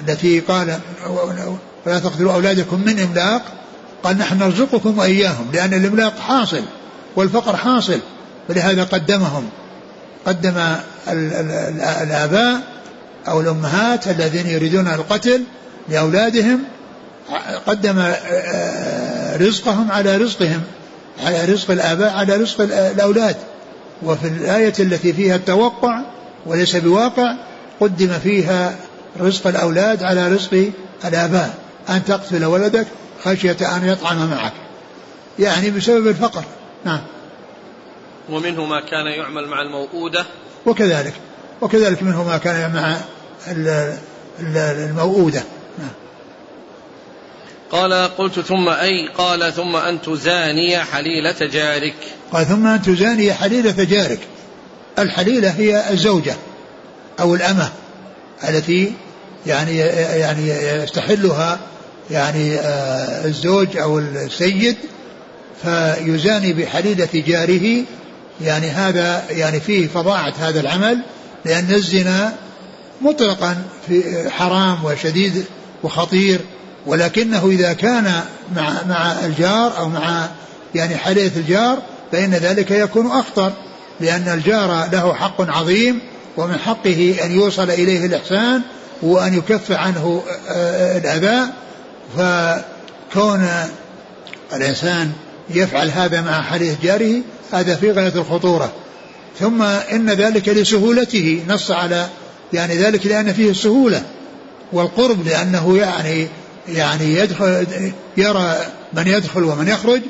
التي 0.08 0.40
قال 0.40 0.78
ولا 1.86 1.98
تقتلوا 1.98 2.32
أولادكم 2.34 2.80
من 2.80 3.00
إملاق 3.00 3.42
قال 4.02 4.18
نحن 4.18 4.38
نرزقكم 4.38 4.98
وإياهم 4.98 5.50
لأن 5.52 5.74
الإملاق 5.74 6.18
حاصل 6.18 6.62
والفقر 7.16 7.56
حاصل 7.56 7.98
ولهذا 8.48 8.84
قدمهم. 8.84 9.48
قدم 10.26 10.54
الآباء 12.02 12.60
أو 13.28 13.40
الأمهات 13.40 14.08
الذين 14.08 14.46
يريدون 14.46 14.88
القتل 14.88 15.42
لأولادهم 15.88 16.62
قدم 17.66 17.98
آه، 17.98 19.36
رزقهم 19.36 19.92
على 19.92 20.16
رزقهم. 20.16 20.62
على 21.24 21.44
رزق 21.44 21.70
الآباء 21.70 22.10
على 22.10 22.36
رزق 22.36 22.60
الأولاد. 22.60 23.36
وفي 24.02 24.28
الآية 24.28 24.72
التي 24.80 25.12
فيها 25.12 25.36
التوقع 25.36 26.00
وليس 26.46 26.76
بواقع 26.76 27.34
قدم 27.80 28.18
فيها 28.18 28.76
رزق 29.20 29.46
الأولاد 29.46 30.02
على 30.02 30.28
رزق 30.28 30.70
الآباء. 31.04 31.54
أن 31.88 32.04
تقتل 32.04 32.44
ولدك 32.44 32.86
خشية 33.24 33.76
أن 33.76 33.88
يطعم 33.88 34.30
معك. 34.30 34.52
يعني 35.38 35.70
بسبب 35.70 36.06
الفقر. 36.06 36.44
نعم. 36.84 37.00
ومنه 38.30 38.64
ما 38.64 38.80
كان 38.80 39.06
يعمل 39.06 39.48
مع 39.48 39.62
الموؤودة. 39.62 40.24
وكذلك. 40.66 41.14
وكذلك 41.60 42.02
منه 42.02 42.24
ما 42.24 42.38
كان 42.38 42.74
مع 42.74 42.96
الموؤودة. 44.40 45.42
نعم. 45.78 45.90
قال 47.70 47.92
قلت 48.18 48.40
ثم 48.40 48.68
أي؟ 48.68 49.08
قال 49.18 49.52
ثم 49.52 49.76
أن 49.76 50.02
تزاني 50.02 50.78
حليلة 50.78 51.36
جارك. 51.40 51.94
قال 52.32 52.46
ثم 52.46 52.66
أن 52.66 52.82
تزاني 52.82 53.32
حليلة 53.32 53.84
جارك. 53.84 54.18
الحليلة 54.98 55.50
هي 55.50 55.90
الزوجة 55.90 56.34
أو 57.20 57.34
الأمة 57.34 57.68
التي 58.48 58.92
يعني 59.46 59.78
يعني 59.78 60.48
يستحلها 60.82 61.58
يعني 62.10 62.54
آه، 62.54 63.24
الزوج 63.24 63.76
أو 63.76 63.98
السيد 63.98 64.76
فيزاني 65.62 66.52
بحليلة 66.52 67.08
جاره. 67.14 67.84
يعني 68.40 68.70
هذا 68.70 69.24
يعني 69.30 69.60
فيه 69.60 69.88
فظاعة 69.88 70.34
هذا 70.38 70.60
العمل 70.60 71.02
لأن 71.44 71.74
الزنا 71.74 72.34
مطلقا 73.00 73.62
في 73.88 74.30
حرام 74.30 74.84
وشديد 74.84 75.44
وخطير. 75.82 76.40
ولكنه 76.90 77.46
إذا 77.46 77.72
كان 77.72 78.20
مع 78.56 78.72
مع 78.88 79.12
الجار 79.24 79.78
أو 79.78 79.88
مع 79.88 80.28
يعني 80.74 80.96
حليلة 80.96 81.36
الجار 81.36 81.78
فإن 82.12 82.30
ذلك 82.30 82.70
يكون 82.70 83.06
أخطر 83.06 83.52
لأن 84.00 84.28
الجار 84.28 84.88
له 84.92 85.14
حق 85.14 85.40
عظيم 85.40 86.00
ومن 86.36 86.58
حقه 86.58 87.16
أن 87.24 87.32
يوصل 87.32 87.70
إليه 87.70 88.06
الإحسان 88.06 88.62
وأن 89.02 89.34
يكف 89.34 89.72
عنه 89.72 90.22
آه، 90.48 90.98
الأذى 90.98 91.52
فكون 92.16 93.48
الإنسان 94.52 95.12
يفعل 95.50 95.90
هذا 95.90 96.20
مع 96.20 96.42
حديث 96.42 96.74
جاره 96.82 97.20
هذا 97.52 97.74
في 97.74 97.92
غاية 97.92 98.14
الخطورة. 98.14 98.72
ثم 99.40 99.62
إن 99.62 100.10
ذلك 100.10 100.48
لسهولته 100.48 101.44
نص 101.48 101.70
على 101.70 102.06
يعني 102.52 102.76
ذلك 102.76 103.06
لأن 103.06 103.32
فيه 103.32 103.50
السهولة 103.50 104.02
والقرب 104.72 105.26
لأنه 105.26 105.76
يعني 105.78 106.28
يعني 106.68 107.14
يدخل 107.14 107.66
يرى 108.16 108.56
من 108.92 109.06
يدخل 109.06 109.42
ومن 109.44 109.68
يخرج 109.68 110.00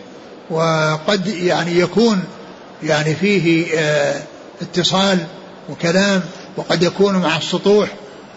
وقد 0.51 1.27
يعني 1.27 1.79
يكون 1.79 2.25
يعني 2.83 3.15
فيه 3.15 3.67
آه 3.79 4.23
اتصال 4.63 5.19
وكلام 5.69 6.23
وقد 6.57 6.83
يكون 6.83 7.17
مع 7.17 7.37
السطوح 7.37 7.89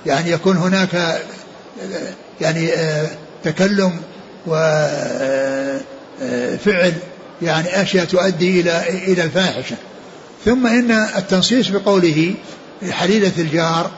يعني 0.05 0.31
يكون 0.31 0.57
هناك 0.57 0.95
آه 0.95 1.19
يعني 2.41 2.73
آه 2.73 3.09
تكلم 3.43 4.01
وفعل 4.47 5.73
يعني 7.41 7.81
أشياء 7.81 8.05
تؤدي 8.05 8.61
إلى 8.61 8.89
إلى 8.89 9.23
الفاحشة. 9.23 9.75
ثم 10.45 10.67
إن 10.67 10.91
التنصيص 10.91 11.67
بقوله 11.67 12.33
حليلة 12.91 13.31
الجار 13.37 13.91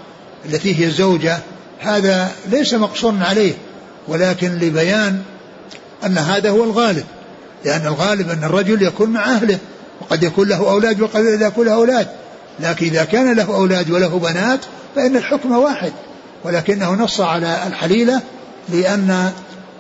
التي 0.46 0.80
هي 0.80 0.86
الزوجة 0.86 1.40
هذا 1.80 2.32
ليس 2.50 2.74
مقصورا 2.74 3.20
عليه. 3.22 3.54
ولكن 4.08 4.56
لبيان 4.56 5.22
أن 6.06 6.18
هذا 6.18 6.50
هو 6.50 6.64
الغالب 6.64 7.06
لأن 7.66 7.88
الغالب 7.88 8.30
أن 8.30 8.44
الرجل 8.44 8.82
يكون 8.82 9.10
مع 9.10 9.26
أهله 9.26 9.60
وقد 10.02 10.24
يكون 10.24 10.48
له 10.48 10.70
أولاد 10.70 11.02
وقد 11.02 11.22
لا 11.22 11.48
يكون 11.48 11.66
له 11.66 11.74
أولاد 11.74 12.08
لكن 12.60 12.86
إذا 12.86 13.04
كان 13.04 13.34
له 13.34 13.56
أولاد 13.56 13.92
وله 13.92 14.20
بنات 14.20 14.60
فإن 14.96 15.16
الحكم 15.16 15.52
واحد 15.52 15.92
ولكنه 16.44 16.94
نص 16.94 17.22
على 17.22 17.68
الحليلة 17.68 18.22
لأن 18.70 19.32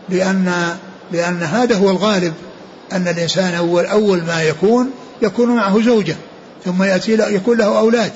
لأن 0.09 0.75
لأن 1.11 1.43
هذا 1.43 1.75
هو 1.75 1.89
الغالب 1.89 2.33
أن 2.91 3.07
الإنسان 3.07 3.55
أول 3.55 3.85
أول 3.85 4.23
ما 4.23 4.43
يكون 4.43 4.91
يكون 5.21 5.55
معه 5.55 5.81
زوجة 5.81 6.15
ثم 6.65 6.83
يأتي 6.83 7.35
يكون 7.35 7.57
له 7.57 7.79
أولاد 7.79 8.11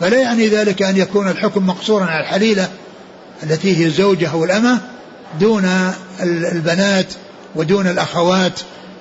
فلا 0.00 0.20
يعني 0.20 0.48
ذلك 0.48 0.82
أن 0.82 0.96
يكون 0.96 1.28
الحكم 1.28 1.66
مقصورا 1.66 2.04
على 2.04 2.20
الحليلة 2.20 2.68
التي 3.42 3.76
هي 3.76 3.86
الزوجة 3.86 4.30
أو 4.32 4.44
الأمة 4.44 4.80
دون 5.40 5.92
البنات 6.22 7.06
ودون 7.56 7.86
الأخوات 7.86 8.60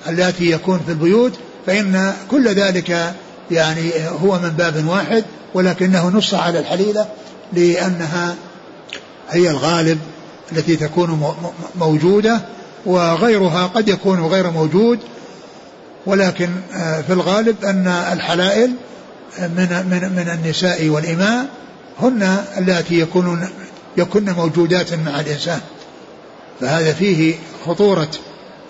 التي 0.10 0.52
يكون 0.52 0.80
في 0.86 0.92
البيوت 0.92 1.34
فإن 1.68 2.14
كل 2.32 2.48
ذلك 2.48 3.14
يعني 3.52 3.92
هو 4.24 4.40
من 4.40 4.50
باب 4.50 4.88
واحد 4.88 5.26
ولكنه 5.54 6.10
نص 6.10 6.34
على 6.34 6.60
الحليلة 6.60 7.08
لأنها 7.54 8.36
هي 9.30 9.50
الغالب 9.50 10.00
التي 10.52 10.76
تكون 10.76 11.36
موجودة 11.76 12.42
وغيرها 12.86 13.68
قد 13.68 13.88
يكون 13.88 14.26
غير 14.26 14.52
موجود 14.52 15.00
ولكن 16.06 16.50
آه، 16.74 17.02
في 17.02 17.14
الغالب 17.14 17.66
أن 17.66 17.88
الحلائل 17.88 18.72
من 19.40 19.88
من 19.92 20.12
من 20.16 20.30
النساء 20.30 20.90
والإماء 20.90 21.46
هن 22.02 22.38
اللاتي 22.58 23.00
يكونون 23.00 23.50
يكن 23.98 24.30
موجودات 24.30 24.94
مع 24.94 25.20
الإنسان. 25.20 25.60
فهذا 26.62 26.94
فيه 26.94 27.36
خطورة 27.66 28.10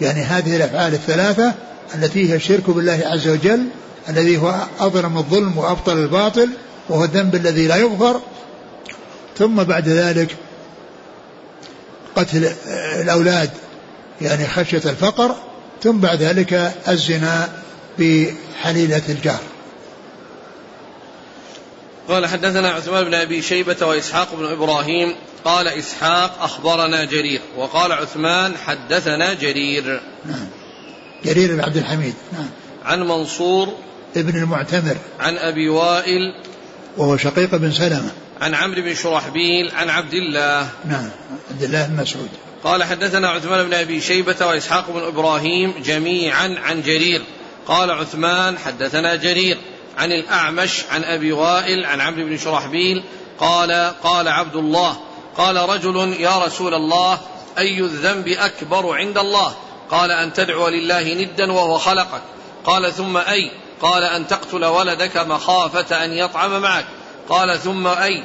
يعني 0.01 0.21
هذه 0.21 0.55
الأفعال 0.55 0.93
الثلاثة 0.93 1.53
التي 1.95 2.29
هي 2.31 2.35
الشرك 2.35 2.69
بالله 2.69 3.01
عز 3.05 3.27
وجل 3.27 3.65
الذي 4.09 4.37
هو 4.37 4.55
أظلم 4.79 5.17
الظلم 5.17 5.57
وأبطل 5.57 5.97
الباطل 5.97 6.49
وهو 6.89 7.03
الذنب 7.03 7.35
الذي 7.35 7.67
لا 7.67 7.75
يغفر 7.75 8.21
ثم 9.37 9.63
بعد 9.63 9.89
ذلك 9.89 10.35
قتل 12.15 12.51
الأولاد 13.01 13.49
يعني 14.21 14.47
خشية 14.47 14.81
الفقر 14.85 15.35
ثم 15.83 15.97
بعد 15.97 16.21
ذلك 16.21 16.73
الزنا 16.87 17.49
بحليلة 17.99 19.01
الجار. 19.09 19.39
قال 22.09 22.25
حدثنا 22.27 22.69
عثمان 22.69 23.03
بن 23.03 23.13
أبي 23.13 23.41
شيبة 23.41 23.85
وإسحاق 23.85 24.35
بن 24.35 24.45
إبراهيم 24.45 25.15
قال 25.45 25.67
إسحاق 25.67 26.43
أخبرنا 26.43 27.05
جرير 27.05 27.41
وقال 27.57 27.91
عثمان 27.91 28.57
حدثنا 28.57 29.33
جرير. 29.33 30.01
نعم 30.25 30.47
جرير 31.25 31.55
بن 31.55 31.61
عبد 31.61 31.77
الحميد. 31.77 32.13
نعم. 32.33 32.49
عن 32.85 33.07
منصور 33.07 33.73
ابن 34.15 34.43
المعتمر. 34.43 34.97
عن 35.19 35.37
أبي 35.37 35.69
وائل 35.69 36.33
وهو 36.97 37.17
شقيق 37.17 37.55
بن 37.55 37.71
سلمة. 37.71 38.11
عن 38.41 38.55
عمرو 38.55 38.81
بن 38.81 38.95
شرحبيل 38.95 39.71
عن 39.75 39.89
عبد 39.89 40.13
الله. 40.13 40.69
نعم. 40.85 41.09
عبد 41.51 41.63
الله 41.63 41.87
بن 41.87 42.01
مسعود. 42.01 42.29
قال 42.63 42.83
حدثنا 42.83 43.29
عثمان 43.29 43.65
بن 43.67 43.73
أبي 43.73 44.01
شيبة 44.01 44.45
وإسحاق 44.45 44.91
بن 44.91 45.01
إبراهيم 45.01 45.73
جميعا 45.85 46.55
عن 46.63 46.81
جرير. 46.81 47.21
قال 47.67 47.91
عثمان 47.91 48.57
حدثنا 48.57 49.15
جرير. 49.15 49.57
عن 49.99 50.11
الأعمش 50.11 50.83
عن 50.91 51.03
أبي 51.03 51.31
وائل 51.31 51.85
عن 51.85 52.01
عمرو 52.01 52.25
بن 52.25 52.37
شرحبيل 52.37 53.03
قال 53.39 53.93
قال 54.03 54.27
عبد 54.27 54.55
الله 54.55 54.97
قال 55.37 55.69
رجل 55.69 56.15
يا 56.19 56.37
رسول 56.45 56.73
الله 56.73 57.19
أي 57.57 57.79
الذنب 57.79 58.27
أكبر 58.27 58.95
عند 58.95 59.17
الله؟ 59.17 59.55
قال 59.91 60.11
أن 60.11 60.33
تدعو 60.33 60.67
لله 60.67 61.13
ندا 61.13 61.51
وهو 61.51 61.77
خلقك. 61.77 62.21
قال 62.65 62.93
ثم 62.93 63.17
أي؟ 63.17 63.51
قال 63.81 64.03
أن 64.03 64.27
تقتل 64.27 64.65
ولدك 64.65 65.17
مخافة 65.17 66.05
أن 66.05 66.13
يطعم 66.13 66.61
معك. 66.61 66.85
قال 67.29 67.59
ثم 67.59 67.87
أي؟ 67.87 68.23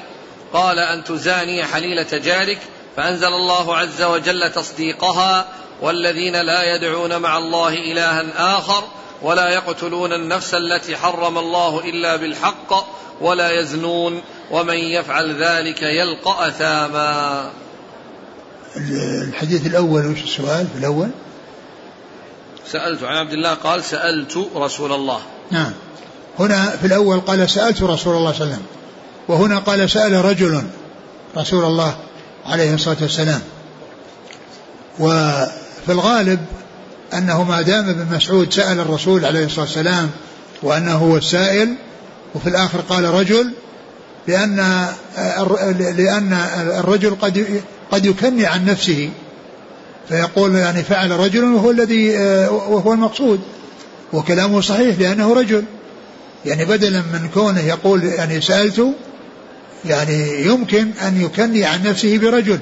قال 0.53 0.79
أن 0.79 1.05
تزاني 1.05 1.64
حليلة 1.64 2.07
جارك 2.12 2.59
فأنزل 2.97 3.27
الله 3.27 3.77
عز 3.77 4.03
وجل 4.03 4.53
تصديقها 4.53 5.49
والذين 5.81 6.37
لا 6.37 6.75
يدعون 6.75 7.18
مع 7.18 7.39
الله 7.39 7.75
إلها 7.75 8.57
آخر 8.59 8.85
ولا 9.23 9.49
يقتلون 9.49 10.12
النفس 10.12 10.55
التي 10.55 10.97
حرم 10.97 11.39
الله 11.39 11.81
إلا 11.81 12.17
بالحق 12.17 12.87
ولا 13.21 13.61
يزنون 13.61 14.23
ومن 14.51 14.77
يفعل 14.77 15.43
ذلك 15.43 15.83
يلقى 15.83 16.49
أثاما. 16.49 17.51
الحديث 19.29 19.67
الأول 19.67 20.07
وش 20.07 20.23
السؤال 20.23 20.67
في 20.73 20.79
الأول؟ 20.79 21.09
سألت 22.73 23.03
عن 23.03 23.17
عبد 23.17 23.33
الله 23.33 23.55
قال 23.55 23.85
سألت 23.85 24.49
رسول 24.57 24.93
الله. 24.93 25.21
نعم. 25.51 25.73
هنا 26.39 26.71
في 26.71 26.87
الأول 26.87 27.21
قال 27.21 27.51
سألت 27.51 27.83
رسول 27.83 27.87
الله 27.87 27.97
صلى 27.97 28.17
الله 28.17 28.35
عليه 28.35 28.45
وسلم. 28.45 28.62
وهنا 29.29 29.59
قال 29.59 29.91
سأل 29.91 30.25
رجل 30.25 30.62
رسول 31.37 31.65
الله 31.65 31.97
عليه 32.47 32.75
الصلاة 32.75 32.97
والسلام. 33.03 33.43
وفي 34.99 35.89
الغالب 35.89 36.47
أنه 37.14 37.44
ما 37.44 37.62
دام 37.62 37.88
ابن 37.88 38.16
مسعود 38.16 38.52
سأل 38.52 38.80
الرسول 38.80 39.24
عليه 39.24 39.44
الصلاة 39.44 39.64
والسلام 39.64 40.11
وأنه 40.62 40.94
هو 40.94 41.16
السائل 41.16 41.74
وفي 42.34 42.48
الآخر 42.48 42.80
قال 42.80 43.05
رجل 43.05 43.50
لأن 44.28 44.86
لأن 45.96 46.32
الرجل 46.78 47.11
قد 47.11 47.62
قد 47.90 48.07
يكني 48.07 48.46
عن 48.46 48.64
نفسه. 48.64 49.11
فيقول 50.09 50.55
يعني 50.55 50.82
فعل 50.82 51.11
رجل 51.11 51.44
وهو 51.44 51.70
الذي 51.70 52.16
وهو 52.48 52.92
المقصود. 52.92 53.40
وكلامه 54.12 54.61
صحيح 54.61 54.98
لأنه 54.98 55.34
رجل. 55.34 55.64
يعني 56.46 56.64
بدلا 56.64 56.98
من 57.00 57.28
كونه 57.34 57.61
يقول 57.61 58.05
يعني 58.05 58.40
سألت 58.40 58.86
يعني 59.84 60.46
يمكن 60.46 60.90
أن 61.07 61.20
يكني 61.20 61.64
عن 61.64 61.82
نفسه 61.82 62.18
برجل. 62.18 62.59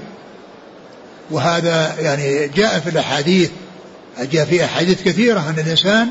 وهذا 1.30 1.94
يعني 2.00 2.48
جاء 2.48 2.80
في 2.80 2.90
الأحاديث 2.90 3.50
جاء 4.20 4.44
في 4.44 4.64
أحاديث 4.64 5.02
كثيرة 5.02 5.40
أن 5.40 5.64
الإنسان 5.64 6.08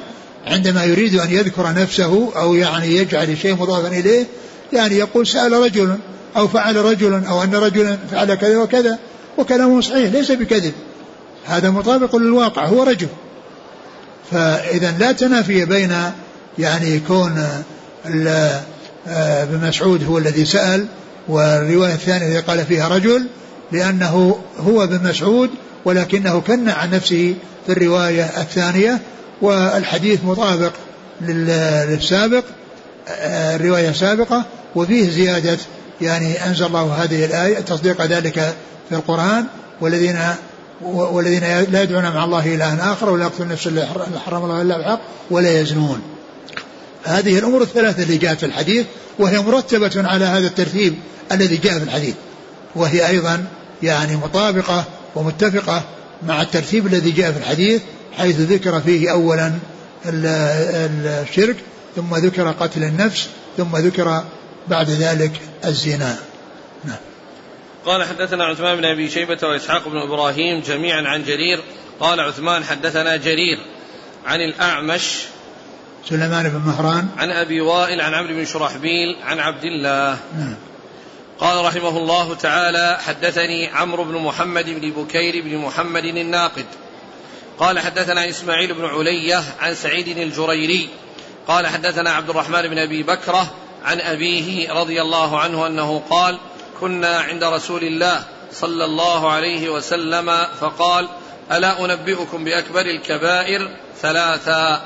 عندما 0.47 0.84
يريد 0.84 1.16
أن 1.16 1.32
يذكر 1.32 1.74
نفسه 1.74 2.32
أو 2.36 2.56
يعني 2.56 2.95
يجعل 2.95 3.38
شيء 3.38 3.56
مضافا 3.56 3.88
إليه 3.88 4.26
يعني 4.74 4.95
يقول 4.95 5.28
سأل 5.28 5.54
رجل 5.54 5.97
أو 6.36 6.47
فعل 6.47 6.76
رجل 6.76 7.26
أو 7.26 7.43
أن 7.43 7.56
رجلا 7.56 7.97
فعل 8.12 8.36
كذا 8.36 8.58
وكذا 8.58 8.99
وكلامه 9.38 9.82
صحيح 9.82 10.12
ليس 10.14 10.32
بكذب. 10.32 10.74
هذا 11.45 11.70
مطابق 11.70 12.16
للواقع 12.16 12.66
هو 12.66 12.84
رجل. 12.84 13.08
فإذا 14.32 14.91
لا 14.99 15.12
تنافي 15.12 15.66
بين 15.66 15.93
يعني 16.60 16.99
كون 16.99 17.47
ابن 19.08 19.68
مسعود 19.68 20.04
هو 20.04 20.18
الذي 20.18 20.45
سأل 20.45 20.86
والرواية 21.28 21.93
الثانية 21.93 22.28
التي 22.28 22.39
قال 22.39 22.66
فيها 22.66 22.88
رجل 22.88 23.26
لأنه 23.72 24.39
هو 24.60 24.84
ابن 24.84 25.10
مسعود 25.10 25.49
ولكنه 25.86 26.41
كن 26.41 26.70
عن 26.70 26.91
نفسه 26.91 27.36
في 27.66 27.72
الرواية 27.72 28.24
الثانية 28.24 28.99
والحديث 29.41 30.24
مطابق 30.24 30.72
للسابق 31.22 32.43
الرواية 33.55 33.89
السابقة 33.89 34.43
وفيه 34.76 35.09
زيادة 35.09 35.57
يعني 36.01 36.45
أنزل 36.45 36.66
الله 36.66 37.03
هذه 37.03 37.26
الآية 37.26 37.59
تصديق 37.59 38.01
ذلك 38.01 38.55
في 38.89 38.95
القرآن 38.95 39.45
والذين 39.82 40.20
والذين 40.82 41.43
لا 41.72 41.84
يدعون 41.84 42.03
مع 42.03 42.24
الله 42.24 42.55
إلها 42.55 42.93
آخر 42.93 43.09
ولا 43.09 43.24
يقتلون 43.24 43.47
النفس 43.47 43.68
اللي 43.68 43.88
حرم 44.26 44.43
الله 44.43 44.62
إلا 44.62 44.78
بالحق 44.78 44.99
ولا 45.32 45.62
يزنون. 45.62 46.01
هذه 47.03 47.39
الأمور 47.39 47.62
الثلاثة 47.62 48.03
اللي 48.03 48.18
جاءت 48.18 48.39
في 48.39 48.45
الحديث 48.45 48.86
وهي 49.20 49.39
مرتبة 49.39 49.91
على 49.95 50.26
هذا 50.26 50.47
الترتيب 50.47 50.95
الذي 51.32 51.57
جاء 51.57 51.78
في 51.78 51.84
الحديث 51.84 52.16
وهي 52.76 53.07
أيضا 53.07 53.45
يعني 53.84 54.16
مطابقة 54.16 54.86
ومتفقة 55.16 55.84
مع 56.28 56.41
الترتيب 56.41 56.88
الذي 56.88 57.11
جاء 57.11 57.32
في 57.32 57.38
الحديث 57.38 57.82
حيث 58.17 58.39
ذكر 58.39 58.82
فيه 58.82 59.11
أولا 59.11 59.53
الشرك 60.05 61.55
ثم 61.95 62.15
ذكر 62.15 62.51
قتل 62.51 62.84
النفس 62.84 63.30
ثم 63.57 63.78
ذكر 63.78 64.24
بعد 64.67 64.89
ذلك 64.89 65.32
الزنا. 65.65 66.15
نعم. 66.86 66.97
قال 67.86 68.03
حدثنا 68.03 68.45
عثمان 68.45 68.78
بن 68.78 68.86
أبي 68.86 69.09
شيبة 69.09 69.38
وإسحاق 69.43 69.88
بن 69.88 69.97
إبراهيم 69.97 70.59
جميعا 70.59 71.01
عن 71.01 71.24
جرير. 71.24 71.63
قال 71.99 72.19
عثمان 72.19 72.63
حدثنا 72.63 73.17
جرير 73.17 73.57
عن 74.26 74.39
الأعمش 74.39 75.19
سليمان 76.09 76.49
بن 76.49 76.57
مهران. 76.57 77.07
عن 77.17 77.32
أبي 77.32 77.61
وائل 77.61 78.01
عن 78.01 78.13
عمرو 78.13 78.34
بن 78.34 78.45
شرحبيل 78.45 79.15
عن 79.24 79.39
عبد 79.39 79.63
الله. 79.63 80.17
نعم. 80.38 80.55
قال 81.42 81.66
رحمه 81.66 81.98
الله 81.98 82.36
تعالى 82.36 82.98
حدثني 83.02 83.68
عمرو 83.68 84.04
بن 84.04 84.18
محمد 84.18 84.66
بن 84.70 84.92
بكير 84.92 85.44
بن 85.44 85.58
محمد 85.58 86.06
الناقد. 86.06 86.66
قال 87.60 87.80
حدثنا 87.80 88.30
إسماعيل 88.30 88.74
بن 88.74 88.86
علية 88.86 89.44
عن 89.60 89.76
سعيد 89.76 90.18
الجريري. 90.18 90.89
قال 91.48 91.68
حدثنا 91.68 92.10
عبد 92.10 92.30
الرحمن 92.30 92.62
بن 92.62 92.78
أبي 92.78 93.04
بكرة 93.04 93.52
عن 93.84 94.02
أبيه 94.02 94.74
رضي 94.74 95.02
الله 95.02 95.39
عنه 95.39 95.68
أنه 95.68 96.02
قال 96.10 96.38
كنا 96.80 97.20
عند 97.20 97.44
رسول 97.44 97.84
الله 97.84 98.24
صلى 98.54 98.86
الله 98.86 99.32
عليه 99.32 99.70
وسلم 99.70 100.48
فقال 100.60 101.10
ألا 101.52 101.86
أنبئكم 101.86 102.44
بأكبر 102.44 102.82
الكبائر 102.82 103.70
ثلاثا؟ 104.02 104.82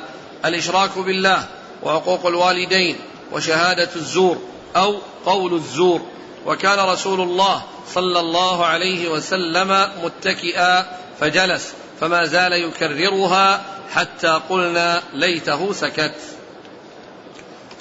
الإشراك 0.45 0.97
بالله 0.97 1.45
وعقوق 1.83 2.25
الوالدين 2.25 2.95
وشهادة 3.31 3.89
الزور 3.95 4.41
أو 4.75 4.97
قول 5.25 5.53
الزور. 5.53 6.01
وكان 6.45 6.79
رسول 6.79 7.21
الله 7.21 7.61
صلى 7.93 8.19
الله 8.19 8.65
عليه 8.65 9.09
وسلم 9.09 9.87
متكئا 10.03 10.85
فجلس 11.19 11.73
فما 12.01 12.25
زال 12.25 12.53
يكررها 12.53 13.61
حتى 13.93 14.39
قلنا 14.49 15.01
ليته 15.13 15.73
سكت. 15.73 16.15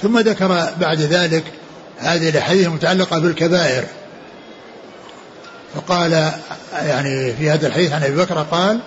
ثم 0.02 0.18
ذكر 0.18 0.68
بعد 0.80 1.00
ذلك 1.00 1.44
هذه 1.98 2.28
الأحاديث 2.28 2.66
المتعلقة 2.66 3.18
بالكبائر. 3.18 3.84
فقال 5.74 6.32
يعني 6.72 7.32
في 7.32 7.50
هذا 7.50 7.66
الحديث 7.66 7.92
عن 7.92 8.02
أبي 8.02 8.16
بكر 8.16 8.46
قال 8.50 8.80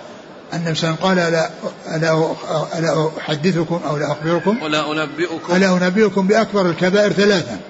النبي 0.54 0.74
صلى 0.74 0.90
الله 0.90 0.98
عليه 1.00 1.00
وسلم 1.00 1.04
قال 1.04 1.18
ألا, 1.18 1.50
ألا, 1.96 2.34
ألا 2.78 3.10
أحدثكم 3.18 3.80
أو 3.88 3.96
لا 3.96 4.12
أخبركم؟ 4.12 4.62
ولا 4.62 4.92
أنبئكم. 4.92 5.56
ألا 5.56 5.72
أنبئكم 5.72 6.26
بأكبر 6.26 6.66
الكبائر 6.70 7.12
ثلاثا. 7.12 7.60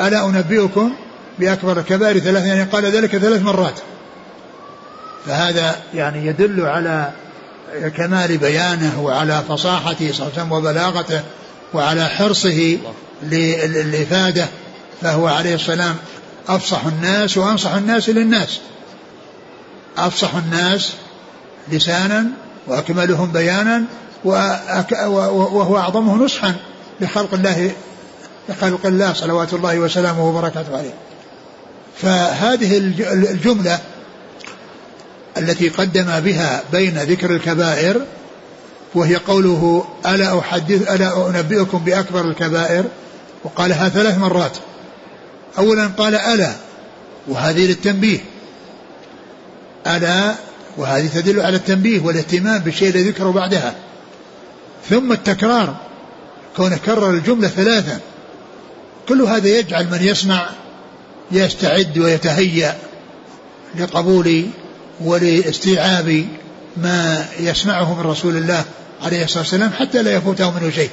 ألا 0.00 0.24
أنبئكم 0.24 0.94
بأكبر 1.38 1.78
الكبائر 1.78 2.18
ثلاثا 2.18 2.46
يعني 2.46 2.62
قال 2.62 2.84
ذلك 2.84 3.16
ثلاث 3.16 3.42
مرات. 3.42 3.74
فهذا 5.26 5.76
يعني 5.94 6.26
يدل 6.26 6.66
على 6.66 7.10
كمال 7.96 8.38
بيانه 8.38 9.02
وعلى 9.02 9.42
فصاحته 9.48 10.12
صلى 10.12 10.26
الله 10.26 10.32
عليه 10.32 10.42
وسلم 10.42 10.52
وبلاغته 10.52 11.20
وعلى 11.74 12.08
حرصه 12.08 12.78
للإفادة. 13.22 14.48
فهو 15.02 15.26
عليه 15.26 15.54
السلام 15.54 15.96
أفصح 16.48 16.86
الناس 16.86 17.38
وأنصح 17.38 17.74
الناس 17.74 18.08
للناس. 18.08 18.60
أفصح 19.98 20.34
الناس 20.34 20.92
لسانا 21.68 22.26
وأكملهم 22.66 23.32
بيانا 23.32 23.84
وهو 24.24 25.78
أعظمه 25.78 26.24
نصحا 26.24 26.54
لخلق 27.00 27.34
الله 27.34 27.70
لخلق 28.48 28.86
الله 28.86 29.12
صلوات 29.12 29.54
الله 29.54 29.78
وسلامه 29.78 30.28
وبركاته 30.28 30.76
عليه. 30.78 30.94
فهذه 31.96 32.78
الجملة 33.12 33.80
التي 35.38 35.68
قدم 35.68 36.20
بها 36.20 36.62
بين 36.72 36.98
ذكر 36.98 37.30
الكبائر 37.30 38.06
وهي 38.94 39.16
قوله 39.16 39.84
ألا 40.06 40.38
أحدث 40.38 40.90
ألا 40.90 41.28
أنبئكم 41.28 41.78
بأكبر 41.78 42.20
الكبائر؟ 42.20 42.84
وقالها 43.44 43.88
ثلاث 43.88 44.18
مرات. 44.18 44.56
أولا 45.58 45.86
قال 45.86 46.14
ألا 46.14 46.52
وهذه 47.28 47.66
للتنبيه. 47.66 48.18
ألا 49.86 50.34
وهذه 50.76 51.06
تدل 51.14 51.40
على 51.40 51.56
التنبيه 51.56 52.00
والاهتمام 52.00 52.58
بالشيء 52.58 52.88
الذي 52.88 53.10
ذكره 53.10 53.30
بعدها. 53.30 53.74
ثم 54.90 55.12
التكرار 55.12 55.76
كونه 56.56 56.76
كرر 56.76 57.10
الجملة 57.10 57.48
ثلاثا. 57.48 58.00
كل 59.08 59.22
هذا 59.22 59.48
يجعل 59.48 59.84
من 59.90 60.02
يسمع 60.02 60.46
يستعد 61.32 61.98
ويتهيأ 61.98 62.78
لقبول 63.78 64.46
ولاستيعاب 65.00 66.26
ما 66.76 67.26
يسمعه 67.40 67.94
من 67.94 68.10
رسول 68.10 68.36
الله 68.36 68.64
عليه 69.02 69.24
الصلاة 69.24 69.42
والسلام 69.42 69.70
حتى 69.70 70.02
لا 70.02 70.14
يفوته 70.14 70.50
منه 70.50 70.70
شيء. 70.70 70.90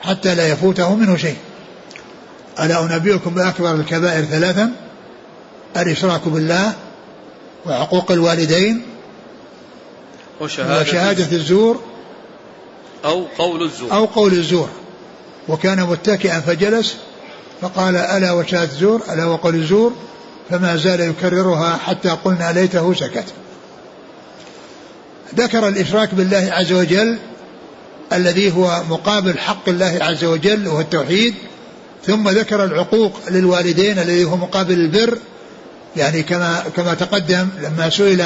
حتى 0.00 0.34
لا 0.34 0.48
يفوته 0.48 0.94
منه 0.94 1.16
شيء. 1.16 1.36
ألا 2.60 2.82
أنبئكم 2.82 3.34
بأكبر 3.34 3.74
الكبائر 3.74 4.24
ثلاثا؟ 4.24 4.72
الإشراك 5.76 6.28
بالله 6.28 6.72
وعقوق 7.66 8.12
الوالدين 8.12 8.82
وشهادة, 10.40 10.80
وشهادة 10.80 11.36
الزور 11.36 11.82
أو 13.04 13.24
قول 13.38 13.62
الزور. 13.62 13.92
أو 13.92 14.04
قول 14.04 14.32
الزور. 14.32 14.68
وكان 15.48 15.82
متكئا 15.82 16.40
فجلس 16.40 16.96
فقال 17.60 17.96
ألا 17.96 18.32
وشهادة 18.32 18.72
الزور 18.72 19.02
ألا 19.12 19.24
وقول 19.24 19.54
الزور 19.54 19.92
فما 20.50 20.76
زال 20.76 21.00
يكررها 21.00 21.76
حتى 21.76 22.08
قلنا 22.08 22.52
ليته 22.52 22.94
سكت. 22.94 23.24
ذكر 25.34 25.68
الإشراك 25.68 26.14
بالله 26.14 26.48
عز 26.52 26.72
وجل 26.72 27.18
الذي 28.12 28.52
هو 28.52 28.82
مقابل 28.90 29.38
حق 29.38 29.68
الله 29.68 29.98
عز 30.00 30.24
وجل 30.24 30.68
وهو 30.68 30.80
التوحيد 30.80 31.34
ثم 32.06 32.28
ذكر 32.28 32.64
العقوق 32.64 33.12
للوالدين 33.30 33.98
الذي 33.98 34.24
هو 34.24 34.36
مقابل 34.36 34.74
البر 34.74 35.18
يعني 35.96 36.22
كما 36.22 36.62
كما 36.76 36.94
تقدم 36.94 37.48
لما 37.62 37.90
سئل 37.90 38.24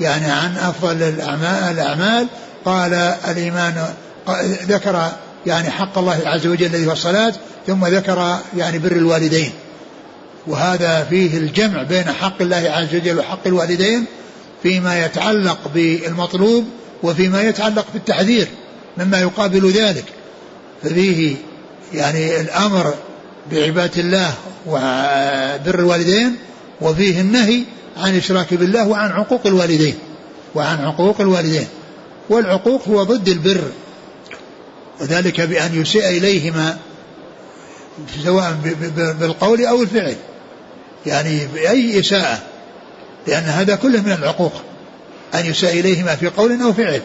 يعني 0.00 0.30
عن 0.30 0.56
أفضل 0.56 1.02
الأعمال 1.02 2.26
قال 2.64 2.94
الإيمان 3.28 3.84
ذكر 4.68 5.12
يعني 5.46 5.70
حق 5.70 5.98
الله 5.98 6.20
عز 6.24 6.46
وجل 6.46 6.66
الذي 6.66 6.86
هو 6.86 6.92
الصلاة 6.92 7.32
ثم 7.66 7.86
ذكر 7.86 8.38
يعني 8.56 8.78
بر 8.78 8.92
الوالدين. 8.92 9.50
وهذا 10.46 11.06
فيه 11.10 11.38
الجمع 11.38 11.82
بين 11.82 12.04
حق 12.04 12.42
الله 12.42 12.56
عز 12.56 12.94
وجل 12.94 13.18
وحق 13.18 13.46
الوالدين 13.46 14.04
فيما 14.62 15.04
يتعلق 15.04 15.58
بالمطلوب 15.74 16.64
وفيما 17.02 17.42
يتعلق 17.42 17.86
بالتحذير 17.94 18.48
مما 18.98 19.20
يقابل 19.20 19.70
ذلك. 19.70 20.04
ففيه 20.82 21.36
يعني 21.94 22.40
الأمر 22.40 22.94
بعبادة 23.52 24.00
الله 24.02 24.34
وبر 24.66 25.78
الوالدين 25.78 26.36
وفيه 26.80 27.20
النهي 27.20 27.62
عن 27.96 28.10
الإشراك 28.10 28.54
بالله 28.54 28.88
وعن 28.88 29.10
عقوق 29.10 29.46
الوالدين 29.46 29.94
وعن 30.54 30.84
عقوق 30.84 31.20
الوالدين. 31.20 31.66
والعقوق 32.30 32.88
هو 32.88 33.02
ضد 33.02 33.28
البر. 33.28 33.62
وذلك 35.00 35.40
بأن 35.40 35.80
يسيء 35.80 36.08
إليهما 36.08 36.78
سواء 38.24 38.58
بالقول 39.20 39.66
أو 39.66 39.82
الفعل. 39.82 40.16
يعني 41.06 41.46
بأي 41.46 42.00
إساءة. 42.00 42.38
لأن 43.26 43.42
هذا 43.42 43.74
كله 43.74 44.02
من 44.02 44.12
العقوق. 44.12 44.52
أن 45.34 45.46
يساء 45.46 45.80
إليهما 45.80 46.16
في 46.16 46.28
قول 46.28 46.62
أو 46.62 46.72
فعل. 46.72 47.02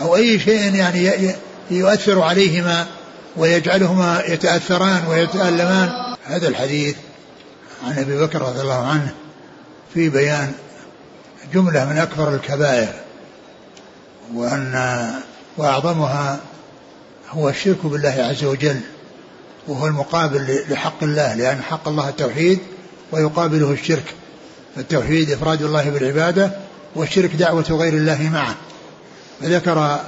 أو 0.00 0.16
أي 0.16 0.40
شيء 0.40 0.74
يعني 0.74 1.34
يؤثر 1.70 2.22
عليهما 2.22 2.86
ويجعلهما 3.36 4.22
يتأثران 4.28 5.06
ويتألمان. 5.06 5.90
هذا 6.24 6.48
الحديث 6.48 6.96
عن 7.86 7.98
أبي 7.98 8.18
بكر 8.18 8.42
رضي 8.42 8.60
الله 8.60 8.86
عنه 8.86 9.14
في 9.94 10.08
بيان 10.08 10.52
جملة 11.54 11.84
من 11.84 11.98
أكبر 11.98 12.34
الكبائر. 12.34 12.92
وان 14.34 15.14
وأعظمها 15.56 16.40
هو 17.36 17.48
الشرك 17.48 17.86
بالله 17.86 18.08
عز 18.30 18.44
وجل 18.44 18.80
وهو 19.68 19.86
المقابل 19.86 20.64
لحق 20.68 21.02
الله 21.02 21.34
لأن 21.34 21.62
حق 21.62 21.88
الله 21.88 22.08
التوحيد 22.08 22.58
ويقابله 23.12 23.70
الشرك. 23.72 24.14
فالتوحيد 24.76 25.30
إفراد 25.30 25.62
الله 25.62 25.90
بالعبادة 25.90 26.50
والشرك 26.96 27.34
دعوة 27.34 27.64
غير 27.70 27.92
الله 27.92 28.30
معه. 28.32 28.54
فذكر 29.40 30.00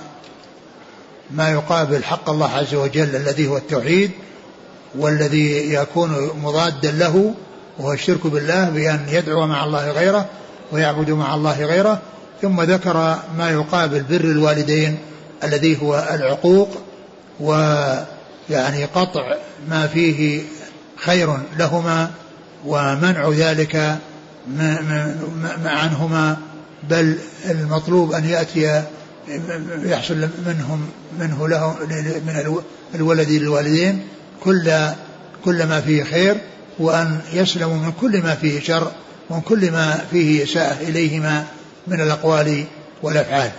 ما 1.31 1.53
يقابل 1.53 2.05
حق 2.05 2.31
الله 2.31 2.51
عز 2.51 2.74
وجل 2.74 3.16
الذي 3.16 3.49
هو 3.49 3.57
التوحيد 3.57 4.11
والذي 4.95 5.74
يكون 5.74 6.31
مضادا 6.43 6.91
له 6.91 7.35
وهو 7.79 7.93
الشرك 7.93 8.27
بالله 8.27 8.70
بأن 8.70 9.07
يدعو 9.09 9.47
مع 9.47 9.64
الله 9.64 9.91
غيره 9.91 10.27
ويعبد 10.72 11.11
مع 11.11 11.35
الله 11.35 11.64
غيره. 11.64 12.03
ثم 12.43 12.62
ذكر 12.62 13.18
ما 13.39 13.51
يقابل 13.51 14.03
بر 14.03 14.24
الوالدين 14.24 14.99
الذي 15.45 15.83
هو 15.83 16.09
العقوق 16.14 16.86
ويعني 17.41 18.84
قطع 18.95 19.37
ما 19.68 19.87
فيه 19.87 20.43
خير 20.97 21.37
لهما 21.59 22.11
ومنع 22.66 23.28
ذلك 23.28 23.99
عنهما 25.64 26.37
بل 26.91 27.18
المطلوب 27.51 28.12
أن 28.12 28.24
يأتي 28.24 28.82
يحصل 29.82 30.28
منهم 30.47 30.89
منه 31.18 31.49
له 31.49 31.76
من 32.26 32.61
الولد 32.95 33.30
للوالدين 33.30 34.03
كل 34.45 34.72
كل 35.45 35.66
ما 35.66 35.80
فيه 35.80 36.05
خير 36.05 36.37
وأن 36.78 37.20
يسلموا 37.32 37.76
من 37.76 37.93
كل 38.01 38.22
ما 38.22 38.34
فيه 38.34 38.61
شر 38.61 38.93
ومن 39.30 39.41
كل 39.41 39.70
ما 39.70 40.05
فيه 40.11 40.45
إساءة 40.45 40.82
إليهما 40.82 41.45
من 41.87 42.01
الأقوال 42.01 42.64
والأفعال. 43.03 43.51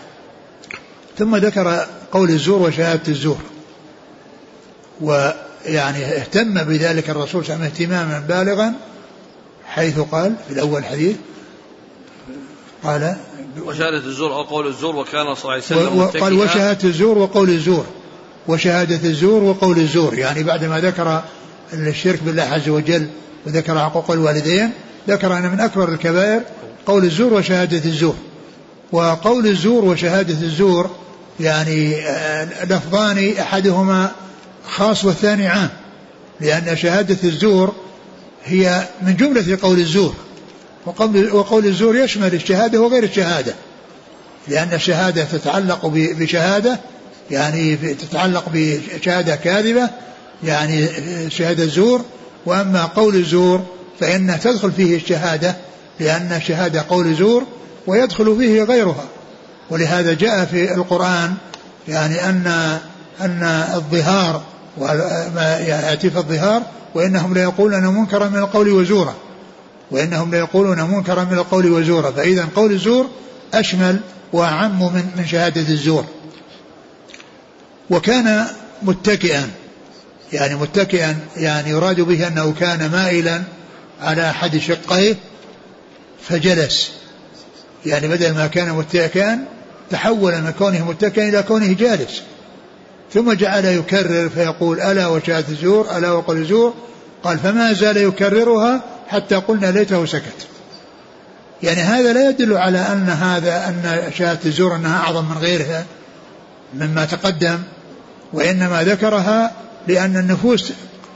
ثم 1.17 1.36
ذكر 1.36 1.86
قول 2.11 2.30
الزور 2.30 2.61
وشهادة 2.61 3.01
الزور. 3.07 3.38
ويعني 5.02 6.06
اهتم 6.06 6.64
بذلك 6.64 7.10
الرسول 7.10 7.45
صلى 7.45 7.56
الله 7.56 7.66
عليه 7.66 7.74
وسلم 7.74 7.93
اهتماما 7.93 8.20
بالغا 8.20 8.74
حيث 9.66 10.00
قال 10.00 10.36
في 10.48 10.54
الأول 10.54 10.86
حديث 10.86 11.16
قال 12.84 13.18
وشهادة 13.66 13.98
الزور 13.98 14.34
أو 14.34 14.41
قول 14.41 14.68
الزور 14.68 14.95
وكان 14.95 15.36
صلى 15.36 15.43
الله 15.43 15.52
عليه 15.54 15.64
وسلم 15.64 15.98
وقال 15.98 16.34
وشهادة 16.34 16.89
الزور 16.89 17.18
وقول 17.18 17.50
الزور 17.50 17.86
وشهادة 18.48 19.10
الزور 19.10 19.43
وقول 19.43 19.78
الزور 19.78 20.14
يعني 20.14 20.43
بعدما 20.43 20.80
ذكر 20.80 21.24
الشرك 21.74 22.24
بالله 22.24 22.43
عز 22.43 22.70
وجل 22.70 23.08
وذكر 23.45 23.78
عقوق 23.78 24.12
الوالدين 24.12 24.72
ذكر 25.10 25.38
أن 25.38 25.52
من 25.52 25.60
أكبر 25.60 25.89
الكبائر 25.89 26.41
قول 26.86 27.04
الزور 27.04 27.34
وشهادة 27.34 27.86
الزور. 27.86 28.16
وقول 28.91 29.48
الزور 29.48 29.86
وشهادة 29.86 30.34
الزور 30.34 30.89
يعني 31.39 31.95
آه، 31.95 32.66
لفظان 32.66 33.34
أحدهما 33.39 34.12
خاص 34.68 35.05
والثاني 35.05 35.47
عام 35.47 35.70
لأن 36.41 36.78
شهادة 36.78 37.18
الزور 37.24 37.76
هي 38.45 38.88
من 39.01 39.15
جملة 39.15 39.57
قول 39.61 39.80
الزور 39.80 40.13
وقول, 40.86 41.32
وقول 41.32 41.65
الزور 41.65 41.95
يشمل 41.95 42.34
الشهادة 42.34 42.82
وغير 42.82 43.03
الشهادة 43.03 43.53
لأن 44.47 44.74
الشهادة 44.74 45.24
تتعلق 45.24 45.86
بشهادة 45.93 46.80
يعني 47.32 47.76
تتعلق 47.76 48.43
بشهادة 48.53 49.36
كاذبة 49.36 49.89
يعني 50.43 50.88
شهادة 51.30 51.65
زور 51.65 52.01
وأما 52.45 52.86
قول 52.86 53.15
الزور 53.15 53.65
فإنها 53.99 54.38
تدخل 54.38 54.72
فيه 54.72 54.95
الشهادة 54.95 55.55
لأن 55.99 56.32
الشهادة 56.32 56.86
قول 56.89 57.15
زور 57.15 57.43
ويدخل 57.88 58.38
فيه 58.38 58.63
غيرها 58.63 59.05
ولهذا 59.70 60.13
جاء 60.13 60.45
في 60.45 60.74
القرآن 60.74 61.34
يعني 61.88 62.30
أن 62.30 62.47
أن 63.22 63.43
الظهار 63.76 64.43
وما 64.80 65.57
يأتي 65.67 66.09
في 66.09 66.17
الظهار 66.17 66.61
وإنهم 66.95 67.34
ليقولون 67.34 67.88
منكرا 67.88 68.28
من 68.28 68.38
القول 68.38 68.69
وزورا. 68.69 69.15
وإنهم 69.91 70.32
ليقولون 70.32 70.82
منكرا 70.82 71.23
من 71.23 71.34
القول 71.34 71.71
وزورا. 71.71 72.11
فإذا 72.11 72.47
قول 72.55 72.71
الزور 72.71 73.09
أشمل 73.53 73.99
وأعم 74.34 74.80
من 74.80 75.09
من 75.17 75.28
شهادة 75.28 75.61
الزور. 75.61 76.05
وكان 77.89 78.45
متكئا 78.82 79.49
يعني 80.34 80.55
متكئا 80.55 81.17
يعني 81.38 81.69
يراد 81.69 82.01
به 82.01 82.28
أنه 82.28 82.53
كان 82.59 82.91
مائلا 82.91 83.43
على 84.01 84.30
أحد 84.30 84.57
شقيه 84.57 85.15
فجلس. 86.30 86.91
يعني 87.86 88.07
بدل 88.07 88.34
ما 88.34 88.47
كان 88.47 88.73
متكئا 88.73 89.45
تحول 89.89 90.41
من 90.41 90.53
كونه 90.59 90.86
متكئا 90.86 91.30
إلى 91.30 91.43
كونه 91.43 91.73
جالس. 91.73 92.21
ثم 93.14 93.34
جعل 93.34 93.66
يكرر 93.66 94.30
فيقول 94.30 94.82
ألا 94.82 95.08
وشهادة 95.08 95.47
الزور 95.49 95.97
ألا 95.97 96.12
وقل 96.12 96.38
الزور. 96.38 96.74
قال 97.24 97.39
فما 97.39 97.74
زال 97.74 97.97
يكررها 97.97 98.82
حتى 99.08 99.36
قلنا 99.36 99.72
ليته 99.72 100.05
سكت. 100.05 100.47
يعني 101.64 101.82
هذا 101.82 102.14
لا 102.14 102.30
يدل 102.30 102.58
على 102.58 102.80
أن 102.80 103.10
هذا 103.10 103.68
أن 103.68 104.12
شهادة 104.18 104.39
الزور 104.45 104.76
أنها 104.76 104.97
أعظم 104.97 105.26
من 105.26 105.38
غيرها 105.38 105.86
مما 106.74 107.05
تقدم 107.05 107.60
وإنما 108.34 108.84
ذكرها 108.84 109.51
لأن 109.88 110.18
النفوس 110.18 110.74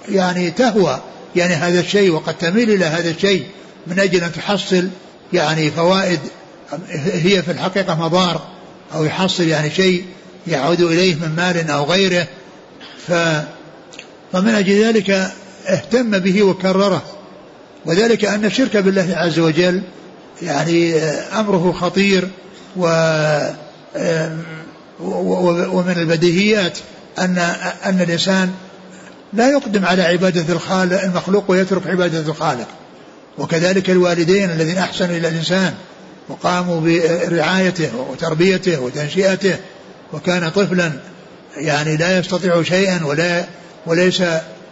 يعني 0.10 0.52
تهوى. 0.52 1.00
يعني 1.36 1.54
هذا 1.54 1.80
الشيء 1.80 2.12
وقد 2.12 2.38
تميل 2.38 2.72
إلى 2.72 2.86
هذا 2.86 3.10
الشيء 3.10 3.46
من 3.88 4.00
أجل 4.00 4.24
أن 4.24 4.32
تحصل 4.32 4.88
يعني 5.34 5.72
فوائد 5.72 6.20
هي 6.98 7.42
في 7.42 7.52
الحقيقة 7.52 7.96
مضار 7.96 8.42
أو 8.94 9.04
يحصل 9.04 9.44
يعني 9.44 9.70
شيء 9.70 10.06
يعود 10.48 10.82
إليه 10.82 11.16
من 11.16 11.36
مال 11.36 11.70
أو 11.72 11.84
غيره 11.84 12.28
ف 13.08 13.14
فمن 14.34 14.56
أجل 14.56 14.84
ذلك 14.84 15.32
اهتم 15.68 16.20
به 16.20 16.44
وكرره. 16.44 17.04
وذلك 17.86 18.26
أن 18.26 18.46
الشرك 18.46 18.78
بالله 18.78 19.14
عز 19.16 19.40
وجل 19.40 19.82
يعني 20.42 21.00
أمره 21.40 21.72
خطير 21.72 22.28
و 22.78 22.86
ومن 25.70 25.94
البديهيات 25.98 26.78
أن 27.20 27.38
أن 27.86 28.02
الإنسان 28.02 28.52
لا 29.34 29.52
يقدم 29.52 29.86
على 29.86 30.02
عبادة 30.02 30.54
الخالق 30.54 31.04
المخلوق 31.04 31.44
ويترك 31.48 31.88
عبادة 31.88 32.20
الخالق. 32.20 32.68
وكذلك 33.38 33.90
الوالدين 33.90 34.50
الذين 34.50 34.78
أحسنوا 34.78 35.18
إلى 35.18 35.28
الإنسان 35.28 35.74
وقاموا 36.30 36.82
برعايته 36.82 37.90
وتربيته 38.12 38.80
وتنشئته 38.80 39.56
وكان 40.14 40.50
طفلا 40.50 40.92
يعني 41.58 41.98
لا 41.98 42.20
يستطيع 42.20 42.64
شيئا 42.64 43.06
ولا 43.06 43.46
وليس 43.86 44.24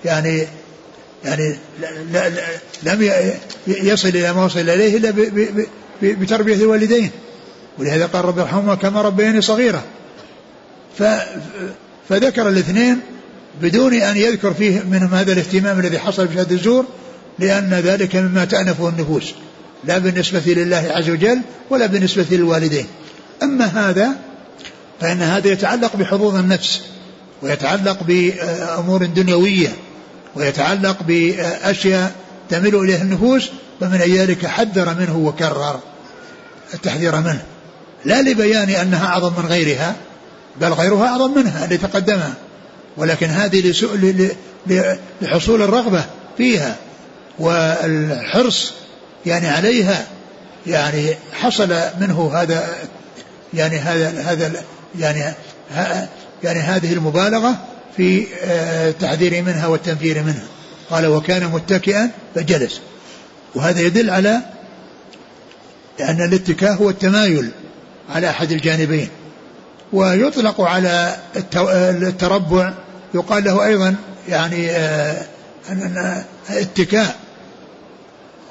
يعني 0.05 0.47
يعني 1.25 1.55
لا 2.11 2.29
لا 2.29 2.41
لم 2.83 3.11
يصل 3.67 4.07
إلى 4.07 4.33
ما 4.33 4.45
وصل 4.45 4.59
إليه 4.59 4.97
إلا 4.97 5.13
بتربية 6.01 6.55
الوالدين. 6.55 7.11
ولهذا 7.77 8.05
قال 8.05 8.25
رب 8.25 8.39
ارحمهما 8.39 8.75
كما 8.75 9.01
ربياني 9.01 9.41
صغيرة 9.41 9.83
فذكر 12.09 12.49
الاثنين 12.49 12.99
بدون 13.61 13.93
أن 13.93 14.17
يذكر 14.17 14.53
فيه 14.53 14.79
منهم 14.79 15.13
هذا 15.13 15.31
الاهتمام 15.33 15.79
الذي 15.79 15.99
حصل 15.99 16.27
بشهادة 16.27 16.55
الزور 16.55 16.85
لأن 17.39 17.73
ذلك 17.73 18.15
مما 18.15 18.45
تأنفه 18.45 18.89
النفوس 18.89 19.33
لا 19.83 19.97
بالنسبة 19.97 20.41
لله 20.45 20.91
عز 20.91 21.09
وجل 21.09 21.41
ولا 21.69 21.85
بالنسبة 21.85 22.25
للوالدين. 22.31 22.85
أما 23.43 23.65
هذا 23.65 24.09
فإن 25.01 25.21
هذا 25.21 25.47
يتعلق 25.47 25.95
بحظوظ 25.95 26.35
النفس 26.35 26.81
ويتعلق 27.41 28.03
بأمور 28.03 29.05
دنيوية 29.05 29.73
ويتعلق 30.35 31.03
بأشياء 31.03 32.11
تميل 32.49 32.75
إليها 32.75 33.01
النفوس 33.01 33.49
ومن 33.81 33.97
ذلك 33.97 34.45
حذر 34.45 34.95
منه 34.99 35.17
وكرر 35.17 35.79
التحذير 36.73 37.15
منه. 37.15 37.43
لا 38.05 38.21
لبيان 38.21 38.69
أنها 38.69 39.07
أعظم 39.07 39.33
من 39.43 39.45
غيرها 39.49 39.95
بل 40.61 40.73
غيرها 40.73 41.07
أعظم 41.07 41.37
منها 41.37 41.65
اللي 41.65 41.77
تقدمها. 41.77 42.33
ولكن 42.97 43.27
هذه 43.27 43.73
لحصول 45.21 45.61
الرغبة 45.61 46.05
فيها 46.37 46.75
والحرص 47.39 48.73
يعني 49.25 49.47
عليها 49.47 50.07
يعني 50.67 51.15
حصل 51.33 51.75
منه 51.99 52.31
هذا 52.33 52.69
يعني 53.53 53.77
هذا 53.77 54.21
هذا 54.21 54.63
يعني 54.99 55.33
يعني 56.43 56.59
هذه 56.59 56.93
المبالغة 56.93 57.55
في 57.97 58.27
التحذير 58.89 59.43
منها 59.43 59.67
والتنفير 59.67 60.23
منها. 60.23 60.45
قال 60.89 61.07
وكان 61.07 61.45
متكئا 61.45 62.11
فجلس. 62.35 62.81
وهذا 63.55 63.81
يدل 63.81 64.09
على 64.09 64.41
أن 65.99 66.21
الاتكاء 66.21 66.73
هو 66.73 66.89
التمايل 66.89 67.49
على 68.09 68.29
أحد 68.29 68.51
الجانبين. 68.51 69.09
ويطلق 69.93 70.61
على 70.61 71.17
التربع. 71.75 72.73
يقال 73.13 73.43
له 73.43 73.65
أيضا 73.65 73.95
يعني 74.29 74.71
آه، 74.71 75.25
اتكاء. 76.49 77.15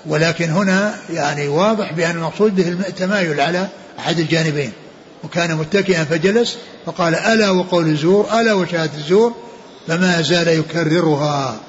ولكن 0.06 0.50
هنا 0.50 0.94
يعني 1.10 1.48
واضح 1.48 1.92
بأن 1.92 2.10
المقصود 2.16 2.56
به 2.56 2.68
التمايل 2.68 3.40
على 3.40 3.68
أحد 3.98 4.18
الجانبين. 4.18 4.72
وكان 5.24 5.56
متكئا 5.56 6.04
فجلس 6.04 6.56
فقال 6.86 7.14
ألا 7.14 7.50
وقول 7.50 7.88
الزور 7.88 8.40
ألا 8.40 8.52
وشهادة 8.52 8.98
الزور؟ 8.98 9.34
فما 9.88 10.22
زال 10.22 10.48
يكررها. 10.48 11.60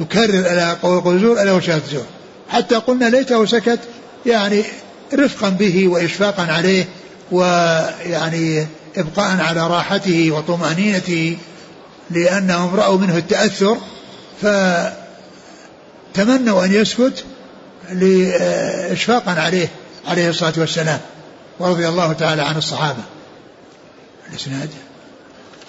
يكرر 0.00 0.38
ألا 0.38 0.76
وقول 0.82 1.14
الزور 1.14 1.42
ألا 1.42 1.52
وشهادة 1.52 1.84
الزور. 1.84 2.04
حتى 2.48 2.74
قلنا 2.74 3.04
ليته 3.04 3.46
سكت 3.46 3.78
يعني 4.26 4.64
رفقا 5.14 5.48
به 5.48 5.88
وإشفاقا 5.88 6.42
عليه 6.42 6.88
ويعني 7.32 8.66
إبقاء 8.96 9.40
على 9.40 9.66
راحته 9.66 10.30
وطمأنينته 10.30 11.38
لأنهم 12.10 12.74
رأوا 12.74 12.98
منه 12.98 13.16
التأثر 13.16 13.76
فتمنوا 14.42 14.94
أن 16.64 16.72
يسكت 16.72 17.24
لإشفاقا 17.92 19.32
عليه 19.32 19.68
عليه 20.06 20.30
الصلاة 20.30 20.52
والسلام. 20.56 21.00
ورضي 21.62 21.88
الله 21.88 22.12
تعالى 22.12 22.42
عن 22.42 22.56
الصحابة. 22.56 23.02
الإسناد 24.30 24.70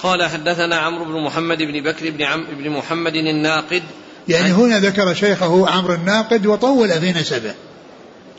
قال 0.03 0.23
حدثنا 0.23 0.75
عمرو 0.75 1.05
بن 1.05 1.23
محمد 1.25 1.57
بن 1.57 1.83
بكر 1.83 2.09
بن 2.09 2.23
عم 2.23 2.45
بن 2.57 2.69
محمد 2.69 3.15
الناقد. 3.15 3.83
يعني 4.27 4.51
هنا 4.51 4.79
ذكر 4.79 5.13
شيخه 5.13 5.69
عمرو 5.69 5.93
الناقد 5.93 6.45
وطول 6.45 6.89
في 6.89 7.11
نسبه. 7.11 7.53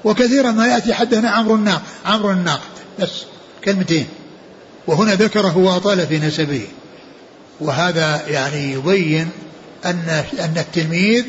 وكثيرا 0.04 0.50
ما 0.50 0.66
يأتي 0.66 0.94
حدثنا 0.94 1.30
عمرو 1.30 1.54
الناقد 1.54 1.82
عمرو 2.06 2.30
الناقد. 2.30 2.74
بس 3.00 3.10
كلمتين. 3.64 4.06
وهنا 4.86 5.14
ذكره 5.14 5.58
وأطال 5.58 6.06
في 6.06 6.18
نسبه. 6.18 6.66
وهذا 7.60 8.22
يعني 8.28 8.72
يبين 8.72 9.30
أن 9.84 10.24
أن 10.40 10.54
التلميذ 10.56 11.24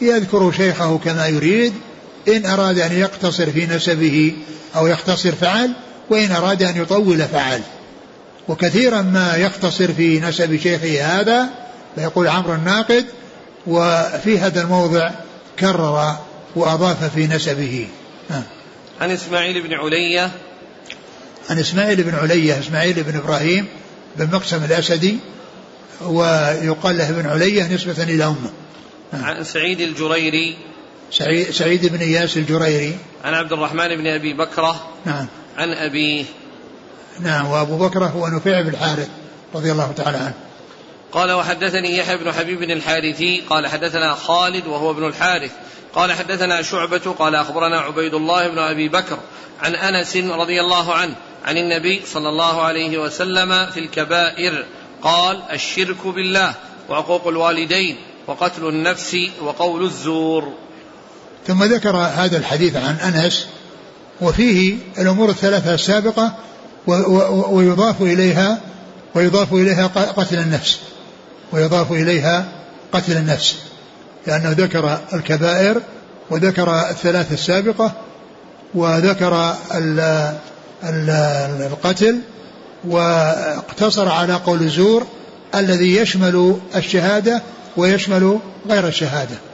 يذكر 0.00 0.52
شيخه 0.52 0.98
كما 0.98 1.26
يريد 1.26 1.74
إن 2.28 2.46
أراد 2.46 2.78
أن 2.78 2.92
يقتصر 2.92 3.50
في 3.50 3.66
نسبه 3.66 4.34
أو 4.76 4.86
يختصر 4.86 5.32
فعل 5.32 5.72
وإن 6.10 6.32
أراد 6.32 6.62
أن 6.62 6.82
يطول 6.82 7.18
فعل. 7.18 7.60
وكثيرا 8.48 9.02
ما 9.02 9.36
يختصر 9.36 9.92
في 9.92 10.20
نسب 10.20 10.56
شيخه 10.56 11.04
هذا 11.04 11.48
فيقول 11.94 12.28
عمرو 12.28 12.54
الناقد 12.54 13.06
وفي 13.66 14.38
هذا 14.38 14.62
الموضع 14.62 15.10
كرر 15.58 16.16
وأضاف 16.56 17.14
في 17.14 17.26
نسبه. 17.26 17.88
عن 19.00 19.10
إسماعيل 19.10 19.62
بن 19.62 19.74
علية. 19.74 20.30
عن 21.50 21.58
إسماعيل 21.58 22.02
بن 22.02 22.14
علية 22.14 22.58
إسماعيل 22.58 23.02
بن 23.02 23.16
إبراهيم 23.16 23.66
بن 24.16 24.34
مقسم 24.36 24.64
الأسدي 24.64 25.18
ويقال 26.00 26.98
له 26.98 27.10
ابن 27.10 27.26
علية 27.26 27.74
نسبة 27.74 28.02
إلى 28.02 28.24
أمه. 28.24 28.50
عن 29.12 29.44
سعيد 29.44 29.80
الجريري. 29.80 30.56
سعيد, 31.10 31.50
سعيد 31.50 31.86
بن 31.86 31.98
إياس 31.98 32.36
الجريري. 32.36 32.98
عن 33.24 33.34
عبد 33.34 33.52
الرحمن 33.52 33.96
بن 33.96 34.06
أبي 34.06 34.32
بكرة. 34.32 34.88
نعم. 35.04 35.26
عن 35.56 35.72
أبيه 35.72 36.24
نعم 37.20 37.46
وأبو 37.46 37.78
بكرة 37.78 38.06
هو 38.06 38.28
نفيع 38.28 38.60
بن 38.60 38.68
الحارث 38.68 39.08
رضي 39.54 39.72
الله 39.72 39.92
تعالى 39.96 40.16
عنه. 40.16 40.34
قال 41.12 41.32
وحدثني 41.32 41.96
يحيى 41.96 42.16
بن 42.16 42.32
حبيب 42.32 42.62
الحارثي. 42.62 43.40
قال 43.50 43.66
حدثنا 43.66 44.14
خالد 44.14 44.66
وهو 44.66 44.90
ابن 44.90 45.06
الحارث. 45.06 45.50
قال 45.94 46.12
حدثنا 46.12 46.62
شعبة. 46.62 47.14
قال 47.18 47.34
أخبرنا 47.34 47.80
عبيد 47.80 48.14
الله 48.14 48.48
بن 48.48 48.58
أبي 48.58 48.88
بكر 48.88 49.18
عن 49.60 49.74
أنس 49.74 50.16
رضي 50.16 50.60
الله 50.60 50.94
عنه 50.94 51.14
عن 51.44 51.56
النبي 51.56 52.02
صلى 52.06 52.28
الله 52.28 52.62
عليه 52.62 52.98
وسلم 52.98 53.66
في 53.66 53.80
الكبائر. 53.80 54.64
قال 55.02 55.42
الشرك 55.52 56.06
بالله 56.06 56.54
وعقوق 56.88 57.28
الوالدين 57.28 57.96
وقتل 58.26 58.68
النفس 58.68 59.16
وقول 59.42 59.84
الزور. 59.84 60.52
ثم 61.50 61.64
ذكر 61.64 61.96
هذا 61.96 62.36
الحديث 62.36 62.76
عن 62.76 62.96
أنس 62.96 63.46
وفيه 64.20 64.76
الأمور 64.98 65.30
الثلاثة 65.30 65.74
السابقة 65.74 66.32
ويضاف 67.50 68.02
إليها 68.02 68.58
ويضاف 69.14 69.52
إليها 69.52 69.86
قتل 69.86 70.38
النفس 70.38 70.78
ويضاف 71.52 71.92
إليها 71.92 72.44
قتل 72.92 73.16
النفس 73.16 73.56
لأنه 74.26 74.50
ذكر 74.50 74.98
الكبائر 75.12 75.82
وذكر 76.30 76.90
الثلاث 76.90 77.32
السابقة 77.32 77.92
وذكر 78.74 79.54
ال 79.74 80.00
ال 80.84 81.10
القتل 81.72 82.18
واقتصر 82.84 84.08
على 84.08 84.34
قول 84.34 84.62
الزور 84.62 85.06
الذي 85.54 85.96
يشمل 85.96 86.56
الشهادة 86.76 87.42
ويشمل 87.76 88.38
غير 88.68 88.88
الشهادة. 88.88 89.49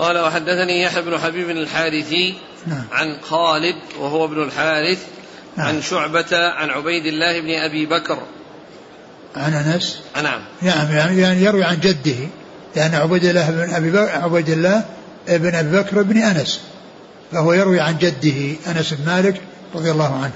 قال 0.00 0.18
وحدثني 0.18 0.82
يحيى 0.82 1.02
بن 1.02 1.18
حبيب 1.18 1.50
الحارثي 1.50 2.34
نعم. 2.66 2.84
عن 2.92 3.16
خالد 3.22 3.76
وهو 3.98 4.24
ابن 4.24 4.42
الحارث 4.42 4.98
نعم. 5.56 5.66
عن 5.66 5.82
شعبة 5.82 6.26
عن 6.32 6.70
عبيد 6.70 7.06
الله 7.06 7.40
بن 7.40 7.50
أبي 7.50 7.86
بكر 7.86 8.18
عن 9.36 9.54
أنس 9.54 10.00
نعم 10.22 10.40
نعم 10.62 10.92
يعني, 10.92 11.20
يعني 11.20 11.42
يروي 11.42 11.64
عن 11.64 11.80
جده 11.80 12.28
لأن 12.76 12.94
عبيد 12.94 13.24
الله 13.24 13.50
بن 13.50 13.74
أبي 13.74 13.90
بكر 13.90 14.10
عبيد 14.10 14.48
الله 14.48 14.84
بن 15.28 15.54
أبي 15.54 15.78
بكر 15.78 16.02
بن 16.02 16.22
أنس 16.22 16.60
فهو 17.32 17.52
يروي 17.52 17.80
عن 17.80 17.98
جده 17.98 18.56
أنس 18.66 18.94
بن 18.94 19.06
مالك 19.06 19.40
رضي 19.74 19.90
الله 19.90 20.14
عنه 20.14 20.32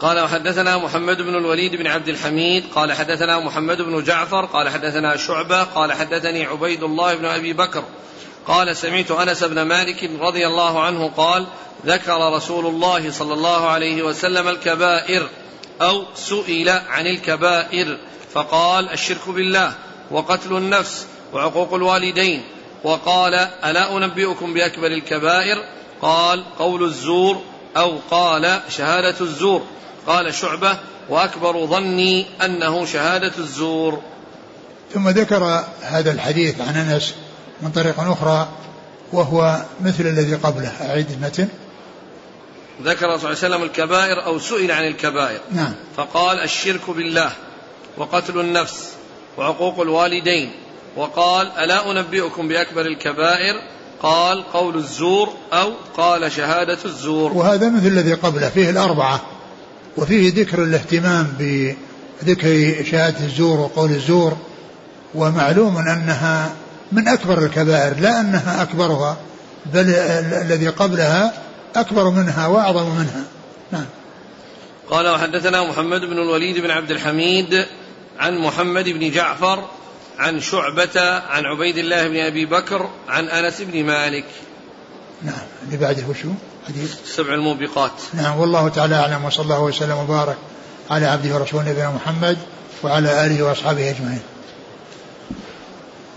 قال 0.00 0.20
وحدثنا 0.20 0.78
محمد 0.78 1.22
بن 1.22 1.34
الوليد 1.34 1.76
بن 1.76 1.86
عبد 1.86 2.08
الحميد 2.08 2.64
قال 2.74 2.92
حدثنا 2.92 3.40
محمد 3.40 3.82
بن 3.82 4.02
جعفر 4.02 4.44
قال 4.44 4.68
حدثنا 4.68 5.16
شعبة 5.16 5.62
قال 5.62 5.92
حدثني 5.92 6.44
عبيد 6.44 6.82
الله 6.82 7.14
بن 7.14 7.24
أبي 7.24 7.52
بكر 7.52 7.84
قال 8.46 8.76
سمعت 8.76 9.10
أنس 9.10 9.44
بن 9.44 9.62
مالك 9.62 10.10
رضي 10.20 10.46
الله 10.46 10.82
عنه 10.82 11.10
قال 11.16 11.46
ذكر 11.86 12.32
رسول 12.32 12.66
الله 12.66 13.10
صلى 13.10 13.34
الله 13.34 13.68
عليه 13.68 14.02
وسلم 14.02 14.48
الكبائر 14.48 15.28
أو 15.82 16.04
سئل 16.14 16.68
عن 16.68 17.06
الكبائر 17.06 17.98
فقال 18.32 18.90
الشرك 18.90 19.28
بالله 19.28 19.72
وقتل 20.10 20.56
النفس 20.56 21.06
وعقوق 21.32 21.74
الوالدين 21.74 22.42
وقال 22.84 23.34
ألا 23.34 23.96
أنبئكم 23.96 24.54
بأكبر 24.54 24.86
الكبائر؟ 24.86 25.64
قال 26.02 26.44
قول 26.58 26.82
الزور 26.82 27.42
أو 27.76 27.98
قال 28.10 28.60
شهادة 28.68 29.20
الزور 29.20 29.62
قال 30.10 30.34
شعبة 30.34 30.78
وأكبر 31.08 31.66
ظني 31.66 32.26
أنه 32.44 32.84
شهادة 32.84 33.32
الزور. 33.38 34.02
ثم 34.94 35.08
ذكر 35.08 35.64
هذا 35.82 36.12
الحديث 36.12 36.60
عن 36.60 36.76
أنس 36.76 37.14
من 37.62 37.70
طريق 37.70 38.00
أخرى 38.00 38.48
وهو 39.12 39.62
مثل 39.80 40.06
الذي 40.06 40.34
قبله. 40.34 40.72
أعيد 40.80 41.10
المتن. 41.10 41.48
ذكر 42.82 42.98
صلى 43.00 43.14
الله 43.14 43.26
عليه 43.26 43.38
وسلم 43.38 43.62
الكبائر 43.62 44.24
أو 44.24 44.38
سئل 44.38 44.72
عن 44.72 44.86
الكبائر. 44.86 45.40
نعم. 45.52 45.72
فقال 45.96 46.38
الشرك 46.38 46.90
بالله 46.90 47.32
وقتل 47.96 48.40
النفس 48.40 48.88
وعقوق 49.38 49.80
الوالدين. 49.80 50.52
وقال 50.96 51.52
ألا 51.58 51.90
أنبئكم 51.90 52.48
بأكبر 52.48 52.80
الكبائر؟ 52.80 53.54
قال 54.02 54.52
قول 54.52 54.76
الزور 54.76 55.32
أو 55.52 55.72
قال 55.96 56.32
شهادة 56.32 56.78
الزور. 56.84 57.32
وهذا 57.32 57.68
مثل 57.68 57.86
الذي 57.86 58.14
قبله. 58.14 58.48
فيه 58.48 58.70
الأربعة. 58.70 59.20
وفيه 59.96 60.32
ذكر 60.34 60.62
الاهتمام 60.62 61.26
بذكر 61.38 62.84
شهادة 62.90 63.24
الزور 63.24 63.60
وقول 63.60 63.90
الزور 63.90 64.36
ومعلوم 65.14 65.76
أنها 65.76 66.54
من 66.92 67.08
أكبر 67.08 67.44
الكبائر 67.44 68.00
لا 68.00 68.20
أنها 68.20 68.62
أكبرها 68.62 69.16
بل 69.74 69.94
الذي 70.42 70.68
قبلها 70.68 71.32
أكبر 71.76 72.10
منها 72.10 72.46
وأعظم 72.46 72.90
منها. 72.90 73.24
نعم. 73.72 73.86
قال 74.90 75.08
وحدثنا 75.08 75.68
محمد 75.68 76.00
بن 76.00 76.18
الوليد 76.18 76.58
بن 76.58 76.70
عبد 76.70 76.90
الحميد 76.90 77.66
عن 78.18 78.38
محمد 78.38 78.84
بن 78.84 79.10
جعفر 79.10 79.68
عن 80.18 80.40
شعبة 80.40 81.00
عن 81.30 81.44
عبيد 81.44 81.78
الله 81.78 82.08
بن 82.08 82.16
أبي 82.16 82.46
بكر 82.46 82.90
عن 83.08 83.28
أنس 83.28 83.60
بن 83.60 83.84
مالك. 83.84 84.24
نعم. 85.22 85.34
اللي 85.62 85.76
بعده 85.76 86.04
وشو؟ 86.08 86.28
حديث. 86.68 86.94
سبع 87.04 87.34
الموبقات. 87.34 87.92
نعم. 88.14 88.40
والله 88.40 88.68
تعالى 88.68 88.94
أعلم. 88.94 89.24
وصلى 89.24 89.42
الله 89.44 89.60
وسلم 89.60 89.96
وبارك 89.96 90.36
على 90.90 91.06
عبده 91.06 91.34
ورسوله 91.34 91.70
نبينا 91.70 91.90
محمد 91.90 92.38
وعلى 92.82 93.26
آله 93.26 93.42
وأصحابه 93.42 93.90
أجمعين. 93.90 94.20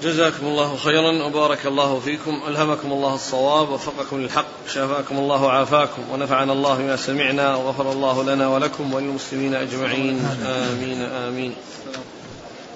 جزاكم 0.03 0.45
الله 0.45 0.77
خيرا. 0.77 1.23
وبارك 1.23 1.65
الله 1.65 1.99
فيكم. 1.99 2.41
ألهمكم 2.47 2.91
الله 2.91 3.15
الصواب. 3.15 3.69
وفقكم 3.69 4.17
للحق. 4.17 4.45
شافاكم 4.73 5.17
الله 5.17 5.43
وعافاكم. 5.43 6.01
ونفعنا 6.13 6.53
الله 6.53 6.77
بما 6.77 6.95
سمعنا. 6.95 7.55
وغفر 7.55 7.91
الله 7.91 8.23
لنا 8.23 8.47
ولكم 8.47 8.93
وللمسلمين 8.93 9.55
أجمعين. 9.55 10.25
آمين. 10.45 11.01
آمين. 11.01 11.55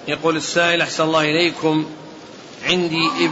يقول 0.08 0.36
السائل 0.36 0.82
أحسن 0.82 1.04
الله 1.04 1.20
إليكم. 1.20 1.86
عندي 2.64 3.06
اب 3.24 3.30